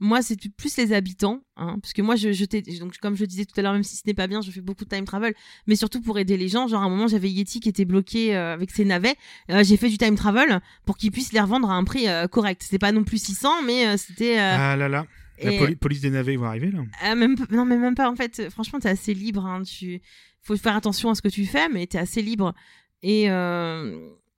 [0.04, 2.44] Moi c'est plus les habitants, hein, parce que moi je, je
[2.80, 4.60] donc comme je disais tout à l'heure, même si ce n'est pas bien, je fais
[4.60, 5.36] beaucoup de time travel,
[5.68, 6.68] mais surtout pour aider les gens.
[6.68, 9.16] Genre à un moment j'avais Yeti qui était bloqué euh, avec ses navets,
[9.52, 12.28] Euh, j'ai fait du time travel pour qu'ils puissent les revendre à un prix euh,
[12.28, 12.64] correct.
[12.64, 15.06] C'était pas non plus 600, mais euh, c'était Ah là là,
[15.44, 16.80] la poli- police des navets va arriver là.
[17.04, 20.02] ah, même non mais même pas en fait franchement t'es assez libre hein, tu
[20.42, 22.56] faut faire attention à ce que tu fais mais t'es assez libre
[23.04, 23.26] et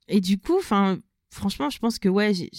[0.10, 0.98] et du coup enfin
[1.32, 2.50] franchement je pense que ouais j'ai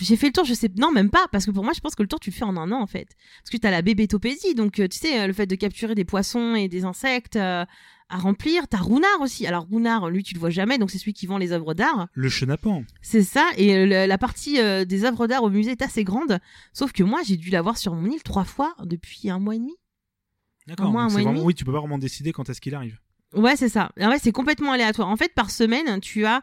[0.00, 1.94] j'ai- fait le tour je sais non même pas parce que pour moi je pense
[1.94, 3.08] que le tour tu le fais en un an en fait
[3.42, 6.04] parce que t'as la bébétopédie donc euh, tu sais euh, le fait de capturer des
[6.04, 7.64] poissons et des insectes euh,
[8.08, 11.12] à remplir t'as Runard aussi alors Runard lui tu le vois jamais donc c'est celui
[11.14, 12.84] qui vend les œuvres d'art Le chenapan.
[13.02, 16.38] c'est ça, et le- la partie euh, des œuvres d'art au musée est assez grande,
[16.72, 19.58] sauf que moi j'ai dû l'avoir sur mon île trois fois depuis un mois et
[19.58, 19.74] demi.
[20.66, 20.90] D'accord.
[20.92, 21.40] Vraiment- demi.
[21.42, 22.98] Oui, tu peux pas vraiment décider quand est-ce qu'il arrive.
[23.34, 23.90] Ouais, c'est ça.
[24.00, 25.08] Ah ouais, c'est complètement aléatoire.
[25.08, 26.42] En fait, par semaine, tu as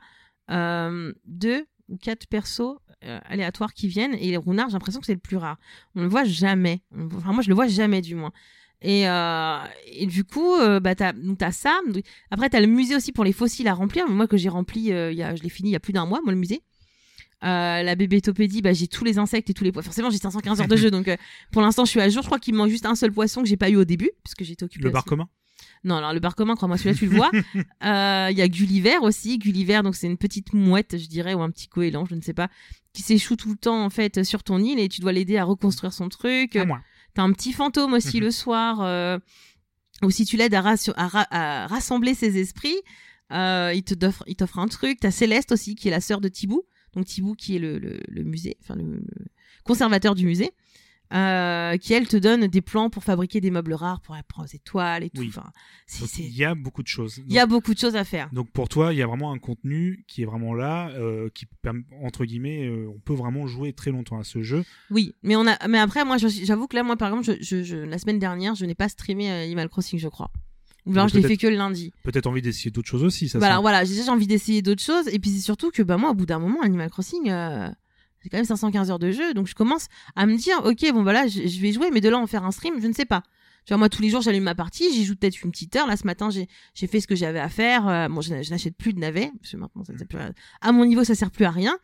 [0.52, 5.06] euh, deux ou quatre persos euh, aléatoires qui viennent, et les Runard, j'ai l'impression que
[5.06, 5.58] c'est le plus rare.
[5.96, 6.82] On le voit jamais.
[7.16, 8.32] Enfin, moi je le vois jamais du moins.
[8.82, 11.80] Et, euh, et du coup, euh, bah, t'as, t'as ça.
[12.32, 14.08] Après, t'as le musée aussi pour les fossiles à remplir.
[14.10, 15.94] Moi, que j'ai rempli, euh, il y a, je l'ai fini il y a plus
[15.94, 16.64] d'un mois, moi, le musée.
[17.44, 19.86] Euh, la bébétopédie, bah, j'ai tous les insectes et tous les poissons.
[19.86, 21.18] Forcément, j'ai 515 heures de jeu, donc euh,
[21.52, 22.24] pour l'instant, je suis à jour.
[22.24, 24.12] Je crois qu'il me manque juste un seul poisson que j'ai pas eu au début,
[24.24, 24.86] parce que j'étais occupée.
[24.86, 25.28] Le bar commun?
[25.84, 27.32] Non, alors le bar commun, crois-moi, celui-là, tu le vois.
[27.84, 29.38] Euh, Il y a Gulliver aussi.
[29.40, 32.34] Gulliver, donc c'est une petite mouette, je dirais, ou un petit goéland, je ne sais
[32.34, 32.50] pas,
[32.94, 35.44] qui s'échoue tout le temps, en fait, sur ton île et tu dois l'aider à
[35.44, 36.56] reconstruire son truc.
[36.56, 36.82] À moi.
[37.16, 38.24] T'as un petit fantôme aussi Mhm.
[38.24, 38.82] le soir.
[38.82, 39.18] Euh,
[40.04, 42.78] ou si tu l'aides à, rassio- à ra- à rassembler ses esprits,
[43.34, 45.00] euh, il te t'offre il t'offre un truc.
[45.00, 46.64] T'as Céleste aussi, qui est la sœur de Thibou.
[46.94, 49.26] Donc Thibou, qui est le, le, le musée, enfin le, le
[49.64, 50.52] conservateur du musée.
[51.14, 54.56] Euh, qui elle te donne des plans pour fabriquer des meubles rares pour apprendre aux
[54.56, 55.22] étoiles et tout.
[55.22, 55.28] Oui.
[55.30, 55.50] Enfin,
[56.20, 57.22] Il y a beaucoup de choses.
[57.28, 58.30] il y a beaucoup de choses à faire.
[58.34, 61.46] Donc pour toi, il y a vraiment un contenu qui est vraiment là, euh, qui
[61.62, 64.64] permet- entre guillemets, euh, on peut vraiment jouer très longtemps à ce jeu.
[64.90, 67.64] Oui, mais on a, mais après, moi, j'avoue que là, moi, par exemple, je, je-
[67.64, 70.32] je- la semaine dernière, je n'ai pas streamé euh, Animal Crossing, je crois.
[70.88, 71.94] Ou alors, je l'ai fait que le lundi.
[72.02, 73.38] Peut-être envie d'essayer d'autres choses aussi, ça.
[73.38, 75.08] Voilà, sent- voilà, j'ai déjà envie d'essayer d'autres choses.
[75.10, 77.30] Et puis, c'est surtout que, bah, moi, au bout d'un moment, Animal Crossing,
[78.24, 79.34] j'ai quand même 515 heures de jeu.
[79.34, 82.10] Donc, je commence à me dire, ok, bon, voilà, je, je vais jouer, mais de
[82.10, 83.24] là, en faire un stream, je ne sais pas.
[83.66, 85.86] Tu vois, moi, tous les jours, j'allume ma partie, j'y joue peut-être une petite heure.
[85.88, 87.88] Là, ce matin, j'ai fait ce que j'avais à faire.
[87.88, 89.94] Euh, bon, je, n'a- je n'achète plus de navets, parce que maintenant, ça
[90.62, 91.78] à, mon niveau, ça sert plus à rien.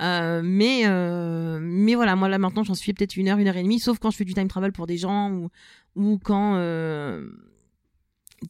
[0.00, 3.56] Euh, mais, euh, mais voilà, moi, là, maintenant, j'en suis peut-être une heure, une heure
[3.56, 5.48] et demie, sauf quand je fais du time travel pour des gens ou,
[5.96, 7.30] ou quand, euh,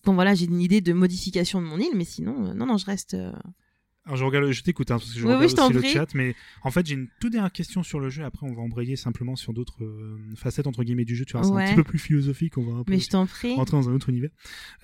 [0.04, 1.92] quand voilà, j'ai une idée de modification de mon île.
[1.94, 3.16] Mais sinon, non, non, je reste.
[4.04, 5.80] Alors je regarde, je t'écoute hein, parce que je Oui, oui, regarde je aussi le
[5.80, 5.92] prie.
[5.92, 8.24] chat, mais en fait j'ai une toute dernière question sur le jeu.
[8.24, 11.24] Après on va embrayer simplement sur d'autres euh, facettes entre guillemets du jeu.
[11.24, 11.62] Tu vois, c'est Ouais.
[11.62, 12.58] un petit peu plus philosophique.
[12.58, 13.54] On va un peu Mais je t'en prie.
[13.54, 14.30] rentrer dans un autre univers.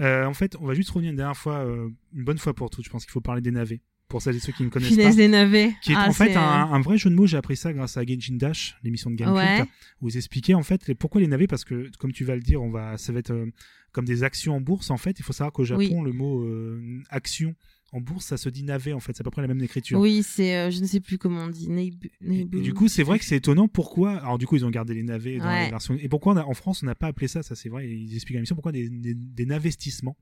[0.01, 2.71] Euh, en fait, on va juste revenir une dernière fois, euh, une bonne fois pour
[2.71, 2.85] toutes.
[2.85, 5.17] Je pense qu'il faut parler des navets pour celles et ceux qui ne connaissent Finesse
[5.17, 5.23] pas.
[5.23, 5.75] des navets.
[5.83, 6.43] Qui est Ah, en fait c'est- un,
[6.73, 7.27] un vrai jeu de mots.
[7.27, 9.63] J'ai appris ça grâce à Genshin Dash, l'émission de Game Ouais.
[10.01, 12.41] où vous expliquez en fait les- pourquoi les navets parce que comme tu vas le
[12.43, 13.47] dire, on va ça va être euh,
[13.91, 15.19] comme des actions en bourse en fait.
[15.19, 16.05] Il faut savoir qu'au Japon Oui.
[16.05, 17.55] le mot euh, action
[17.93, 19.13] en bourse ça se dit navet en fait.
[19.17, 19.99] C'est à peu près la même écriture.
[19.99, 21.69] Oui, c'est, euh, je ne sais plus comment on dit.
[21.69, 24.17] Neibu- Et, Neibu- et du coup, c'est vrai que c'est étonnant pourquoi.
[24.19, 25.65] Alors, du coup, ils ont gardé les navets dans Ouais.
[25.65, 25.95] les versions.
[26.01, 28.15] Et pourquoi on a- en France, on n'a pas appelé ça, ça c'est vrai, ils
[28.15, 30.17] expliquent à l'émission, pourquoi des, des, des navestissements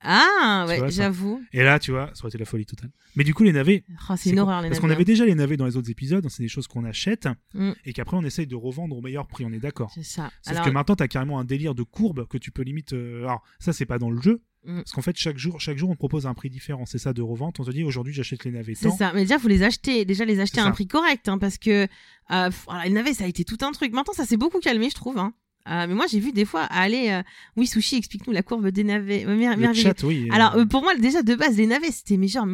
[0.00, 1.42] Ah, Tu ouais, j'avoue.
[1.52, 2.90] Et là, tu vois, ça aurait été la folie totale.
[3.16, 5.24] Mais du coup, les navets, Oh, c'est une horreur, les Parce qu'on navets, avait déjà
[5.26, 7.72] les navets dans les autres épisodes, c'est des choses qu'on achète Mm.
[7.84, 9.90] et qu'après on essaye de revendre au meilleur prix, on est d'accord.
[9.94, 10.30] C'est ça.
[10.42, 12.92] Sauf Alors, que maintenant, t'as carrément un délire de courbe que tu peux limite.
[12.92, 14.40] euh, Alors, ça, c'est pas dans le jeu.
[14.64, 14.76] Mm.
[14.78, 16.84] Parce qu'en fait, chaque jour, chaque jour, on propose un prix différent.
[16.86, 17.58] C'est ça de revente.
[17.60, 20.24] On te dit aujourd'hui, j'achète les navets C'est ça, mais déjà faut les acheter, déjà
[20.24, 20.72] les acheter à un ça.
[20.72, 21.86] prix correct, hein, parce que
[22.30, 23.92] euh, voilà, les navets ça a été tout un truc.
[23.92, 25.18] Maintenant ça s'est beaucoup calmé, je trouve.
[25.18, 25.32] Hein.
[25.70, 27.22] Euh, mais moi j'ai vu des fois aller, euh,
[27.56, 29.24] oui sushi, explique-nous la courbe des navets.
[29.26, 29.82] Euh, mer- Le merveilleux.
[29.82, 30.28] chat, oui.
[30.32, 32.46] Alors euh, pour moi déjà de base les navets c'était mais genre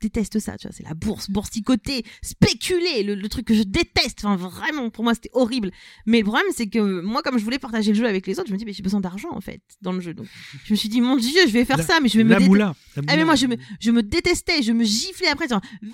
[0.00, 4.24] déteste ça, tu vois, c'est la bourse, boursicoter, spéculer, le, le truc que je déteste.
[4.24, 5.70] Enfin vraiment pour moi c'était horrible.
[6.06, 8.48] Mais le problème c'est que moi comme je voulais partager le jeu avec les autres,
[8.48, 10.14] je me dis mais j'ai besoin d'argent en fait dans le jeu.
[10.14, 10.26] Donc
[10.64, 12.30] je me suis dit mon dieu je vais faire La- ça, mais je vais me
[12.30, 12.74] la moula.
[12.96, 15.60] la Ah mais moi je me, je me détestais, je me giflais après genre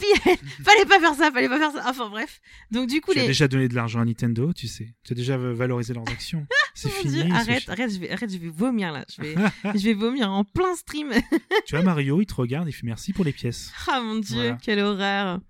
[0.65, 1.85] fallait pas faire ça, fallait pas faire ça.
[1.89, 2.41] Enfin bref.
[2.71, 4.95] Donc du coup Tu as déjà donné de l'argent à Nintendo, tu sais.
[5.05, 6.47] Tu as déjà valorisé leurs actions.
[6.75, 7.25] C'est fini.
[7.25, 9.05] Dieu, arrête, arrête, je vais arrête, je vais vomir là.
[9.15, 9.35] Je vais
[9.79, 11.11] je vais vomir en plein stream.
[11.67, 13.73] tu vois, Mario, il te regarde, il fait merci pour les pièces.
[13.89, 14.59] ah mon dieu, Voilà.
[14.63, 15.41] quelle horreur.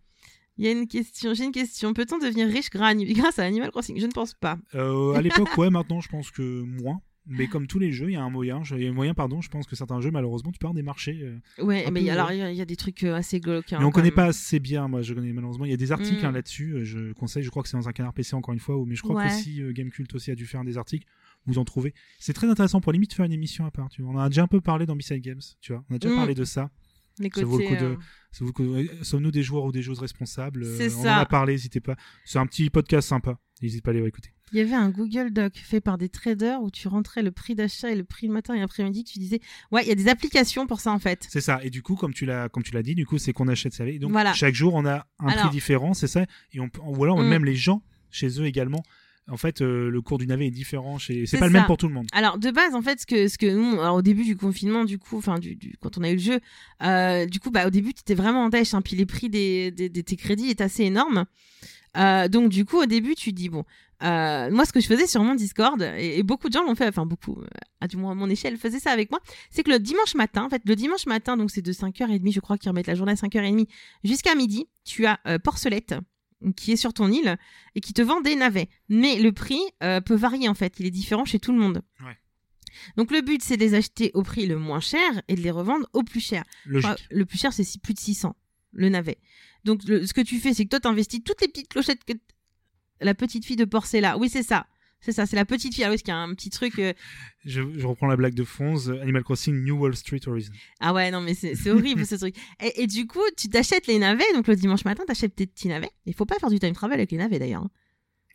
[0.57, 1.95] Il y a une question, j'ai une question.
[1.95, 3.99] Peut-on devenir riche grâce grâce à Animal Crossing?
[3.99, 4.59] Je ne pense pas.
[4.75, 7.01] Euh, à l'époque, ouais, maintenant, je pense que moins.
[7.27, 8.65] Mais comme tous les jeux, il y a un moyen.
[8.65, 9.41] je- Il y a un moyen, pardon.
[9.41, 11.21] Je pense que certains jeux, malheureusement, tu pars des marchés.
[11.23, 12.37] euh, Ouais, mais peu, alors ouais.
[12.37, 13.73] il y, a- il y a des trucs euh, assez glauques.
[13.73, 14.15] hein, mais on connaît même.
[14.15, 14.89] pas assez bien.
[14.89, 15.65] Moi, je connais malheureusement.
[15.67, 16.27] Il y a des articles Mm.
[16.27, 16.73] hein, là-dessus.
[16.75, 17.43] euh, Je conseille.
[17.43, 18.77] Je crois que c'est dans un canard PC encore une fois.
[18.87, 19.29] Mais je crois Ouais.
[19.29, 21.07] qu'aussi euh, Gamecult aussi a dû faire des articles.
[21.47, 21.95] Vous en trouvez.
[22.19, 23.89] C'est très intéressant pour limite faire une émission à part.
[23.91, 24.11] Tu vois.
[24.13, 25.41] On en a déjà un peu parlé dans Beside Games.
[25.61, 25.85] Tu vois.
[25.91, 26.17] On a déjà Mm.
[26.17, 26.71] parlé de ça.
[27.19, 27.77] Les Ça vaut le côtés.
[27.77, 27.97] coup de-
[28.79, 31.17] euh, Sommes-nous des joueurs ou des joueuses responsables Euh, C'est On ça.
[31.17, 31.53] en a parlé.
[31.55, 31.97] N'hésitez pas.
[32.25, 33.39] C'est un petit podcast sympa.
[33.61, 34.33] N'hésitez pas à aller écouter.
[34.53, 37.55] Il y avait un Google Doc fait par des traders où tu rentrais le prix
[37.55, 39.41] d'achat et le prix le matin et après-midi que tu disais.
[39.71, 41.27] Ouais, il y a des applications pour ça en fait.
[41.31, 41.61] C'est ça.
[41.63, 43.75] Et du coup, comme tu l'as, comme tu l'as dit, du coup, c'est qu'on achète
[43.75, 43.85] ça.
[43.99, 44.33] Donc Voilà.
[44.33, 46.25] chaque jour, on a un Alors- prix différent, c'est ça?
[46.53, 47.29] Et on, peut- ou alors Mm.
[47.29, 48.83] même les gens chez eux également.
[49.31, 50.99] En fait, euh, le cours du navet est différent.
[50.99, 51.25] Chez...
[51.27, 52.07] C'est pas le même pour tout le monde.
[52.13, 54.85] Alors de base en fait ce que ce que nous alors, au début du confinement
[54.85, 56.41] du coup enfin du, du- quand on a eu le jeu
[56.83, 59.29] euh, du coup bah au début tu étais vraiment en dèche hein, puis les prix
[59.31, 61.25] des, des, des- tes crédits est assez énorme
[61.97, 63.65] Euh, donc du coup au début tu dis bon
[64.01, 66.87] moi ce que je faisais sur mon Discord et, et beaucoup de gens l'ont fait
[66.87, 67.43] enfin beaucoup
[67.81, 69.19] à du moins à mon échelle faisaient ça avec moi
[69.51, 72.39] c'est que le dimanche matin en fait le dimanche matin donc c'est de 5h30 je
[72.41, 73.67] crois qu'ils remettent la journée à 5h30
[74.05, 75.95] jusqu'à midi tu as Porcelette
[76.57, 77.37] qui est sur ton île
[77.75, 80.87] et qui te vend des navets mais le prix euh, peut varier en fait il
[80.87, 81.83] est différent chez tout le monde
[82.97, 85.51] donc le but, c'est de les acheter au prix le moins cher et de les
[85.51, 86.45] revendre au plus cher.
[86.67, 86.89] Logique.
[86.89, 88.37] Enfin, le plus cher, c'est plus de 600,
[88.73, 89.19] le navet.
[89.65, 92.13] Donc le- ce que tu fais, c'est que toi, t'investis toutes les petites clochettes que...
[93.01, 94.67] La petite fille de Porcella, oui, c'est ça.
[95.03, 95.85] C'est ça, c'est la petite fille.
[95.85, 96.79] Ah oui, y a un petit truc...
[96.79, 96.93] euh,
[97.47, 98.91] Je, je reprends la blague de Fonz.
[99.03, 100.53] Animal Crossing New Wall Street Horizon.
[100.81, 102.37] Ah ouais, non, mais c'est horrible ce truc.
[102.63, 104.31] Et, et du coup, tu t'achètes les navets.
[104.35, 105.91] Donc le dimanche matin, t'achètes tes petits navets.
[106.07, 107.63] Il faut pas faire du time travel avec les navets d'ailleurs.
[107.65, 107.71] hein.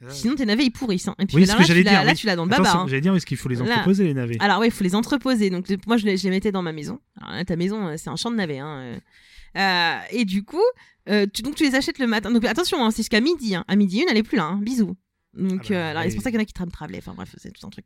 [0.10, 1.08] Sinon, tes navets, ils pourrissent.
[1.08, 1.16] hein.
[1.20, 2.16] Et puis Oui, là, ce que là, tu dire, là, oui.
[2.18, 2.70] tu l'as dans le baba.
[2.72, 2.86] hein.
[2.88, 3.64] j'allais dire parce qu'il faut les Là.
[3.64, 4.38] entreposer les navets?
[4.40, 5.50] Alors oui, il faut les entreposer.
[5.52, 7.00] Donc moi, je les, je les mettais dans ma maison.
[7.22, 8.60] Alors, là, ta maison, euh, c'est un champ de navets.
[8.60, 9.00] Hein.
[9.58, 9.98] euh.
[10.12, 10.62] Et du coup,
[11.10, 12.32] euh, tu, donc tu les achètes le matin.
[12.32, 13.56] Donc attention, hein, c'est jusqu'à midi.
[13.56, 14.58] À midi une, elle est plus là.
[14.62, 14.96] Bisous.
[15.36, 17.00] Donc Ah bah, euh, alors, c'est pour ça qu'il y en a qui tram travelaient.
[17.00, 17.86] Enfin bref, c'est tout un truc.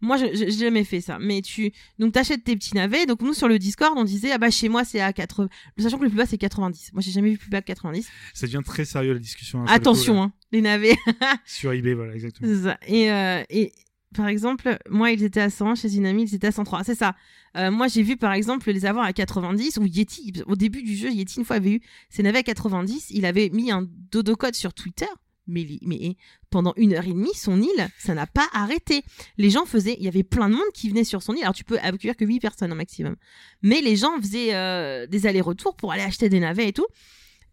[0.00, 1.18] Moi, j'ai jamais fait ça.
[1.18, 3.06] Mais tu donc t'achètes tes petits navets.
[3.06, 5.48] Donc nous sur le Discord, on disait ah bah chez moi c'est à 80.
[5.78, 6.92] Sachant que le plus bas c'est 90.
[6.92, 8.08] Moi j'ai jamais vu plus bas que 90.
[8.34, 9.60] Ça devient très sérieux la discussion.
[9.60, 10.96] hein, sur le coup, Attention, hein, les navets.
[11.46, 12.62] Sur eBay, voilà, exactement.
[12.62, 12.78] Ça.
[12.86, 13.72] Et, euh, et
[14.14, 16.82] par exemple, moi, ils étaient à 100, chez une amie, ils étaient à 103.
[16.82, 17.14] C'est ça.
[17.56, 20.96] Euh, moi, j'ai vu, par exemple, les avoir à 90, ou Yeti, au début du
[20.96, 23.10] jeu, Yeti, une fois, avait eu ses navets à 90.
[23.10, 25.06] Il avait mis un dodo code sur Twitter.
[25.50, 26.16] Mais,
[26.50, 29.02] pendant une heure et demie, son île, ça n'a pas arrêté.
[29.38, 31.42] Les gens faisaient, il y avait plein de monde qui venait sur son île.
[31.42, 33.16] Alors tu peux accueillir que 8 personnes au maximum.
[33.62, 36.86] Mais les gens faisaient euh, des allers-retours pour aller acheter des navets et tout.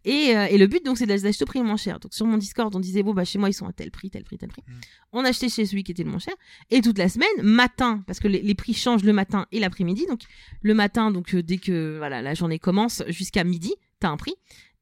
[0.04, 1.98] Et, euh, et le but, donc, c'est de les acheter au prix le moins cher.
[2.00, 4.10] Donc, sur mon Discord, on disait, bon, bah, chez moi, ils sont à tel prix,
[4.10, 4.62] tel prix, tel prix.
[4.66, 4.72] Mm.
[5.12, 6.34] On achetait chez celui qui était le moins cher.
[6.70, 10.06] Et toute la semaine, matin, parce que les, les prix changent le matin et l'après-midi.
[10.08, 10.20] Donc,
[10.62, 14.34] le matin, donc, euh, dès que voilà, la journée commence jusqu'à midi, t'as un prix.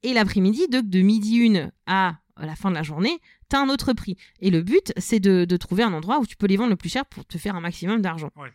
[0.02, 3.18] Et l'après-midi, donc, de midi une à la fin de la journée,
[3.48, 4.16] t'as un autre prix.
[4.40, 6.76] Et le but, c'est de, de trouver un endroit où tu peux les vendre le
[6.76, 8.30] plus cher pour te faire un maximum d'argent.
[8.36, 8.50] Ouais.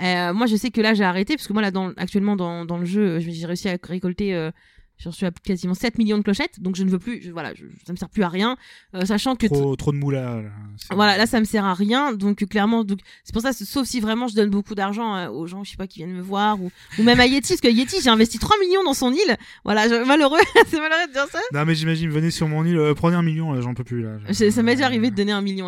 [0.00, 2.64] Euh, moi, je sais que là, j'ai arrêté, parce que moi, là, dans, actuellement, dans,
[2.64, 4.34] dans le jeu, je- j'ai réussi à récolter.
[4.96, 7.52] J'en suis à quasiment 7 millions de clochettes, donc je ne veux plus, je- voilà,
[7.54, 8.56] je- ça me sert plus à rien,
[8.94, 10.40] euh, sachant que Trop, trop de moula.
[10.40, 10.50] Là.
[10.92, 13.86] Voilà, là ça me sert à rien, donc euh, clairement, donc c'est pour ça, sauf
[13.88, 16.22] si vraiment je donne beaucoup d'argent euh, aux gens, je sais pas, qui viennent me
[16.22, 19.12] voir, ou, ou même à Yeti, parce que Yeti, j'ai investi 3 millions dans son
[19.12, 20.38] île, voilà, je- malheureux,
[20.68, 21.40] c'est malheureux de dire ça.
[21.52, 24.02] Non, mais j'imagine, venez sur mon île, euh, prenez un million, j'en peux plus.
[24.04, 24.18] là.
[24.32, 25.66] Ça m'est déjà arrivé de donner un million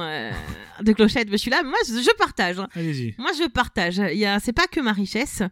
[0.80, 2.68] de clochettes, mais je suis là, moi je, partage, hein.
[2.76, 3.14] Allez-y.
[3.18, 5.42] moi je partage, il y a, c'est pas que ma richesse,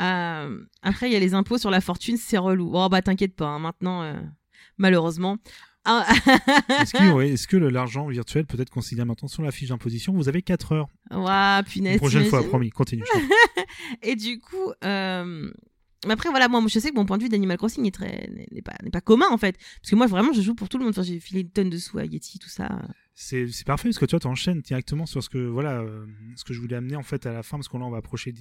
[0.00, 3.36] Euh, après il y a les impôts sur la fortune, c'est relou, oh bah t'inquiète
[3.36, 4.20] pas, hein, maintenant, euh,
[4.76, 5.38] malheureusement,
[5.84, 6.06] Ah,
[6.80, 10.14] Est-ce que, ouais, l'argent virtuel peut être considéré maintenant sur la fiche d'imposition?
[10.14, 10.88] Vous avez 4 heures.
[11.10, 11.98] Une punaise.
[11.98, 12.70] prochaine fois, promis.
[12.70, 13.04] Continue.
[14.02, 15.52] Et du coup, euh,
[16.06, 18.62] mais après, voilà, moi, je sais que mon point de vue d'Animal Crossing très, n'est
[18.62, 19.56] pas, pas commun, en fait.
[19.80, 20.92] Parce que moi, vraiment, je joue pour tout le monde.
[20.92, 22.68] Enfin, j'ai filé une tonne de sous à Yeti, tout ça.
[23.14, 26.04] C'est parfait parce que toi, tu enchaînes directement sur ce que voilà, euh,
[26.36, 27.98] ce que je voulais amener en fait à la fin parce qu'on là, on va
[27.98, 28.32] approcher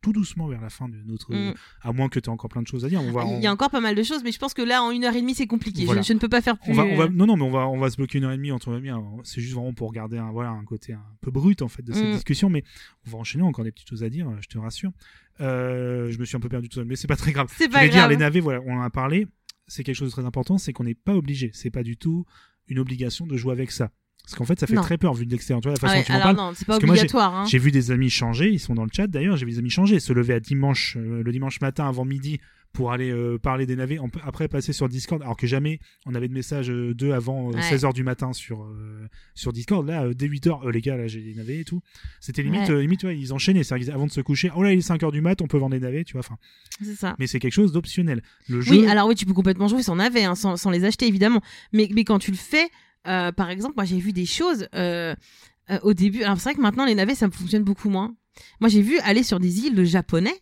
[0.00, 1.34] tout doucement vers la fin de notre.
[1.34, 1.54] Mm.
[1.82, 3.02] À moins que tu aies encore plein de choses à dire.
[3.02, 4.82] On va, Il y a encore pas mal de choses, mais je pense que là,
[4.82, 5.80] en une heure et demie, c'est compliqué.
[5.82, 6.02] Je- Voilà.
[6.02, 6.70] Je, ne peux pas faire plus.
[6.70, 8.32] on va, on va- non, non, mais on va, on va se bloquer une heure
[8.32, 8.80] et demie entre.
[9.24, 11.92] C'est juste vraiment pour garder un, voilà, un côté un peu brut en fait de
[11.92, 12.12] cette Mm.
[12.12, 12.62] discussion, mais
[13.06, 14.30] on va enchaîner encore des petites choses à dire.
[14.40, 14.92] Je te rassure.
[15.40, 17.52] Euh, je me suis un peu perdu tout seul, mais c'est pas très grave.
[17.56, 18.40] C'est Je voulais dire les navets.
[18.40, 19.26] Voilà, on en a parlé.
[19.66, 21.50] C'est quelque chose de très important, c'est qu'on n'est pas obligé.
[21.52, 22.24] C'est pas du tout
[22.68, 23.90] une obligation de jouer avec ça.
[24.28, 24.82] Parce qu'en fait, ça fait Non.
[24.82, 25.62] très peur vu de l'extérieur.
[25.62, 26.36] Tu vois la façon Ouais, dont tu alors parles.
[26.36, 27.34] non, c'est pas j'ai- obligatoire.
[27.34, 27.44] hein.
[27.46, 29.70] J'ai vu des amis changer, ils sont dans le chat d'ailleurs, j'ai vu des amis
[29.70, 32.38] changer, se lever à dimanche, euh, le dimanche matin avant midi
[32.74, 36.28] pour aller euh, parler des navets, après passer sur Discord, alors que jamais on avait
[36.28, 37.60] de messages euh, d'eux avant euh, Ouais.
[37.62, 38.68] 16h du matin sur,
[39.34, 39.86] sur Discord.
[39.88, 41.80] Là, dès 8h, les gars, là j'ai des navets et tout.
[42.20, 42.82] C'était limite, Ouais.
[42.82, 45.40] limite ils enchaînaient, c'est-à-dire avant de se coucher, oh là il est 5h du mat,
[45.40, 46.20] on peut vendre des navets, tu vois.
[46.20, 46.36] Enfin,
[46.82, 47.16] C'est ça.
[47.18, 48.22] mais c'est quelque chose d'optionnel.
[48.50, 50.84] Le jeu, Oui, alors oui, tu peux complètement jouer sans navet, hein, sans, sans les
[50.84, 51.40] acheter évidemment.
[51.72, 52.68] Mais, mais quand tu le fais,
[53.06, 55.14] euh, par exemple, moi j'ai vu des choses euh,
[55.70, 56.22] euh, au début.
[56.22, 58.14] Alors c'est vrai que maintenant les navets ça fonctionne beaucoup moins.
[58.60, 60.34] Moi j'ai vu aller sur des îles de japonais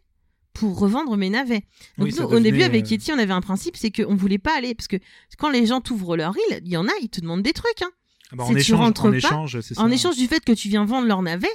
[0.52, 1.64] pour revendre mes navets.
[1.98, 4.57] Donc Oui, nous, au début avec Yeti, on avait un principe, c'est qu'on voulait pas
[4.57, 4.96] aller parce que
[5.38, 7.82] quand les gens t'ouvrent leur île, il y en a, ils te demandent des trucs.
[7.82, 7.90] Hein.
[8.32, 9.82] ah bah, en tu échange, rentres en pas, échange, c'est ça.
[9.82, 11.48] En échange du fait que tu viens vendre leur navet,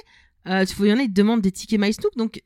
[0.46, 2.40] il y en a, ils te demandent des tickets MySnook, donc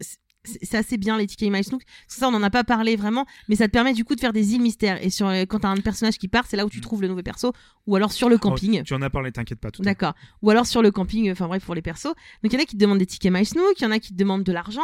[0.47, 3.67] c'est- assez bien les tickets que ça, on n'en a pas parlé vraiment, mais ça
[3.67, 5.03] te permet du coup de faire des îles mystères.
[5.05, 6.83] Et sur, euh, quand t'as un personnage qui part, c'est là où tu Mm.
[6.83, 7.53] trouves le nouveau perso,
[7.87, 8.79] ou alors sur le camping.
[8.81, 9.71] Oh, tu en as parlé, t'inquiète pas.
[9.71, 9.83] Tout.
[9.83, 10.15] D'accord.
[10.43, 12.15] Ou alors sur le camping, enfin bref, pour les persos.
[12.43, 13.99] Donc il y en a qui te demandent des tickets MySnook, il y en a
[13.99, 14.81] qui te demandent de l'argent,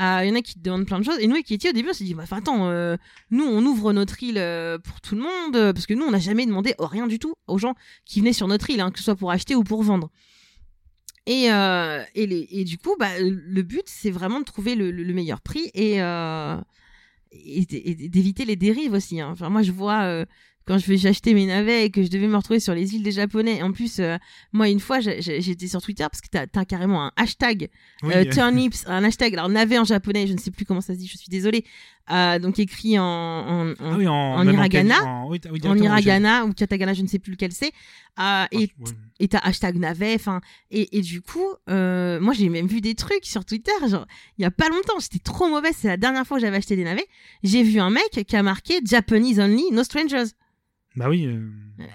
[0.00, 1.18] euh, il y en a qui te demandent plein de choses.
[1.20, 2.96] Et nous, avec Kitty, au début, on s'est dit, bah, enfin, attends, euh,
[3.30, 6.10] nous, on ouvre notre île euh, pour tout le monde, euh, parce que nous, on
[6.10, 7.74] n'a jamais demandé oh, rien du tout aux gens
[8.04, 10.10] qui venaient sur notre île, hein, que ce soit pour acheter ou pour vendre.
[11.26, 14.90] Et, euh, et, les, et du coup, bah, le but, c'est vraiment de trouver le,
[14.90, 16.56] le- le meilleur prix et, euh,
[17.30, 17.64] et,
[18.08, 19.20] d'éviter les dérives aussi.
[19.20, 19.30] hein.
[19.32, 20.24] Enfin, moi, je vois euh,
[20.66, 23.02] quand je vais j'achetais mes navets et que je devais me retrouver sur les îles
[23.04, 23.62] des Japonais.
[23.62, 24.00] En plus,
[24.52, 27.68] moi, une fois, j'étais sur Twitter parce que t'as as carrément un hashtag
[28.02, 30.98] Oui, turnips, un hashtag, alors navet en japonais, je ne sais plus comment ça se
[30.98, 31.64] dit, je suis désolée.
[32.10, 35.60] Euh, donc écrit en, en, en, ah oui, en, en même hiragana, oui, oui,
[36.48, 37.70] ou katakana, je ne sais plus lequel c'est.
[38.18, 38.90] Euh, et Ah,
[39.20, 40.40] et t'as hashtag navet, enfin,
[40.72, 44.42] et, et du coup, euh, moi j'ai même vu des trucs sur Twitter, genre, il
[44.42, 46.84] y a pas longtemps, j'étais trop mauvaise, c'est la dernière fois que j'avais acheté des
[46.84, 47.06] navets,
[47.44, 50.32] j'ai vu un mec qui a marqué Japanese only, no strangers.
[50.94, 51.24] Bah oui.
[51.24, 51.40] euh,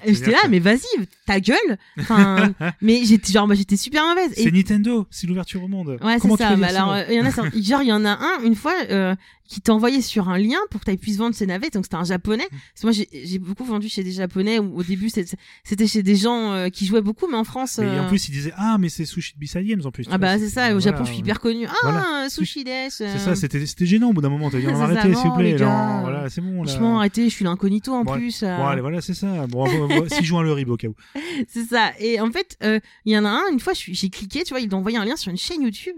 [0.07, 0.87] J'étais là, que- mais vas-y,
[1.27, 1.77] ta gueule.
[1.99, 2.51] Enfin,
[2.81, 4.31] mais j'étais genre, moi j'étais super mauvaise.
[4.37, 5.99] Et C'est Nintendo, c'est l'ouverture au monde.
[6.01, 6.55] Ouais, c'est ça.
[6.55, 7.45] dire alors, euh, il y en a, genre,
[7.83, 9.13] il y en a un, une fois, euh,
[9.47, 11.73] qui t'a envoyé sur un lien pour que tu puisses vendre ses navettes.
[11.73, 12.47] Donc, c'était un japonais.
[12.51, 12.55] Mm.
[12.73, 16.15] Parce que moi, j'ai beaucoup vendu chez des japonais où, au début, c'était chez des
[16.15, 17.79] gens euh, qui jouaient beaucoup, mais en France.
[17.81, 20.05] Euh, en plus, il disait Ah, mais c'est Sushi de Bissai Games en plus.
[20.11, 20.65] ah, bah, c'est ça.
[20.75, 21.65] Au voilà, Japon, je suis hyper connu.
[21.67, 22.29] Ah, Voilà.
[22.29, 22.87] sushi des.
[22.89, 24.49] C'est ça, c'était gênant au bout d'un moment.
[24.49, 25.55] T'as dit On arrêter, s'il vous plaît.
[25.55, 25.99] gars.
[26.01, 26.63] voilà, c'est bon.
[26.63, 26.69] Là.
[26.71, 28.43] Franchement, arrêtez, je suis l'incognito en Bon, plus.
[28.43, 29.47] euh, Bon, allez, voilà, c'est ça.
[29.47, 29.65] Bon,
[30.09, 30.95] si joue le rib au cas où.
[31.47, 31.91] C'est ça.
[31.99, 34.59] Et en fait, euh, il y en a un, une fois, j'ai cliqué, tu vois,
[34.59, 35.95] il envoyé un lien sur une chaîne YouTube.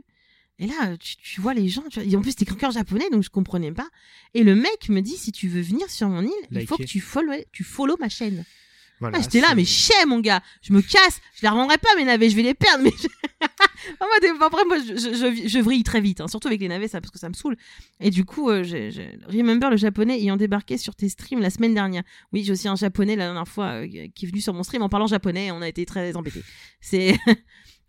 [0.60, 3.24] Et là, tu, tu vois les gens, tu vois, en plus, c'était en japonais, donc
[3.24, 3.88] je comprenais pas.
[4.34, 6.84] Et le mec me dit, si tu veux venir sur mon île, il faut que
[6.89, 8.43] tu follow, tu follow ma chaîne.
[8.99, 11.88] Voilà, Ah, J'étais là, mais chais, mon gars, je me casse, je les revendrai pas,
[11.95, 12.84] mes navets, je vais les perdre.
[12.84, 13.07] Mais je-
[14.01, 16.68] moi, des- après, moi, je, je, je, je vrille très vite, hein, surtout avec les
[16.68, 17.55] navets, ça, parce que ça me saoule.
[18.01, 18.62] Et du coup, euh,
[19.30, 22.03] Remember le japonais ayant débarqué sur tes streams la semaine dernière.
[22.34, 24.82] Oui, j'ai aussi un japonais la dernière fois euh, qui est venu sur mon stream
[24.82, 26.43] en parlant japonais, et on a été très embêtés.
[26.82, 27.18] C'est.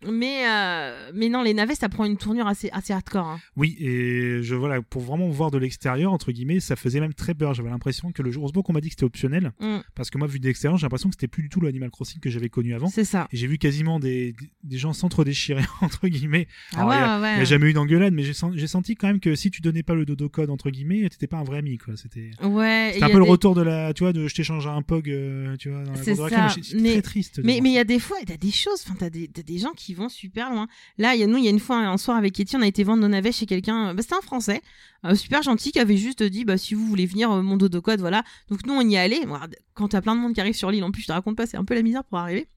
[0.09, 3.25] mais, euh, mais non, les navets, ça prend une tournure assez, assez hardcore.
[3.27, 3.39] hein.
[3.55, 7.33] Oui, et je voilà, pour vraiment voir de l'extérieur, entre guillemets, ça faisait même très
[7.33, 7.53] peur.
[7.53, 10.17] J'avais l'impression que le jour, heureusement qu'on m'a dit que c'était optionnel, Mm, parce que
[10.17, 12.29] moi, vu de l'extérieur, j'ai l'impression que c'était plus du tout le Animal Crossing que
[12.29, 12.87] j'avais connu avant.
[12.89, 13.27] c'est ça.
[13.31, 16.47] Et j'ai vu quasiment des, des gens s'entre-déchirer, entre guillemets.
[16.75, 17.35] Ah Alors, ouais, il y a- ouais, Il ouais.
[17.35, 19.61] n'y a jamais eu d'engueulade, mais j'ai sen- j'ai senti quand même que si tu
[19.61, 21.95] donnais pas le dodo code, entre guillemets, t'étais pas un vrai ami, quoi.
[21.97, 22.31] C'était.
[22.43, 25.55] Ouais, un peu le retour de la, tu vois, de je t'échange un pog, euh,
[25.57, 27.41] tu vois, dans la C'est très triste.
[27.43, 29.71] Mais il y a des fois, t'as des choses, enfin t'as des, t'as des gens
[29.75, 30.67] qui vont super loin.
[30.97, 32.61] Là, il y a nous, il y a une fois un soir avec Etty, on
[32.61, 33.89] a été vendre nos navets chez quelqu'un.
[33.89, 34.61] euh, Bah, c'était un Français,
[35.05, 37.81] euh, super gentil, qui avait juste dit, bah si vous voulez venir, euh, mon dodo
[37.81, 38.23] code, voilà.
[38.49, 39.25] Donc nous, on y.
[39.25, 39.37] Bon,
[39.73, 41.45] quand t'as plein de monde qui arrive sur l'île, en plus, je te raconte pas,
[41.45, 42.47] c'est un peu la misère pour arriver.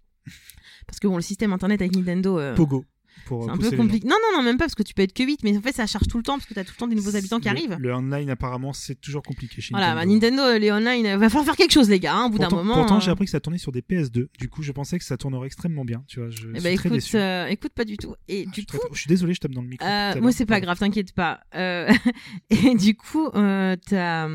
[0.86, 2.40] Parce que bon, le système internet avec Nintendo.
[2.54, 2.84] Pogo.
[3.26, 4.06] Pour c'est un pousser peu compliqué.
[4.08, 5.72] Non, non, non, même pas parce que tu peux être que 8, mais en fait,
[5.72, 7.44] ça charge tout le temps parce que t'as tout le temps des nouveaux habitants qui
[7.48, 7.76] Le- arrivent.
[7.78, 10.36] Le online, apparemment, c'est toujours compliqué chez Voilà, bah, Nintendo.
[10.42, 12.48] Nintendo, les online, euh, va falloir faire quelque chose, les gars, hein, au bout d'un
[12.50, 12.74] moment.
[12.74, 14.28] pourtant, euh, j'ai appris que ça tournait sur des PS2.
[14.38, 16.04] Du coup, je pensais que ça tournerait extrêmement bien.
[16.08, 17.16] Tu vois, je eh suis ben, très écoute, déçu.
[17.16, 18.14] euh, écoute, pas du tout.
[18.28, 19.86] Et Ah, du coup, très- je suis désolé, je tape dans le micro.
[19.86, 21.40] Euh, moi, c'est pas grave, t'inquiète pas.
[21.54, 21.88] Euh,
[22.50, 24.28] et du coup, euh, t'as,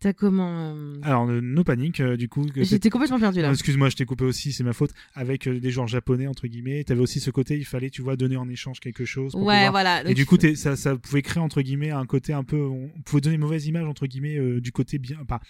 [0.00, 2.46] T'as comment euh, Alors, euh, No Panic, euh, du coup.
[2.54, 3.50] J'étais complètement perdu là.
[3.50, 4.92] Excuse-moi, je t'ai coupé aussi, c'est ma faute.
[5.14, 6.84] Avec euh, des joueurs japonais, entre guillemets.
[6.84, 9.32] T'avais aussi ce côté, il fallait, tu vois, donner en échange quelque chose.
[9.32, 10.08] pour Ouais, pouvoir- voilà.
[10.08, 12.60] Et du coup, ça, ça pouvait créer, entre guillemets, un côté un peu.
[12.60, 15.18] On pouvait donner une mauvaise image, entre guillemets, du côté bien.
[15.26, 15.40] Pas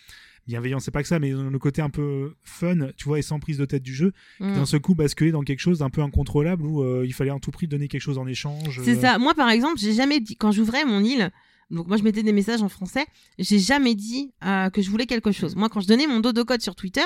[0.47, 3.39] bienveillant, c'est pas que ça, mais le côté un peu fun, tu vois, et sans
[3.39, 4.15] prise de tête du jeu.
[4.41, 4.55] Mm.
[4.55, 7.51] D'un seul coup, basculer dans quelque chose d'un peu incontrôlable où il fallait à tout
[7.51, 8.81] prix donner quelque chose en échange.
[8.83, 9.19] C'est ça.
[9.19, 11.31] Moi, par exemple, j'ai jamais dit quand j'ouvrais mon île.
[11.71, 13.05] Donc moi, je mettais des messages en français.
[13.39, 15.55] J'ai jamais dit euh, que je voulais quelque chose.
[15.57, 17.05] Moi, quand je donnais mon dodo code sur Twitter,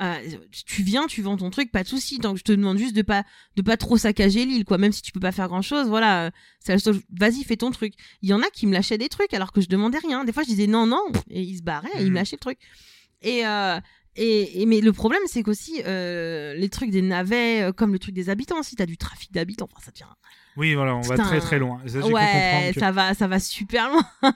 [0.00, 0.14] euh,
[0.66, 2.18] tu viens, tu vends ton truc, pas de souci.
[2.18, 3.24] Donc je te demande juste de pas
[3.56, 4.76] de pas trop saccager l'île, quoi.
[4.76, 6.26] Même si tu peux pas faire grand chose, voilà.
[6.26, 6.30] euh,
[6.68, 7.94] la seule- Vas-y, fais ton truc.
[8.20, 10.24] Il y en a qui me lâchaient des trucs alors que je demandais rien.
[10.24, 12.40] Des fois, je disais non, non, et ils se barraient, et ils me lâchaient le
[12.40, 12.58] truc.
[13.22, 13.80] Et euh,
[14.16, 17.98] et, et- mais le problème, c'est qu'aussi euh, les trucs des navets, euh, comme le
[17.98, 20.12] truc des habitants, si t'as du trafic d'habitants, enfin ça devient
[20.56, 21.80] Oui, voilà, on va très très loin.
[21.86, 24.04] Ça, ouais, ça va, ça va super loin.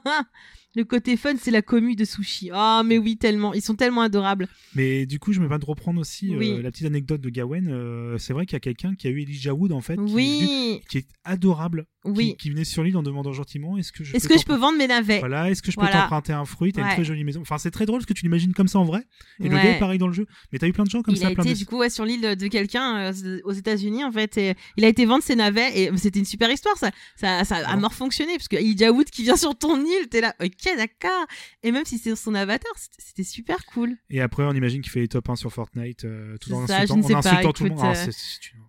[0.79, 2.51] le côté fun, c'est la commu de sushi.
[2.53, 3.53] Ah, mais oui, tellement.
[3.53, 4.49] Ils sont tellement adorables.
[4.77, 7.69] Mais du coup, je me permets de reprendre aussi euh, la petite anecdote de Gawen.
[7.69, 10.01] Euh, c'est vrai qu'il y a quelqu'un qui a eu Elijah Wood, en fait, qui,
[10.01, 12.31] est venu- oui, qui est adorable, oui.
[12.31, 14.47] qui, qui venait sur l'île en demandant gentiment est-ce que je Est-ce peux que je
[14.47, 16.03] peux vendre mes navets Voilà, est-ce que je peux Voilà.
[16.03, 17.41] t'emprunter un fruit T'as une très jolie maison.
[17.41, 19.03] Enfin, c'est très drôle parce que tu l'imagines comme ça en vrai.
[19.41, 20.27] Et le gars est pareil dans le jeu.
[20.53, 21.59] Mais t'as eu plein de gens comme il ça, a plein été de.
[21.59, 24.37] du coup ouais, sur l'île de, quelqu'un euh, aux États-Unis en fait.
[24.39, 26.77] Et il a été vendre ses navets et c'était une super histoire.
[26.79, 30.09] Ça, ça, ça a mort fonctionné parce que Elijah Wood qui vient sur ton île,
[30.09, 31.27] t'es là, ok d'accord.
[31.63, 33.97] Et même si c'est son avatar, c'était- super cool.
[34.11, 36.79] Et après, on imagine qu'il fait les top 1 sur Fortnite, euh, tout en ça,
[36.81, 37.79] insultant, pas, tout le monde.
[37.83, 38.61] Ah, euh, c'est- c'est une-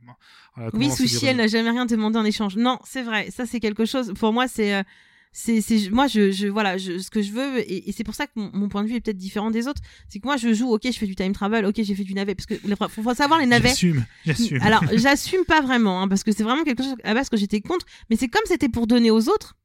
[0.56, 2.56] voilà, comment Oui, Sushi, elle n'a jamais rien demandé en échange.
[2.58, 3.30] Non, c'est vrai.
[3.32, 4.14] Ça, c'est quelque chose.
[4.20, 4.74] Pour moi, c'est.
[4.76, 4.84] euh,
[5.32, 5.62] c'est,
[5.92, 8.32] moi, je, je, voilà, je, ce que je veux, et, et c'est pour ça que
[8.36, 10.74] mon, mon point de vue est peut-être différent des autres, c'est que moi, je joue,
[10.74, 12.88] ok, je fais du time travel, ok, j'ai fait du navet, parce que il faut,
[13.04, 13.70] faut savoir les navets.
[13.70, 14.60] J'assume, j'assume.
[14.64, 17.62] Alors, j'assume pas vraiment, hein, parce que c'est vraiment quelque chose à base que j'étais
[17.62, 19.56] contre, mais c'est comme c'était pour donner aux autres,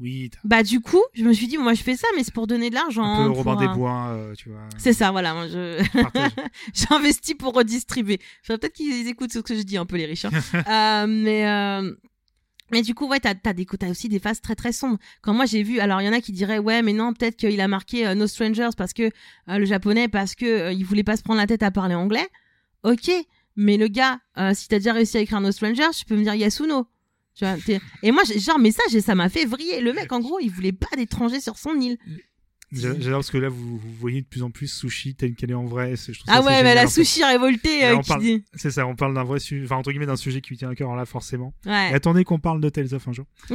[0.00, 2.32] Oui, bah, du coup, je me suis dit, bon, moi, je fais ça, mais c'est
[2.32, 3.04] pour donner de l'argent.
[3.04, 4.60] un peu pour, Robin des euh, Bois, euh, tu vois.
[4.78, 5.82] C'est ça, voilà, moi, je.
[6.00, 6.32] Partage.
[6.74, 8.18] J'investis pour redistribuer.
[8.42, 10.24] Faudrait peut-être qu'ils écoutent ce que je dis un peu les riches.
[10.24, 10.30] hein.
[10.70, 11.92] Euh, mais euh,
[12.70, 14.98] mais du coup ouais t'as t'as des t'as aussi des phases très très sombres.
[15.22, 17.36] Quand moi j'ai vu alors il y en a qui diraient ouais mais non peut-être
[17.36, 20.84] qu'il a marqué euh, No Strangers parce que euh, le japonais parce que euh, il
[20.84, 22.28] voulait pas se prendre la tête à parler anglais.
[22.84, 23.10] Ok
[23.56, 24.20] mais le gars
[24.54, 26.86] si t'as déjà réussi à écrire No Strangers tu peux me dire Yasuno.
[28.02, 29.80] Et moi genre mais ça ça m'a fait vriller.
[29.80, 31.98] Le mec en gros il voulait pas d'étrangers sur son île.
[32.72, 35.50] J'a- J'adore parce que là, vous, vous voyez de plus en plus Sushi telle qu'elle
[35.50, 35.96] est en vrai.
[35.96, 38.94] je Ah ouais mais génial, la en sushi révoltée euh, parle- dit C'est ça, on
[38.94, 40.96] parle d'un vrai sujet, enfin entre guillemets d'un sujet qui lui tient à cœur, alors
[40.96, 41.52] là forcément.
[41.66, 41.90] ouais.
[41.90, 43.26] Et attendez qu'on parle de Tales of un jour.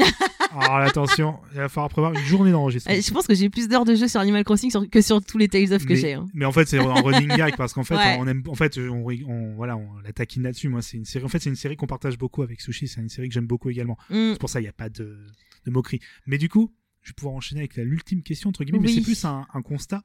[0.60, 2.96] alors attention, il va falloir prévoir une journée d'enregistrement.
[2.98, 5.24] Euh, Je pense que j'ai plus d'heures de jeu sur Animal Crossing sur- que sur
[5.24, 6.14] tous les Tales of que j'ai.
[6.14, 6.26] hein.
[6.34, 8.18] mais en fait, c'est un running gag parce qu'en fait, Ouais.
[8.20, 10.68] on aime, en fait, on, on- voilà, on la taquine là-dessus.
[10.70, 11.24] Moi, c'est une série.
[11.24, 12.88] En fait, c'est une série qu'on partage beaucoup avec Sushi.
[12.88, 13.98] C'est une série que j'aime beaucoup également.
[14.10, 14.32] Mm.
[14.34, 15.18] C'est pour ça, il n'y a pas de,
[15.66, 16.00] de moquerie.
[16.28, 16.74] Mais du coup,
[17.06, 18.80] je vais pouvoir enchaîner avec la- l'ultime question entre guillemets.
[18.80, 20.04] Mais c'est plus un, un constat.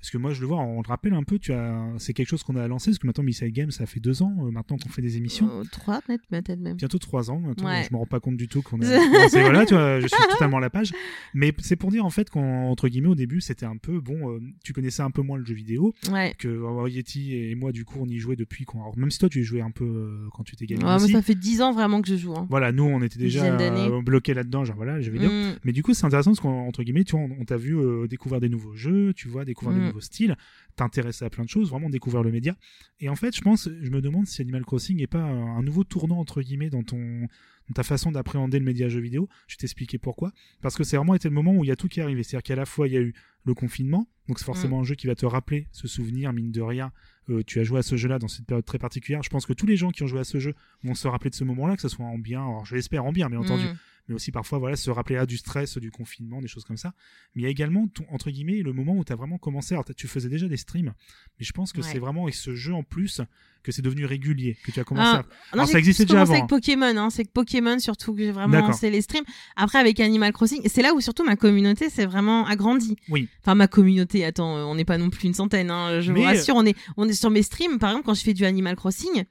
[0.00, 2.28] Parce que moi, je le vois, on le rappelle un peu, tu as, c'est quelque
[2.28, 4.78] chose qu'on a lancé, parce que maintenant, Missile Games, ça fait deux ans, euh, maintenant
[4.78, 5.50] qu'on fait des émissions.
[5.60, 6.76] Euh, trois peut-être peut-être même.
[6.76, 7.38] bientôt trois ans.
[7.40, 7.84] Maintenant, Ouais.
[7.86, 8.84] Je me rends pas compte du tout qu'on est.
[9.20, 10.92] Non, c'est- voilà, tu vois, je suis totalement à la page.
[11.34, 14.30] Mais c'est pour dire en fait qu'entre guillemets au début c'était un peu bon.
[14.36, 16.34] euh, tu connaissais un peu moins le jeu vidéo Ouais.
[16.38, 18.64] que Yeti et moi du coup on y jouait depuis.
[18.64, 18.80] Qu'on...
[18.80, 21.12] alors, même si toi tu y jouais un peu quand tu étais gamin Ouais, aussi.
[21.12, 22.34] ça fait dix ans vraiment que je joue.
[22.34, 22.46] hein.
[22.50, 23.54] Voilà, nous on était déjà
[24.02, 25.30] bloqués là-dedans, genre voilà, les jeux vidéo.
[25.30, 25.56] Mm.
[25.64, 27.76] Mais du coup, c'est intéressant parce qu'entre guillemets, tu vois, on, on t'a vu
[28.08, 29.86] découvrir des nouveaux jeux, tu vois, découvrir Mm.
[29.86, 30.36] des nouveaux styles,
[30.76, 32.56] t'intéresser à plein de choses, vraiment découvrir le média.
[33.00, 35.84] Et en fait, je pense, je me demande si Animal Crossing n'est pas un, nouveau
[35.84, 37.26] tournant entre guillemets dans ton
[37.68, 39.28] dans ta façon d'appréhender le média jeu vidéo.
[39.46, 40.32] Je vais t'expliquer pourquoi.
[40.60, 42.24] Parce que c'est vraiment été le moment où il y a tout qui est arrivé.
[42.24, 43.14] C'est-à-dire qu'à la fois il y a eu
[43.44, 46.60] le confinement, donc c'est forcément un jeu qui va te rappeler ce souvenir, mine de
[46.60, 46.92] rien.
[47.28, 49.22] Euh, tu as joué à ce jeu-là dans cette période très particulière.
[49.22, 51.30] Je pense que tous les gens qui ont joué à ce jeu vont se rappeler
[51.30, 53.64] de ce moment-là, que ce soit en bien, alors je l'espère en bien, bien entendu,
[53.64, 53.76] Mm.
[54.08, 56.92] Mais aussi parfois voilà se rappeler ah, du stress, du confinement, des choses comme ça.
[57.34, 59.74] Mais il y a également ton, entre guillemets le moment où tu as vraiment commencé.
[59.74, 60.92] Alors tu faisais déjà des streams,
[61.38, 61.86] mais je pense que Ouais.
[61.92, 63.20] c'est vraiment avec ce jeu en plus
[63.62, 65.22] que c'est devenu régulier, que tu as commencé Ah, à.
[65.22, 65.28] Non,
[65.62, 66.46] Alors, ça existait déjà avant, avec hein.
[66.46, 67.10] Pokémon, hein.
[67.10, 69.24] c'est que Pokémon surtout que j'ai vraiment lancé les streams.
[69.54, 72.96] Après avec Animal Crossing, c'est là où surtout ma communauté s'est vraiment agrandie.
[73.10, 73.28] Oui.
[73.42, 76.24] Enfin ma communauté, attends, on n'est pas non plus une centaine, hein, je Mais, vous
[76.26, 77.78] rassure, on est on est sur mes streams.
[77.78, 79.24] Par exemple, quand je fais du Animal Crossing,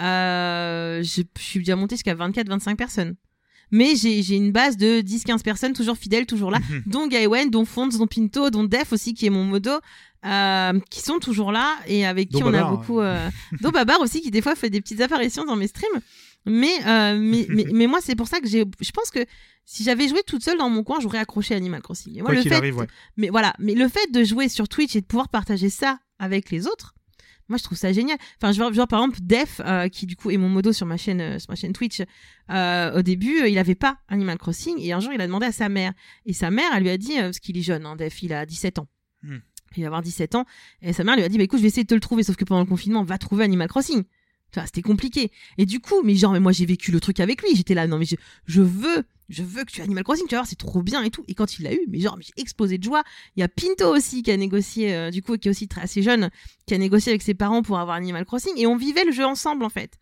[0.00, 3.16] euh, je, je suis déjà montée jusqu'à 24-25 personnes.
[3.70, 7.64] Mais j'ai j'ai une base de 10-15 personnes toujours fidèles, toujours là, dont Gaëwen, dont
[7.64, 9.72] Fonts, dont Pinto, dont Def aussi qui est mon modo,
[10.24, 13.00] euh, qui sont toujours là et avec qui on a beaucoup.
[13.00, 13.28] Euh...
[13.60, 16.00] dont Babar aussi qui des fois fait des petites apparitions dans mes streams.
[16.46, 18.64] Mais euh, mais, mais mais moi c'est pour ça que j'ai.
[18.80, 19.24] Je pense que
[19.64, 22.16] si j'avais joué toute seule dans mon coin, j'aurais accroché Animal Crossing.
[22.16, 22.86] Et moi, Quoi le fait, arrive, ouais.
[23.18, 26.50] mais voilà, mais le fait de jouer sur Twitch et de pouvoir partager ça avec
[26.50, 26.94] les autres.
[27.48, 28.18] Moi, je trouve ça génial.
[28.36, 30.86] Enfin, je vois, genre, par exemple, Def, euh, qui du coup est mon modo sur
[30.86, 32.02] ma chaîne, euh, sur ma chaîne Twitch.
[32.50, 35.52] euh, au début, il avait pas Animal Crossing et un jour, il a demandé à
[35.52, 35.92] sa mère.
[36.26, 38.44] Et sa mère, elle lui a dit, parce qu'il est jeune, hein, Def, il a
[38.44, 38.88] 17 ans.
[39.22, 39.38] Hmm.
[39.76, 40.44] Il va avoir 17 ans.
[40.82, 42.22] Et sa mère lui a dit, bah écoute, je vais essayer de te le trouver,
[42.22, 44.04] sauf que pendant le confinement, va trouver Animal Crossing.
[44.54, 45.30] Vois, c'était compliqué.
[45.58, 47.54] Et du coup, mais genre, mais moi j'ai vécu le truc avec lui.
[47.54, 48.16] J'étais là, non mais je,
[48.46, 51.02] je veux, je veux que tu aies Animal Crossing, tu vas voir, c'est trop bien
[51.02, 51.24] et tout.
[51.28, 53.02] Et quand il l'a eu, mais genre, mais j'ai explosé de joie.
[53.36, 55.82] Il y a Pinto aussi qui a négocié, euh, du coup, qui est aussi très,
[55.82, 56.30] assez jeune,
[56.66, 58.52] qui a négocié avec ses parents pour avoir Animal Crossing.
[58.56, 59.92] Et on vivait le jeu ensemble, en fait.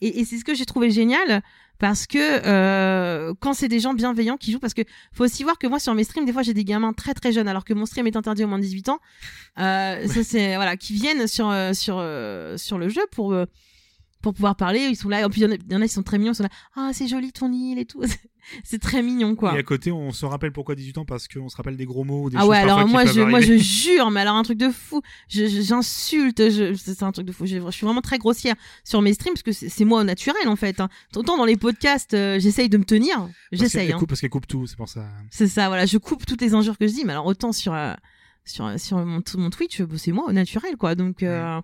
[0.00, 1.42] Et, et c'est ce que j'ai trouvé génial.
[1.78, 4.80] Parce que euh, quand c'est des gens bienveillants qui jouent, parce que
[5.12, 7.32] faut aussi voir que moi sur mes streams, des fois j'ai des gamins très très
[7.32, 8.98] jeunes, alors que mon stream est interdit au moins de 18 ans.
[9.58, 13.44] Euh, Ça c'est voilà, qui viennent sur euh, sur euh, sur le jeu pour euh,
[14.26, 14.80] pour pouvoir parler.
[14.90, 15.24] Ils sont là.
[15.24, 16.32] En plus, il y en a- il y en a qui sont très mignons.
[16.32, 16.48] Ils sont là.
[16.74, 18.02] Ah, c'est joli ton île et tout.
[18.64, 19.54] c'est très mignon, quoi.
[19.54, 22.02] Et à côté, on se rappelle pourquoi 18 ans parce qu'on se rappelle des gros
[22.02, 24.68] mots, des Ah ouais, alors moi je, moi je jure, mais alors un truc de
[24.70, 25.00] fou.
[25.28, 27.46] Je- je- J'insulte, je, c'est un truc de fou.
[27.46, 30.48] Je, je suis vraiment très grossière sur mes streams parce que c'est moi au naturel
[30.48, 30.80] en fait.
[30.80, 30.88] Hein.
[31.14, 33.28] Autant dans les podcasts, euh, j'essaye de me tenir.
[33.52, 33.92] J'essaye.
[33.92, 33.98] Hein.
[34.08, 35.06] parce qu'elle coupe tout, c'est pour ça.
[35.30, 35.86] C'est ça, voilà.
[35.86, 37.94] Je coupe toutes les injures que je dis, mais alors autant sur euh,
[38.44, 40.94] sur sur mon, mon Twitch, c'est moi au naturel quoi.
[40.94, 41.60] Donc euh,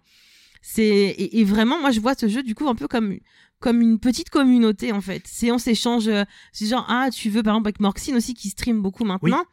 [0.63, 3.19] c'est et, et vraiment moi je vois ce jeu du coup un peu comme
[3.61, 5.23] comme une petite communauté en fait.
[5.27, 8.49] C'est on s'échange, euh, c'est genre ah tu veux par exemple avec Morxine aussi qui
[8.49, 9.45] stream beaucoup maintenant.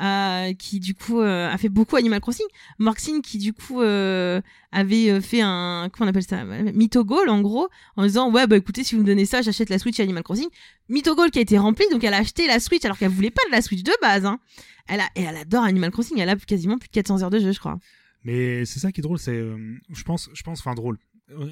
[0.00, 2.46] euh, qui du coup euh, a fait beaucoup Animal Crossing.
[2.78, 4.40] Morxine qui du coup euh,
[4.70, 6.44] avait euh, fait un comment on appelle ça?
[6.44, 9.78] Mythogol en gros en disant ouais bah écoutez si vous me donnez ça j'achète la
[9.80, 10.48] Switch Animal Crossing.
[10.88, 13.42] Mythogol qui a été rempli donc elle a acheté la Switch alors qu'elle voulait pas
[13.46, 14.26] de la Switch de base.
[14.26, 14.38] Hein.
[14.86, 16.20] Elle a et elle adore Animal Crossing.
[16.20, 17.78] Elle a quasiment plus de 400 heures de jeu je crois.
[18.26, 19.56] Mais c'est ça qui est drôle, c'est, euh,
[19.92, 20.98] je pense, je pense, enfin drôle,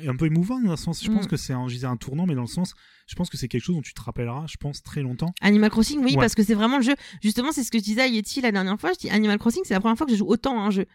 [0.07, 1.29] un peu émouvant dans le sens, je pense Mm.
[1.29, 2.75] que c'est un, un tournant, mais dans le sens,
[3.07, 5.33] je pense que c'est quelque chose dont tu te rappelleras, je pense, très longtemps.
[5.41, 6.17] Animal Crossing, oui, Ouais.
[6.17, 6.95] parce que c'est vraiment le jeu.
[7.23, 8.93] Justement, c'est ce que je disais à Yeti la dernière fois.
[8.93, 10.87] Je dis Animal Crossing, c'est la première fois que je joue autant à un jeu.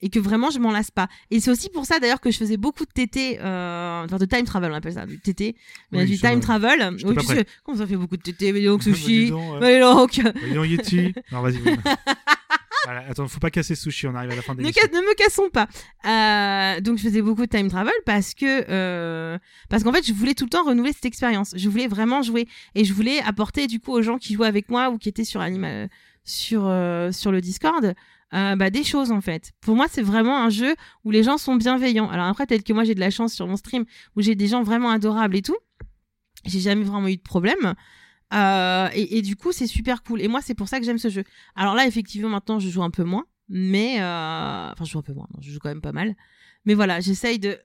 [0.00, 1.08] Et que vraiment, je m'en lasse pas.
[1.32, 4.24] Et c'est aussi pour ça, d'ailleurs, que je faisais beaucoup de TT, euh, enfin, de
[4.26, 5.56] time travel, on appelle ça, du TT.
[5.90, 6.96] Mais Oui, du time travel.
[7.04, 9.32] Oui, tu sais, comment ça fait beaucoup de TT, mais donc sushi.
[9.60, 11.12] Mais donc, Yeti.
[11.32, 11.58] Non, vas-y.
[12.84, 15.14] Voilà, attends, faut pas casser sushi, on arrive à la fin de ne, ne me
[15.14, 15.68] cassons pas.
[16.06, 19.38] Euh, donc je faisais beaucoup de time travel parce que euh,
[19.68, 21.52] parce qu'en fait je voulais tout le temps renouveler cette expérience.
[21.56, 24.68] Je voulais vraiment jouer et je voulais apporter du coup aux gens qui jouaient avec
[24.68, 25.88] moi ou qui étaient sur Anima,
[26.24, 27.94] sur euh, sur le Discord
[28.34, 29.52] euh, bah, des choses en fait.
[29.60, 30.74] Pour moi c'est vraiment un jeu
[31.04, 32.08] où les gens sont bienveillants.
[32.08, 33.84] Alors après peut-être que moi j'ai de la chance sur mon stream
[34.16, 35.56] où j'ai des gens vraiment adorables et tout.
[36.44, 37.74] J'ai jamais vraiment eu de problème.
[38.34, 40.20] Euh, et, du coup, c'est super cool.
[40.20, 41.24] Et moi, c'est pour ça que j'aime ce jeu.
[41.56, 43.26] Alors là, effectivement, maintenant, je joue un peu moins.
[43.48, 44.00] Mais.
[44.00, 45.28] euh, Enfin, je joue un peu moins.
[45.40, 46.14] Je joue quand même pas mal.
[46.64, 47.58] Mais voilà, j'essaye de.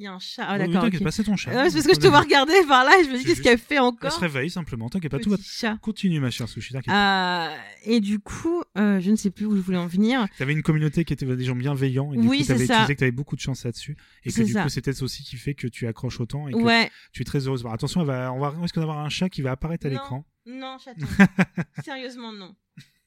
[0.00, 0.46] Il y a un chat.
[0.48, 0.80] Ah, d'accord.
[0.80, 1.04] T'inquiète ok.
[1.04, 1.50] pas, c'est ton chat.
[1.68, 3.58] C'est parce que je te vois regarder par là et je me dis qu'est-ce qu'elle
[3.58, 5.36] fait Elle encore se réveille simplement, t'inquiète pas, tout va.
[5.44, 5.76] Chat.
[5.82, 7.50] Continue, ma chère sushi, t'inquiète pas.
[7.50, 10.26] Euh, et du coup, euh, je ne sais plus où je voulais en venir.
[10.38, 12.98] T'avais une communauté qui était des gens bienveillants, et du Oui, coup, t'avais, disais que
[13.00, 13.94] t'avais beaucoup de chance là-dessus,
[14.24, 14.62] et que du ça.
[14.62, 16.90] coup, c'est peut-être aussi qui fait que tu accroches autant, et que Ouais.
[17.12, 17.66] tu es très heureuse.
[17.70, 20.24] Attention, elle va, on va on risque d'avoir un chat qui va apparaître à l'écran?
[20.46, 21.06] Non, chaton.
[21.84, 22.56] Sérieusement, non.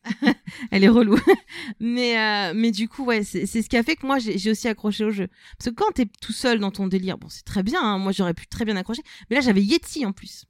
[0.72, 1.18] Elle est relou.
[1.80, 4.68] mais, euh, mais du coup, ouais, c'est ce qui a fait que moi, j'ai aussi
[4.68, 5.28] accroché au jeu.
[5.58, 8.12] Parce que quand t'es tout seul dans ton délire, bon, c'est très bien, hein, moi
[8.12, 9.02] j'aurais pu très bien accrocher.
[9.30, 10.46] Mais là, j'avais Yeti en plus.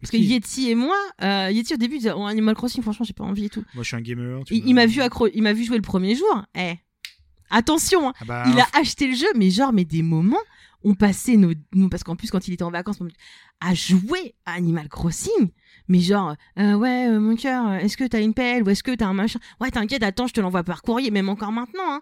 [0.00, 3.14] Parce que Yeti et moi, euh, Yeti au début, disait, oh, Animal Crossing, franchement, j'ai
[3.14, 3.64] pas envie et tout.
[3.74, 4.44] Moi, je suis un gamer.
[4.44, 6.44] tu Il, m'a vu accro il m'a vu jouer le premier jour.
[6.54, 6.74] Eh,
[7.50, 10.36] attention, hein, Ah bah, il a acheté le jeu, mais genre, mais des moments,
[10.84, 13.08] on passait nos, nous, parce qu'en plus, quand il était en vacances, on-
[13.60, 15.50] à jouer à Animal Crossing,
[15.88, 18.82] mais genre, euh, ouais, euh, mon cœur, euh, est-ce que t'as une pelle ou est-ce
[18.82, 19.38] que t'as un machin?
[19.60, 22.00] Ouais, t'inquiète, attends, je te l'envoie par courrier, même encore maintenant, hein.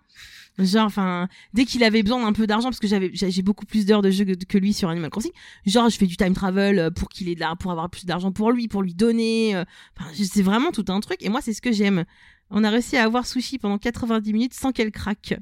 [0.56, 3.86] Genre, enfin, dès qu'il avait besoin d'un peu d'argent, parce que j'avais, j'ai beaucoup plus
[3.86, 5.32] d'heures de jeu que, que lui sur Animal Crossing.
[5.66, 8.04] Genre, je fais du time travel euh, pour qu'il ait de la, pour avoir plus
[8.06, 9.56] d'argent pour lui, pour lui donner.
[9.56, 9.64] euh,
[9.98, 11.24] Enfin, c'est vraiment tout un truc.
[11.24, 12.04] Et moi, c'est ce que j'aime.
[12.50, 15.34] On a réussi à avoir sushi pendant 90 minutes sans qu'elle craque.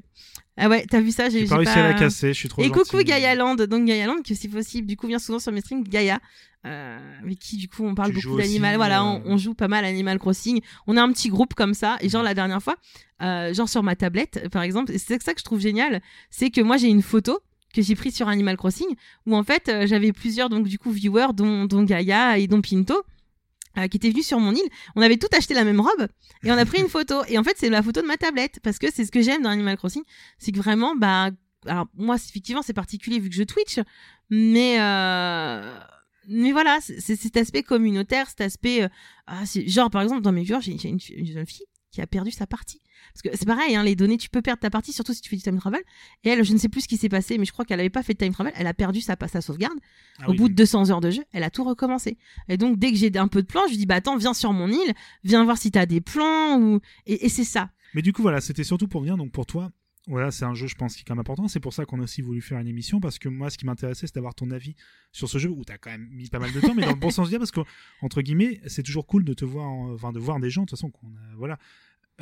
[0.57, 1.29] Ah ouais, t'as vu ça?
[1.29, 3.85] J'ai J'ai pas réussi à la casser, je suis trop Et coucou Gaia Land, donc
[3.85, 6.19] Gaia Land, que si possible, du coup, vient souvent sur mes streams, Gaia,
[6.65, 8.75] euh, avec qui, du coup, on parle Tu beaucoup d'animal.
[8.77, 10.61] Voilà, euh, on, on joue pas mal Animal Crossing.
[10.87, 12.75] On a un petit groupe comme ça, et genre, la dernière fois,
[13.21, 16.61] euh, genre sur ma tablette, par exemple, c'est ça que je trouve génial, c'est que
[16.61, 17.39] moi, j'ai une photo
[17.73, 18.95] que j'ai prise sur Animal Crossing,
[19.25, 22.61] où en fait, euh, j'avais plusieurs, donc, du coup, viewers, dont, dont Gaia et dont
[22.61, 23.01] Pinto.
[23.77, 26.07] euh, qui étaient venus sur mon île, on avait tout acheté la même robe
[26.43, 27.23] et on a pris une photo.
[27.27, 29.41] Et en fait, c'est la photo de ma tablette parce que c'est ce que j'aime
[29.41, 30.03] dans Animal Crossing,
[30.37, 31.31] c'est que vraiment, bah,
[31.65, 33.79] alors moi, effectivement, c'est particulier vu que je Twitch,
[34.29, 35.79] mais euh,
[36.27, 38.89] mais voilà, c'est cet aspect communautaire, cet aspect, euh,
[39.27, 42.47] ah, genre par exemple dans mes viewers, j'ai une, jeune fille qui a perdu sa
[42.47, 42.81] partie.
[43.13, 45.29] Parce que c'est pareil, hein, les données, tu peux perdre ta partie, surtout si tu
[45.29, 45.81] fais du time travel.
[46.23, 47.91] Et elle, je ne sais plus ce qui s'est passé, mais je crois qu'elle avait
[47.91, 48.53] pas fait de time travel.
[48.55, 49.77] Elle a perdu sa, sa sauvegarde.
[50.19, 52.17] Ah Au oui, bout de 200 heures de jeu, elle a tout recommencé.
[52.47, 54.33] Et donc, dès que j'ai un peu de plans, je lui dis, bah attends, viens
[54.33, 54.93] sur mon île,
[55.23, 56.79] viens voir si t'as des plans, ou...
[57.05, 57.69] et, et c'est ça.
[57.93, 59.17] Mais du coup, voilà, c'était surtout pour venir.
[59.17, 59.71] Donc pour toi,
[60.07, 61.47] voilà, c'est un jeu, je pense, qui est quand même important.
[61.47, 63.65] C'est pour ça qu'on a aussi voulu faire une émission parce que moi, ce qui
[63.65, 64.75] m'intéressait, c'est d'avoir ton avis
[65.13, 66.95] sur ce jeu où t'as quand même mis pas mal de temps, mais dans le
[66.99, 67.61] bon sens du parce que
[68.01, 70.67] entre guillemets, c'est toujours cool de te voir, en- enfin, de voir des gens, de
[70.67, 71.07] toute façon, qu'on
[71.37, 71.57] voilà,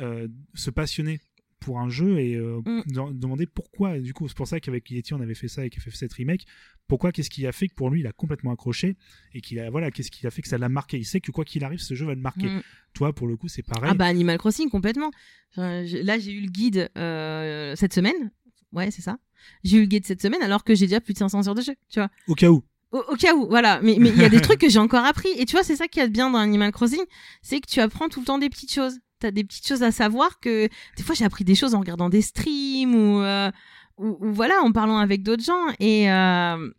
[0.00, 1.20] euh, se passionner
[1.62, 2.82] pour un jeu et euh, Mm.
[2.86, 3.96] de- demander pourquoi.
[3.96, 6.44] Et du coup, c'est pour ça qu'avec Yeti, on avait fait ça avec FF7 Remake.
[6.88, 8.96] Pourquoi Qu'est-ce qui a fait que pour lui, il a complètement accroché
[9.32, 10.98] et qu'il a voilà, qu'est-ce qui a fait que ça l'a marqué?
[10.98, 12.46] Il sait que quoi qu'il arrive, ce jeu va le marquer.
[12.48, 12.62] Mm.
[12.94, 13.88] Toi, pour le coup, c'est pareil.
[13.90, 15.10] Ah bah Animal Crossing complètement.
[15.52, 18.30] Enfin, je- Là j'ai eu le guide euh, cette semaine.
[18.72, 19.18] Ouais c'est ça.
[19.64, 21.62] J'ai eu le guide cette semaine alors que j'ai déjà plus de 500 heures de
[21.62, 21.74] jeu.
[21.88, 22.10] Tu vois.
[22.28, 22.62] Au cas où.
[22.90, 23.80] Au, au cas où, voilà.
[23.82, 25.28] Mais mais il y a des trucs que j'ai encore appris.
[25.38, 27.00] Et tu vois c'est ça qui est bien dans Animal Crossing,
[27.42, 28.98] c'est que tu apprends tout le temps des petites choses.
[29.22, 32.08] T'as des petites choses à savoir que des fois j'ai appris des choses en regardant
[32.08, 33.50] des streams ou euh,
[33.98, 36.70] ou, ou voilà en parlant avec d'autres gens et euh,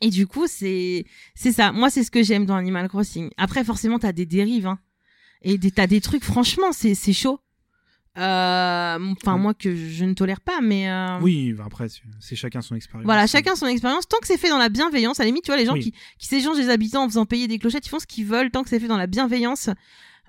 [0.00, 1.04] et du coup c'est
[1.34, 1.72] c'est ça.
[1.72, 3.30] Moi c'est ce que j'aime dans Animal Crossing.
[3.36, 4.78] Après forcément t'as des dérives hein.
[5.42, 7.40] et des, t'as des trucs franchement c'est c'est chaud.
[8.18, 12.36] Euh, Enfin moi que je ne tolère pas mais euh, Oui, bah, après, c'est- c'est
[12.36, 13.04] chacun son expérience.
[13.04, 14.08] voilà, chacun son expérience.
[14.08, 15.80] Tant que c'est fait dans la bienveillance, à la limite, tu vois, les gens Oui.
[15.82, 18.50] qui, qui s'échangent des habitants en faisant payer des clochettes, ils font ce qu'ils veulent.
[18.50, 19.68] Tant que c'est fait dans la bienveillance,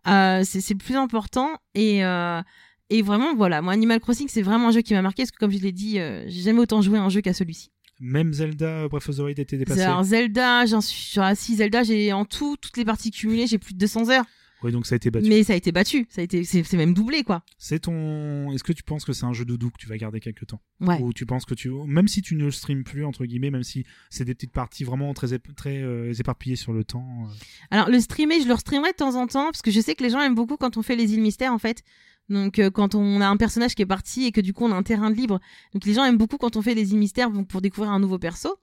[0.08, 1.50] euh, c'est le plus important.
[1.76, 2.42] Et, euh,
[2.90, 5.38] et vraiment, voilà, moi, Animal Crossing, c'est vraiment un jeu qui m'a marqué parce que,
[5.38, 7.72] comme je l'ai dit, euh, j'ai jamais autant joué à un jeu qu'à celui-ci.
[8.00, 9.82] Même Zelda Breath of the Wild était dépassé.
[9.82, 13.48] Alors, Zelda, j'en suis sur la 6 Zelda, j'ai en tout, toutes les parties cumulées,
[13.48, 14.26] j'ai plus de 200 heures.
[14.64, 15.30] Oui, donc ça a été battu.
[15.30, 16.08] Mais ça a été battu.
[16.10, 17.44] Ça a été, c'est même doublé, quoi.
[17.60, 18.52] C'est ton.
[18.54, 20.60] Est-ce que tu penses que c'est un jeu doudou que tu vas garder quelques temps?
[20.80, 21.00] Ouais.
[21.00, 21.70] Ou tu penses que tu.
[21.70, 24.84] Même si tu ne le streams plus, entre guillemets, même si c'est des petites parties
[24.84, 27.06] vraiment très, très euh, éparpillées sur le temps.
[27.26, 27.34] euh,
[27.70, 30.04] Alors le streamer, je le streamerai de temps en temps parce que je sais que
[30.04, 31.84] les gens aiment beaucoup quand on fait les îles mystères en fait.
[32.30, 34.72] Donc euh, quand on a un personnage qui est parti et que du coup on
[34.72, 35.40] a un terrain de libre.
[35.76, 38.00] Donc les gens aiment beaucoup quand on fait les îles mystères donc pour découvrir un
[38.00, 38.58] nouveau perso.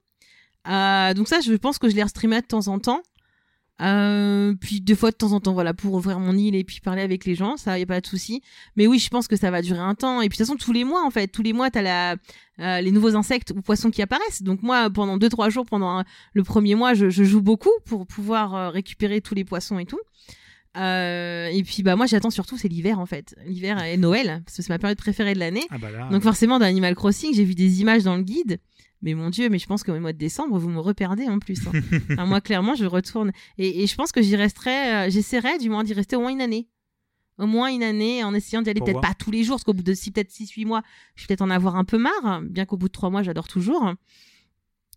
[0.65, 3.01] Donc ça je pense que je les restreamerai de temps en temps.
[3.81, 6.79] Euh, puis deux fois de temps en temps voilà pour ouvrir mon île et puis
[6.79, 8.41] parler avec les gens ça y a pas de souci.
[8.77, 10.21] Mais oui je pense que ça va durer un temps.
[10.21, 12.15] Et puis de toute façon tous les mois en fait tous les mois t'as la
[12.61, 14.43] euh, les nouveaux insectes ou poissons qui apparaissent.
[14.43, 17.71] Donc moi pendant deux trois jours pendant un- le premier mois je, je joue beaucoup
[17.85, 19.99] pour pouvoir euh, récupérer tous les poissons et tout.
[20.77, 23.35] Euh, et puis bah moi j'attends surtout c'est l'hiver en fait.
[23.45, 25.63] L'hiver et Noël parce que c'est ma période préférée de l'année.
[25.69, 26.07] Ah bah là.
[26.11, 28.59] donc forcément dans Animal Crossing j'ai vu des images dans le guide
[29.05, 31.59] mais mon dieu mais je pense qu'au mois de décembre vous me reperdez en plus
[31.67, 32.25] hein.
[32.25, 33.31] Moi clairement je retourne.
[33.59, 36.31] Et, et je pense que j'y resterai euh, j'essaierai du moins d'y rester au moins
[36.31, 36.67] une année.
[37.37, 39.73] Au moins une année en essayant d'y aller peut-être pas tous les jours parce qu'au
[39.73, 40.81] bout de six peut-être 6 8 mois
[41.15, 43.47] je vais peut-être en avoir un peu marre bien qu'au bout de trois mois j'adore
[43.47, 43.93] toujours.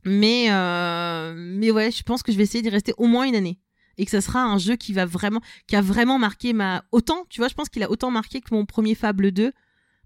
[0.04, 3.36] Mais euh, mais ouais je pense que je vais essayer d'y rester au moins une
[3.36, 3.60] année.
[3.98, 7.26] Et que ça sera un jeu qui va vraiment qui a vraiment marqué ma autant
[7.28, 9.52] tu vois je pense qu'il a autant marqué que mon premier Fable 2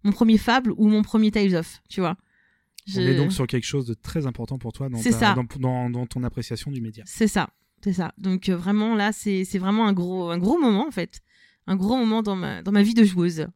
[0.02, 2.16] mon premier Fable ou mon premier Tales of tu vois
[2.96, 5.34] On est donc sur quelque chose de très important pour toi dans, C'est ta- ça.
[5.34, 7.04] dans, dans- dans ton appréciation du média.
[7.06, 7.50] C'est ça,
[7.82, 8.12] c'est ça.
[8.18, 11.20] Donc euh, vraiment là, c'est vraiment un gros un gros moment en fait,
[11.66, 13.46] un gros moment dans ma dans ma vie de joueuse.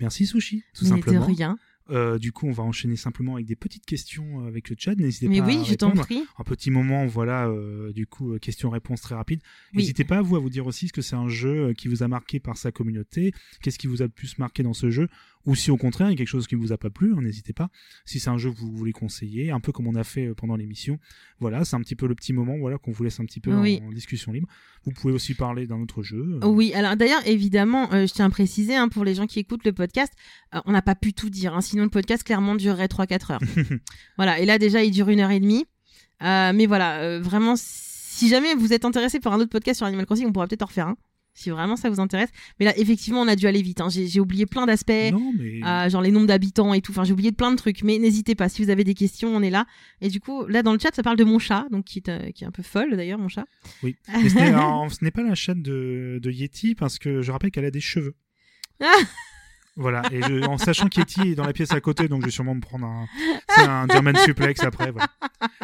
[0.00, 1.26] Merci Sushi, tout Mais de simplement.
[1.26, 1.56] rien.
[1.90, 4.94] Euh, du coup, on va enchaîner simplement avec des petites questions euh, avec le chat.
[4.94, 6.06] N'hésitez pas oui, à je t'en répondre.
[6.06, 6.22] prie.
[6.38, 9.42] Un petit moment, voilà, euh, du coup, questions-réponses très rapides.
[9.74, 9.80] Oui.
[9.80, 12.08] N'hésitez pas, vous, à vous dire aussi ce que c'est un jeu qui vous a
[12.08, 13.34] marqué par sa communauté.
[13.60, 15.08] Qu'est-ce qui vous a le plus marqué dans ce jeu?
[15.46, 17.12] Ou si au contraire, il y a quelque chose qui ne vous a pas plu,
[17.14, 17.68] hein, n'hésitez pas.
[18.06, 20.34] Si c'est un jeu que vous voulez conseiller, un peu comme on a fait euh,
[20.34, 20.98] pendant l'émission.
[21.38, 23.52] Voilà, c'est un petit peu le petit moment voilà, qu'on vous laisse un petit peu
[23.54, 23.80] Oui.
[23.82, 24.48] en, en discussion libre.
[24.84, 26.38] Vous pouvez aussi parler d'un autre jeu.
[26.42, 29.38] euh, Oui, alors d'ailleurs, évidemment, euh, je tiens à préciser hein, pour les gens qui
[29.38, 30.12] écoutent le podcast,
[30.54, 31.54] euh, on n'a pas pu tout dire.
[31.54, 33.40] hein, sinon, le podcast clairement durerait 3-4 heures.
[34.16, 35.66] voilà, et là déjà, il dure une heure et demie.
[36.22, 40.26] Mais voilà, vraiment, si jamais vous êtes intéressé par un autre podcast sur Animal Crossing,
[40.26, 40.96] on pourra peut-être en refaire un.
[41.36, 42.28] Si vraiment ça vous intéresse.
[42.60, 43.80] Mais là, effectivement, on a dû aller vite.
[43.80, 43.88] hein.
[43.90, 44.90] J'ai oublié plein d'aspects.
[44.90, 45.12] Mais.
[45.64, 46.92] Euh, genre les nombres d'habitants et tout.
[46.92, 48.48] Enfin, j'ai oublié plein de trucs, mais n'hésitez pas.
[48.48, 49.66] Si vous avez des questions, on est là.
[50.00, 52.08] Et du coup, là dans le chat, ça parle de mon chat, donc qui est,
[52.08, 53.46] euh, qui est un peu folle d'ailleurs, mon chat.
[53.82, 53.96] Oui.
[54.22, 54.36] Mais ce
[55.04, 58.14] n'est- pas la chaîne de, de Yeti parce que je rappelle qu'elle a des cheveux.
[58.80, 58.86] Ah.
[59.76, 62.30] Voilà, et je- en sachant qu'Yeti est dans la pièce à côté, donc je vais
[62.30, 63.06] sûrement me prendre un,
[63.48, 64.92] c'est un German suplex après.
[64.92, 65.08] Voilà.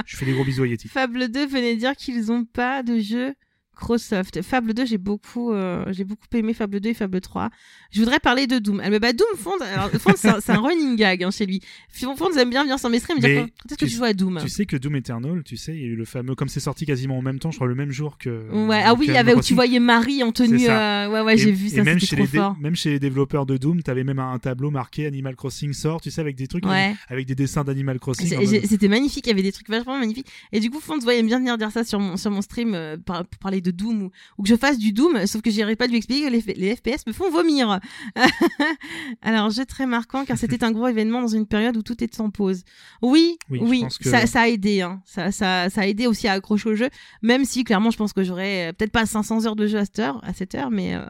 [0.04, 0.88] Je fais des gros bisous à Yeti.
[0.88, 3.34] Fable 2 venait dire qu'ils ont pas de jeu
[3.80, 4.42] Microsoft.
[4.42, 7.50] Fable 2, j'ai beaucoup, euh, j'ai beaucoup aimé Fable 2 et Fable 3.
[7.90, 8.80] Je voudrais parler de Doom.
[8.84, 9.52] Elle me bat Doom, Fond.
[9.74, 11.60] Alors, Fond, c'est un, un running gag hein, chez lui.
[11.88, 13.90] Fond, Fond aime bien venir sur mes streams et me dire quand est-ce que tu-
[13.90, 16.04] joues à Doom Tu sais que Doom Eternal, tu sais, il y a eu le
[16.04, 18.48] fameux, comme c'est sorti quasiment en même temps, je crois le même jour que.
[18.52, 20.68] Ouais, ah oui, il y avait où tu voyais Marie en tenue.
[20.68, 22.56] Euh, Ouais, ouais, j'ai vu et ça, même chez, trop les fort.
[22.60, 26.10] même chez les développeurs de Doom, t'avais même un tableau marqué Animal Crossing sort, tu
[26.10, 26.94] sais, avec des trucs, Ouais.
[27.08, 28.28] avec des dessins d'Animal Crossing.
[28.66, 30.28] C'était magnifique, il y avait des trucs vachement magnifiques.
[30.52, 32.96] Et du coup, Fonz voyait bien venir dire ça sur mon, sur mon stream euh,
[32.98, 35.76] par- pour parler de Doom ou, ou que je fasse du Doom, sauf que j'arrive
[35.76, 36.30] pas de lui expliquer que
[36.60, 37.80] les, FPS me font vomir.
[39.22, 42.20] Alors, jeu très marquant car c'était un gros événement dans une période où tout est
[42.20, 42.64] en pause.
[43.02, 44.80] Oui, Oui, que- ça, ça a aidé.
[44.82, 45.02] Hein.
[45.04, 46.88] Ça, ça, ça a aidé aussi à accrocher au jeu,
[47.22, 49.84] même si clairement, je pense que j'aurais euh, peut-être pas 500 heures de jeu à
[49.84, 51.04] cette heure, à cette heure mais, euh,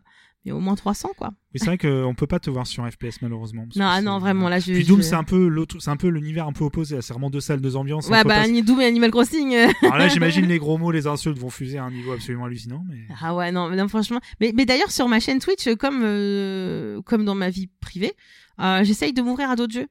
[0.44, 1.28] mais au moins 300 quoi.
[1.52, 3.66] Oui, c'est vrai qu'on peut pas te voir sur FPS malheureusement.
[3.76, 4.72] Non, ah non, vraiment là je.
[4.72, 7.00] Puis Doom, je- c'est un peu l'autre, c'est un peu l'univers un peu opposé.
[7.02, 8.08] C'est vraiment deux salles, deux ambiances.
[8.08, 9.54] Ouais, bah pas- Doom et Animal Crossing.
[9.54, 12.44] euh, Alors là, j'imagine les gros mots, les insultes vont fuser à un niveau absolument
[12.46, 12.84] hallucinant.
[12.88, 14.20] Mais Ah ouais, non, non franchement.
[14.40, 18.12] Mais, mais d'ailleurs, sur ma chaîne Twitch, comme, euh, comme dans ma vie privée,
[18.60, 19.88] euh, j'essaye de m'ouvrir à d'autres jeux.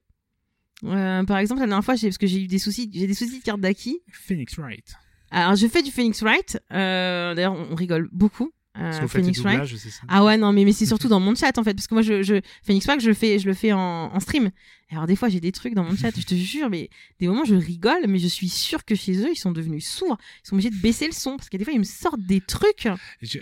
[0.85, 3.39] Euh, par exemple, la dernière fois, parce que j'ai eu des soucis, j'ai des soucis
[3.39, 3.99] de carte d'acquis.
[4.13, 4.93] Phoenix Wright.
[5.31, 6.57] Alors, je fais du Phoenix Wright.
[6.71, 8.51] Euh, d'ailleurs, on rigole beaucoup.
[8.77, 9.65] Euh, vous Phoenix Wright.
[9.89, 10.01] ça.
[10.07, 12.01] Ah ouais, non, mais, mais c'est surtout dans mon chat en fait, parce que moi,
[12.01, 13.79] je, je Phoenix Wright, je le fais, je le fais en,
[14.13, 14.51] en stream.
[14.91, 16.89] Alors, des fois, j'ai des trucs dans mon chat, je te jure, mais
[17.19, 20.17] des moments, je rigole, mais je suis sûre que chez eux, ils sont devenus sourds.
[20.43, 22.41] Ils sont obligés de baisser le son, parce que des fois, ils me sortent des
[22.41, 22.87] trucs.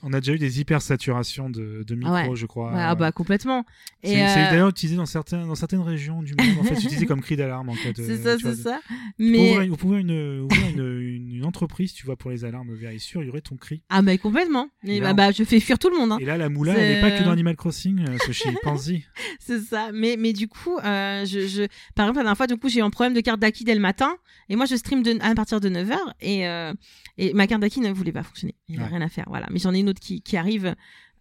[0.04, 2.36] On a déjà eu des hypersaturations de, de Ah ouais.
[2.36, 2.72] je crois.
[2.74, 3.66] Ouais, ah bah, complètement.
[4.04, 7.06] C'est euh, d'ailleurs utilisé dans, certains, dans certaines régions du monde, en fait, c'est utilisé
[7.06, 8.04] comme cri d'alarme en cas de.
[8.04, 8.80] c'est ça, c'est ça.
[9.18, 12.74] Mais, ouvrir, pour ouvrir une, ouvrir une, une- une entreprise, tu vois, pour les alarmes
[12.76, 13.82] very sûr, il y aurait ton cri.
[13.90, 14.70] ah, bah, complètement.
[14.84, 16.18] Et bah, bah, je fais fuir tout le monde, hein.
[16.20, 19.06] Et là, la moula, C'est- elle n'est pas que dans Animal Crossing, euh, Sushi, pense-y.
[19.40, 19.92] C'est ça.
[19.94, 22.80] Mais, mais du coup, euh, je, je, par exemple, la dernière fois, du coup, j'ai
[22.80, 24.16] eu un problème de carte d'acquis dès le matin.
[24.50, 25.98] Et moi, je stream de, à partir de 9h.
[26.22, 26.74] Et, euh,
[27.18, 28.56] et ma carte d'acquis ne voulait pas fonctionner.
[28.68, 28.98] Il n'y avait Ouais.
[28.98, 29.26] rien à faire.
[29.28, 29.48] Voilà.
[29.52, 30.74] Mais j'en ai une autre qui, qui arrive.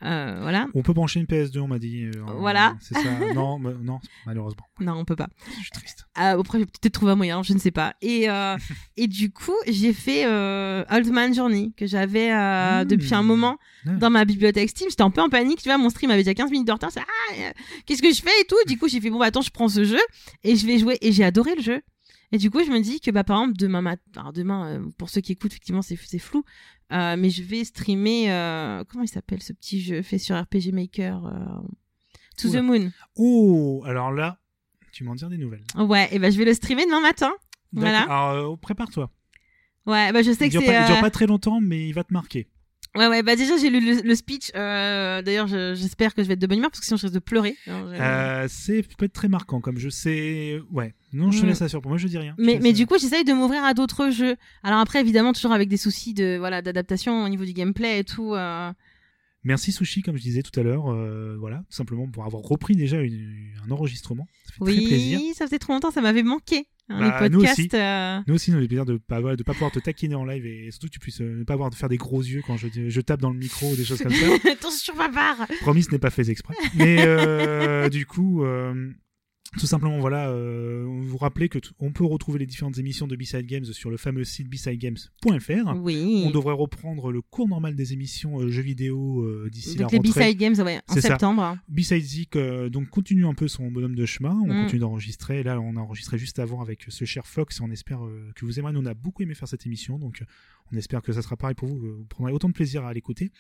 [0.03, 0.67] Euh, voilà.
[0.75, 2.05] On peut brancher une PS2, on m'a dit.
[2.05, 2.75] euh, Voilà.
[2.81, 3.01] C'est ça.
[3.35, 4.65] Non, non, malheureusement.
[4.81, 5.29] Non, on peut pas.
[5.57, 6.07] Je suis triste.
[6.19, 7.95] Euh, après, peut-être trouvé un moyen, je ne sais pas.
[8.03, 8.27] Et,
[8.97, 12.85] et du coup, j'ai fait Old Man Journey, que j'avais Mmh.
[12.87, 13.57] depuis un moment
[13.87, 13.97] Ouais.
[13.99, 14.89] dans ma bibliothèque Steam.
[14.91, 16.91] J'étais un peu en panique, tu vois, mon stream avait déjà 15 minutes de retard.
[16.97, 17.35] Ah,
[17.87, 18.57] qu'est-ce que je fais et tout.
[18.67, 19.99] Du coup, j'ai fait, bon, bah, attends, je prends ce jeu
[20.45, 20.99] et je vais jouer.
[21.03, 21.83] Et j'ai adoré le jeu.
[22.33, 24.91] Et du coup, je me dis que, bah, par exemple, demain matin, alors demain, euh,
[24.99, 26.45] pour ceux qui écoutent, effectivement, c'est, flou.
[26.93, 30.73] Euh, mais je vais streamer, euh, comment il s'appelle ce petit jeu fait sur RPG
[30.73, 31.21] Maker
[32.37, 32.61] To Oula.
[32.61, 32.93] the Moon.
[33.17, 34.39] Oh, alors là,
[34.93, 35.65] tu m'en dire des nouvelles.
[35.77, 37.33] Ouais, et ben je vais le streamer demain matin.
[37.73, 38.03] Voilà.
[38.03, 39.11] Alors, prépare-toi.
[39.87, 40.83] Ouais, bah je sais Il que c'est.
[40.83, 42.49] il dure pas très longtemps, mais il va te marquer.
[42.97, 44.51] Ouais, ouais, bah déjà j'ai lu le, le speech.
[44.55, 47.03] euh, D'ailleurs, je- j'espère que je vais être de bonne humeur parce que sinon je
[47.03, 47.57] risque de pleurer.
[47.69, 50.61] Euh, c'est peut être très marquant, comme je sais.
[50.73, 50.95] Ouais.
[51.13, 51.49] Non, je te Mm.
[51.49, 51.81] laisse assurer.
[51.83, 52.35] Pour moi, je dis rien.
[52.39, 54.37] Je Mais, mais du coup, j'essaye de m'ouvrir à d'autres jeux.
[54.63, 58.05] Alors après, évidemment, toujours avec des soucis de voilà d'adaptation au niveau du gameplay et
[58.05, 58.35] tout.
[58.35, 58.73] euh,
[59.45, 60.91] Merci Sushi, comme je disais tout à l'heure.
[60.91, 64.27] euh, voilà, tout simplement pour avoir repris déjà une- un enregistrement.
[64.47, 65.21] Ça fait très plaisir.
[65.21, 66.67] Oui, ça faisait trop longtemps, ça m'avait manqué.
[66.89, 67.59] Hein, Bah, les nous podcasts.
[67.61, 67.69] aussi.
[67.75, 70.71] euh, Nous aussi, nous plaisir de pas de pas pouvoir te taquiner en live et
[70.71, 72.69] surtout que tu puisses euh, ne pas avoir de faire des gros yeux quand je,
[72.89, 74.27] je tape dans le micro ou des choses comme ça.
[74.53, 75.47] Attention, ma barre.
[75.61, 76.55] Promis, ce n'est pas fait exprès.
[76.75, 78.91] Mais euh, du coup, euh,
[79.59, 83.47] tout simplement, voilà, euh, vous rappelez que on peut retrouver les différentes émissions de B-Side
[83.47, 85.75] Games sur le fameux site bsidegames.fr.
[85.83, 86.25] Oui.
[86.27, 89.93] On devrait reprendre le cours normal des émissions euh, jeux vidéo euh, d'ici la Donc
[89.93, 90.23] les rentrée.
[90.33, 91.57] B-Side Games, ouais, en septembre.
[91.69, 92.39] B-Side Zik
[92.71, 94.39] donc continue un peu son bonhomme de chemin.
[94.45, 94.63] On Mm.
[94.63, 95.43] continue d'enregistrer.
[95.43, 98.01] Là, on a enregistré juste avant avec ce cher Fox et on espère
[98.35, 98.73] que vous aimerez.
[98.73, 100.23] Nous, on a beaucoup aimé faire cette émission, donc
[100.73, 101.77] on espère que ça sera pareil pour vous.
[101.87, 103.31] euh, Vous prendrez autant de plaisir à l'écouter.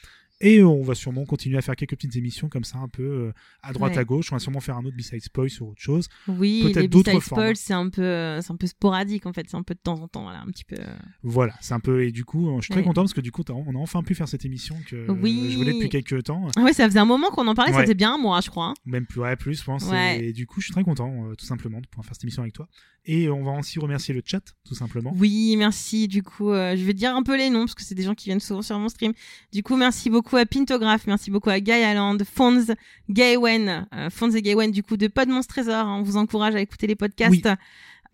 [0.42, 3.02] Et euh, on va sûrement continuer à faire quelques petites émissions comme ça, un peu
[3.02, 3.32] euh,
[3.62, 3.98] à droite Ouais.
[3.98, 4.30] à gauche.
[4.32, 6.08] On va sûrement faire un autre B-Side Spoil sur autre chose.
[6.28, 7.18] Oui, Peut-être d'autres.
[7.22, 9.98] Spoils, c'est un peu, euh, un peu sporadique en fait, c'est un peu de temps
[10.02, 10.76] en temps, voilà, un petit peu.
[11.22, 12.04] Voilà, c'est un peu.
[12.04, 12.86] Et du coup, je suis très Ouais.
[12.86, 15.48] content parce que du coup, on a enfin pu faire cette émission que Oui.
[15.52, 16.48] je voulais depuis quelques temps.
[16.58, 17.84] Ouais, ça faisait un moment qu'on en parlait, ça Ouais.
[17.84, 18.66] faisait bien un mois, je crois.
[18.66, 18.74] hein.
[18.84, 19.90] Même plus, ouais, plus, je pense.
[20.20, 22.52] Et du coup, je suis très content, tout simplement, de pouvoir faire cette émission avec
[22.52, 22.68] toi.
[23.08, 25.14] Et on va aussi remercier le chat, tout simplement.
[25.16, 26.08] Oui, merci.
[26.08, 28.14] Du coup, euh, je vais dire un peu les noms parce que c'est des gens
[28.14, 29.12] qui viennent souvent sur mon stream.
[29.52, 32.74] Du coup, merci beaucoup à Pintograph, merci beaucoup à Guy Alland, Fonz,
[33.10, 35.74] Gaywen, euh, Fonz et Gaywen, du coup, de Pod Monstre Trésor.
[35.86, 37.30] hein, on vous encourage à écouter les podcasts.
[37.32, 37.42] Oui.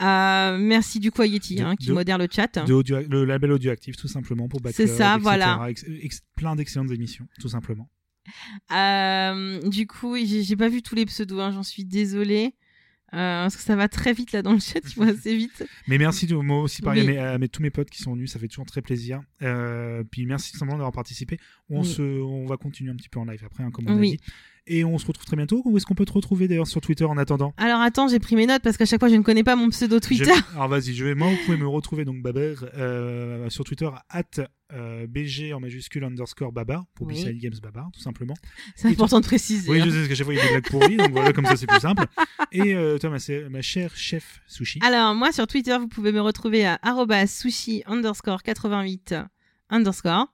[0.01, 2.59] Euh, merci du coup à Yeti De- hein, qui de- modère le chat.
[2.65, 5.23] De audio, le label audioactif, tout simplement, pour Backlog, C'est ça, etc.
[5.23, 5.66] voilà.
[5.69, 7.89] Ex- ex- plein d'excellentes émissions, tout simplement.
[8.73, 12.55] Euh, du coup, j'ai j'ai pas vu tous les pseudos, hein, j'en suis désolée.
[13.14, 15.64] Euh, parce que ça va très vite là dans le chat, tu vois assez vite.
[15.86, 17.16] Mais merci de, moi aussi pareil Oui.
[17.18, 19.22] à, mes, à mes- tous mes potes qui sont venus, ça fait toujours très plaisir.
[19.43, 21.39] Euh, puis merci tout simplement d'avoir participé.
[21.68, 21.86] On, Oui.
[21.86, 24.18] se, on va continuer un petit peu en live après, hein, comme on a dit.
[24.68, 25.60] Et on se retrouve très bientôt.
[25.64, 27.52] Où est-ce qu'on peut te retrouver d'ailleurs sur Twitter en attendant?
[27.56, 29.68] Alors attends, j'ai pris mes notes parce qu'à chaque fois je ne connais pas mon
[29.70, 30.24] pseudo Twitter.
[30.24, 31.14] Je- Alors vas-y, je vais.
[31.16, 34.22] Moi, vous pouvez me retrouver donc Baber euh, sur Twitter at
[34.72, 37.39] euh, BG en majuscule underscore Babar pour Oui.
[37.40, 38.34] Games Babar, tout simplement.
[38.76, 39.68] C'est important de préciser.
[39.68, 39.84] Oui, hein.
[39.84, 41.44] je sais parce que chaque fois il y a des blagues pourries, donc voilà, comme
[41.47, 42.05] ça c'est plus simple.
[42.52, 43.18] Et euh, toi, ma,
[43.51, 44.78] ma chère chef sushi.
[44.82, 46.78] Alors, moi, sur Twitter, vous pouvez me retrouver à
[47.26, 49.14] sushi underscore 88
[49.70, 50.32] underscore.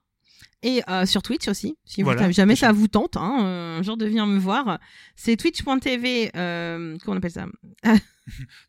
[0.61, 2.29] Et euh, sur Twitch aussi, si vous- Voilà.
[2.31, 4.79] jamais ça vous tente, hein, euh, un jour de venir me voir.
[5.15, 7.45] C'est twitch.tv, euh, comment on appelle ça?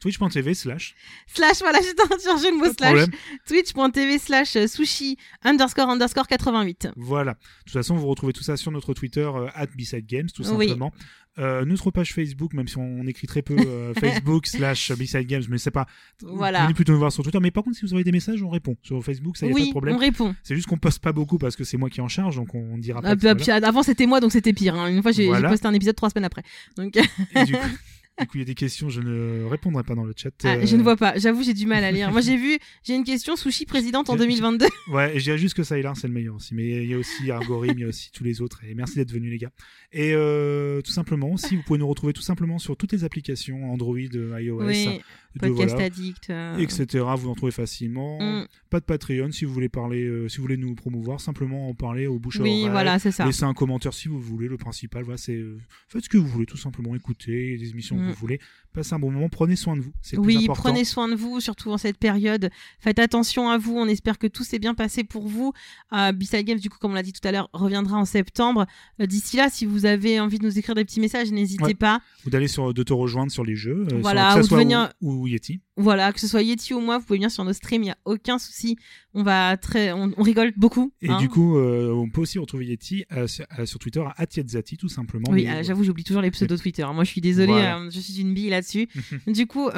[0.01, 0.95] Twitch.tv slash.
[1.27, 3.09] Slash, voilà, j'étais en train de chercher le mot slash.
[3.47, 6.89] Twitch.tv slash euh, sushi underscore underscore 88.
[6.97, 7.33] Voilà.
[7.35, 10.43] De toute façon, vous retrouvez tout ça sur notre Twitter euh, at B-Side Games, tout
[10.55, 10.67] Oui.
[10.69, 10.93] simplement.
[11.39, 15.45] Euh, notre page Facebook, même si on écrit très peu, euh, Facebook slash B-Side Games,
[15.49, 15.87] mais c'est pas.
[16.23, 16.59] Voilà.
[16.59, 17.39] Vous pouvez plutôt nous voir sur Twitter.
[17.41, 18.77] Mais par contre, si vous avez des messages, on répond.
[18.83, 19.95] Sur Facebook, ça y a pas de problème.
[19.95, 20.35] on répond.
[20.43, 22.77] C'est juste qu'on poste pas beaucoup parce que c'est moi qui en charge, donc on
[22.79, 23.15] dira pas.
[23.37, 24.75] Puis avant c'était moi donc c'était pire.
[24.75, 24.89] hein.
[24.89, 25.49] Une fois j'ai j'ai Voilà.
[25.51, 26.43] posté un épisode trois semaines après.
[26.77, 27.59] Donc Et du coup,
[28.21, 30.31] du coup, il y a des questions, je ne répondrai pas dans le chat.
[30.45, 31.19] ah, Euh, je ne vois pas.
[31.19, 32.11] J'avoue j'ai du mal à lire.
[32.13, 34.67] Moi j'ai vu j'ai une question sushi présidente en J'ai- 2022.
[34.93, 36.55] Ouais, et je dirais juste que ça et là, c'est le meilleur aussi.
[36.55, 38.61] Mais il y a aussi Argorim, il y a aussi tous les autres.
[38.69, 39.51] Et merci d'être venus, les gars.
[39.93, 43.73] Et euh, tout simplement, si vous pouvez nous retrouver tout simplement sur toutes les applications
[43.73, 45.01] Android, euh, iOS, oui.
[45.35, 46.31] De- Podcast voilà, addict.
[46.31, 47.05] euh, etc.
[47.17, 48.19] Vous en trouvez facilement.
[48.21, 48.47] mm.
[48.69, 51.75] Pas de Patreon si vous voulez parler, euh, si vous voulez nous promouvoir, simplement en
[51.75, 52.69] parler au bouche à Oui oreille.
[52.71, 53.27] voilà c'est ça.
[53.27, 54.49] Laissez un commentaire si vous voulez.
[54.49, 55.59] Le principal, voilà, c'est euh,
[55.89, 56.95] faites ce que vous voulez, tout simplement.
[56.95, 58.09] Écoutez les émissions que Mm.
[58.09, 58.41] vous voulez.
[58.73, 59.29] Passez un bon moment.
[59.29, 59.91] Prenez soin de vous.
[60.19, 62.51] Oui, prenez soin de vous, surtout en cette période.
[62.79, 63.77] Faites attention à vous.
[63.77, 65.53] On espère que tout s'est bien passé pour vous.
[65.93, 68.67] Euh, Games, du coup, comme on l'a dit tout à l'heure, reviendra en septembre.
[69.01, 71.75] Euh, D'ici là, si vous avez envie de nous écrire des petits messages, n'hésitez Ouais.
[71.75, 72.01] pas.
[72.27, 73.87] Ou d'aller sur, de te rejoindre sur les jeux.
[73.93, 75.61] euh, Voilà, sur, que ou de venir- ou, ou Yeti.
[75.81, 77.91] Voilà, que ce soit Yeti ou moi, vous pouvez venir sur nos streams, il n'y
[77.91, 78.77] a aucun souci.
[79.15, 80.93] On va très, on, on rigole beaucoup.
[81.01, 81.17] Et hein.
[81.19, 84.77] du coup, euh, on peut aussi retrouver Yeti euh, sur, euh, sur Twitter à @yetzati
[84.77, 85.25] tout simplement.
[85.31, 86.87] Oui, j'avoue, j'oublie toujours les pseudos Twitter.
[86.93, 87.89] Moi, je suis désolée, Voilà.
[87.91, 88.89] je suis une bille là-dessus.
[89.27, 89.71] du coup,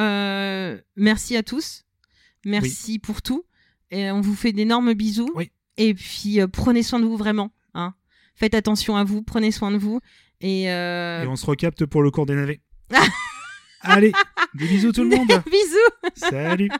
[0.96, 1.84] merci à tous.
[2.44, 3.44] Merci pour tout.
[3.92, 5.30] Et on vous fait d'énormes bisous.
[5.36, 5.52] Oui.
[5.76, 7.52] Et puis, prenez soin de vous vraiment.
[7.74, 7.94] Hein.
[8.34, 10.00] Faites attention à vous, prenez soin de vous.
[10.40, 12.60] Et, Et on se recapte pour le cours des navets.
[13.82, 14.12] Allez,
[14.54, 15.28] des bisous tout le monde.
[15.46, 16.70] bisous Salut.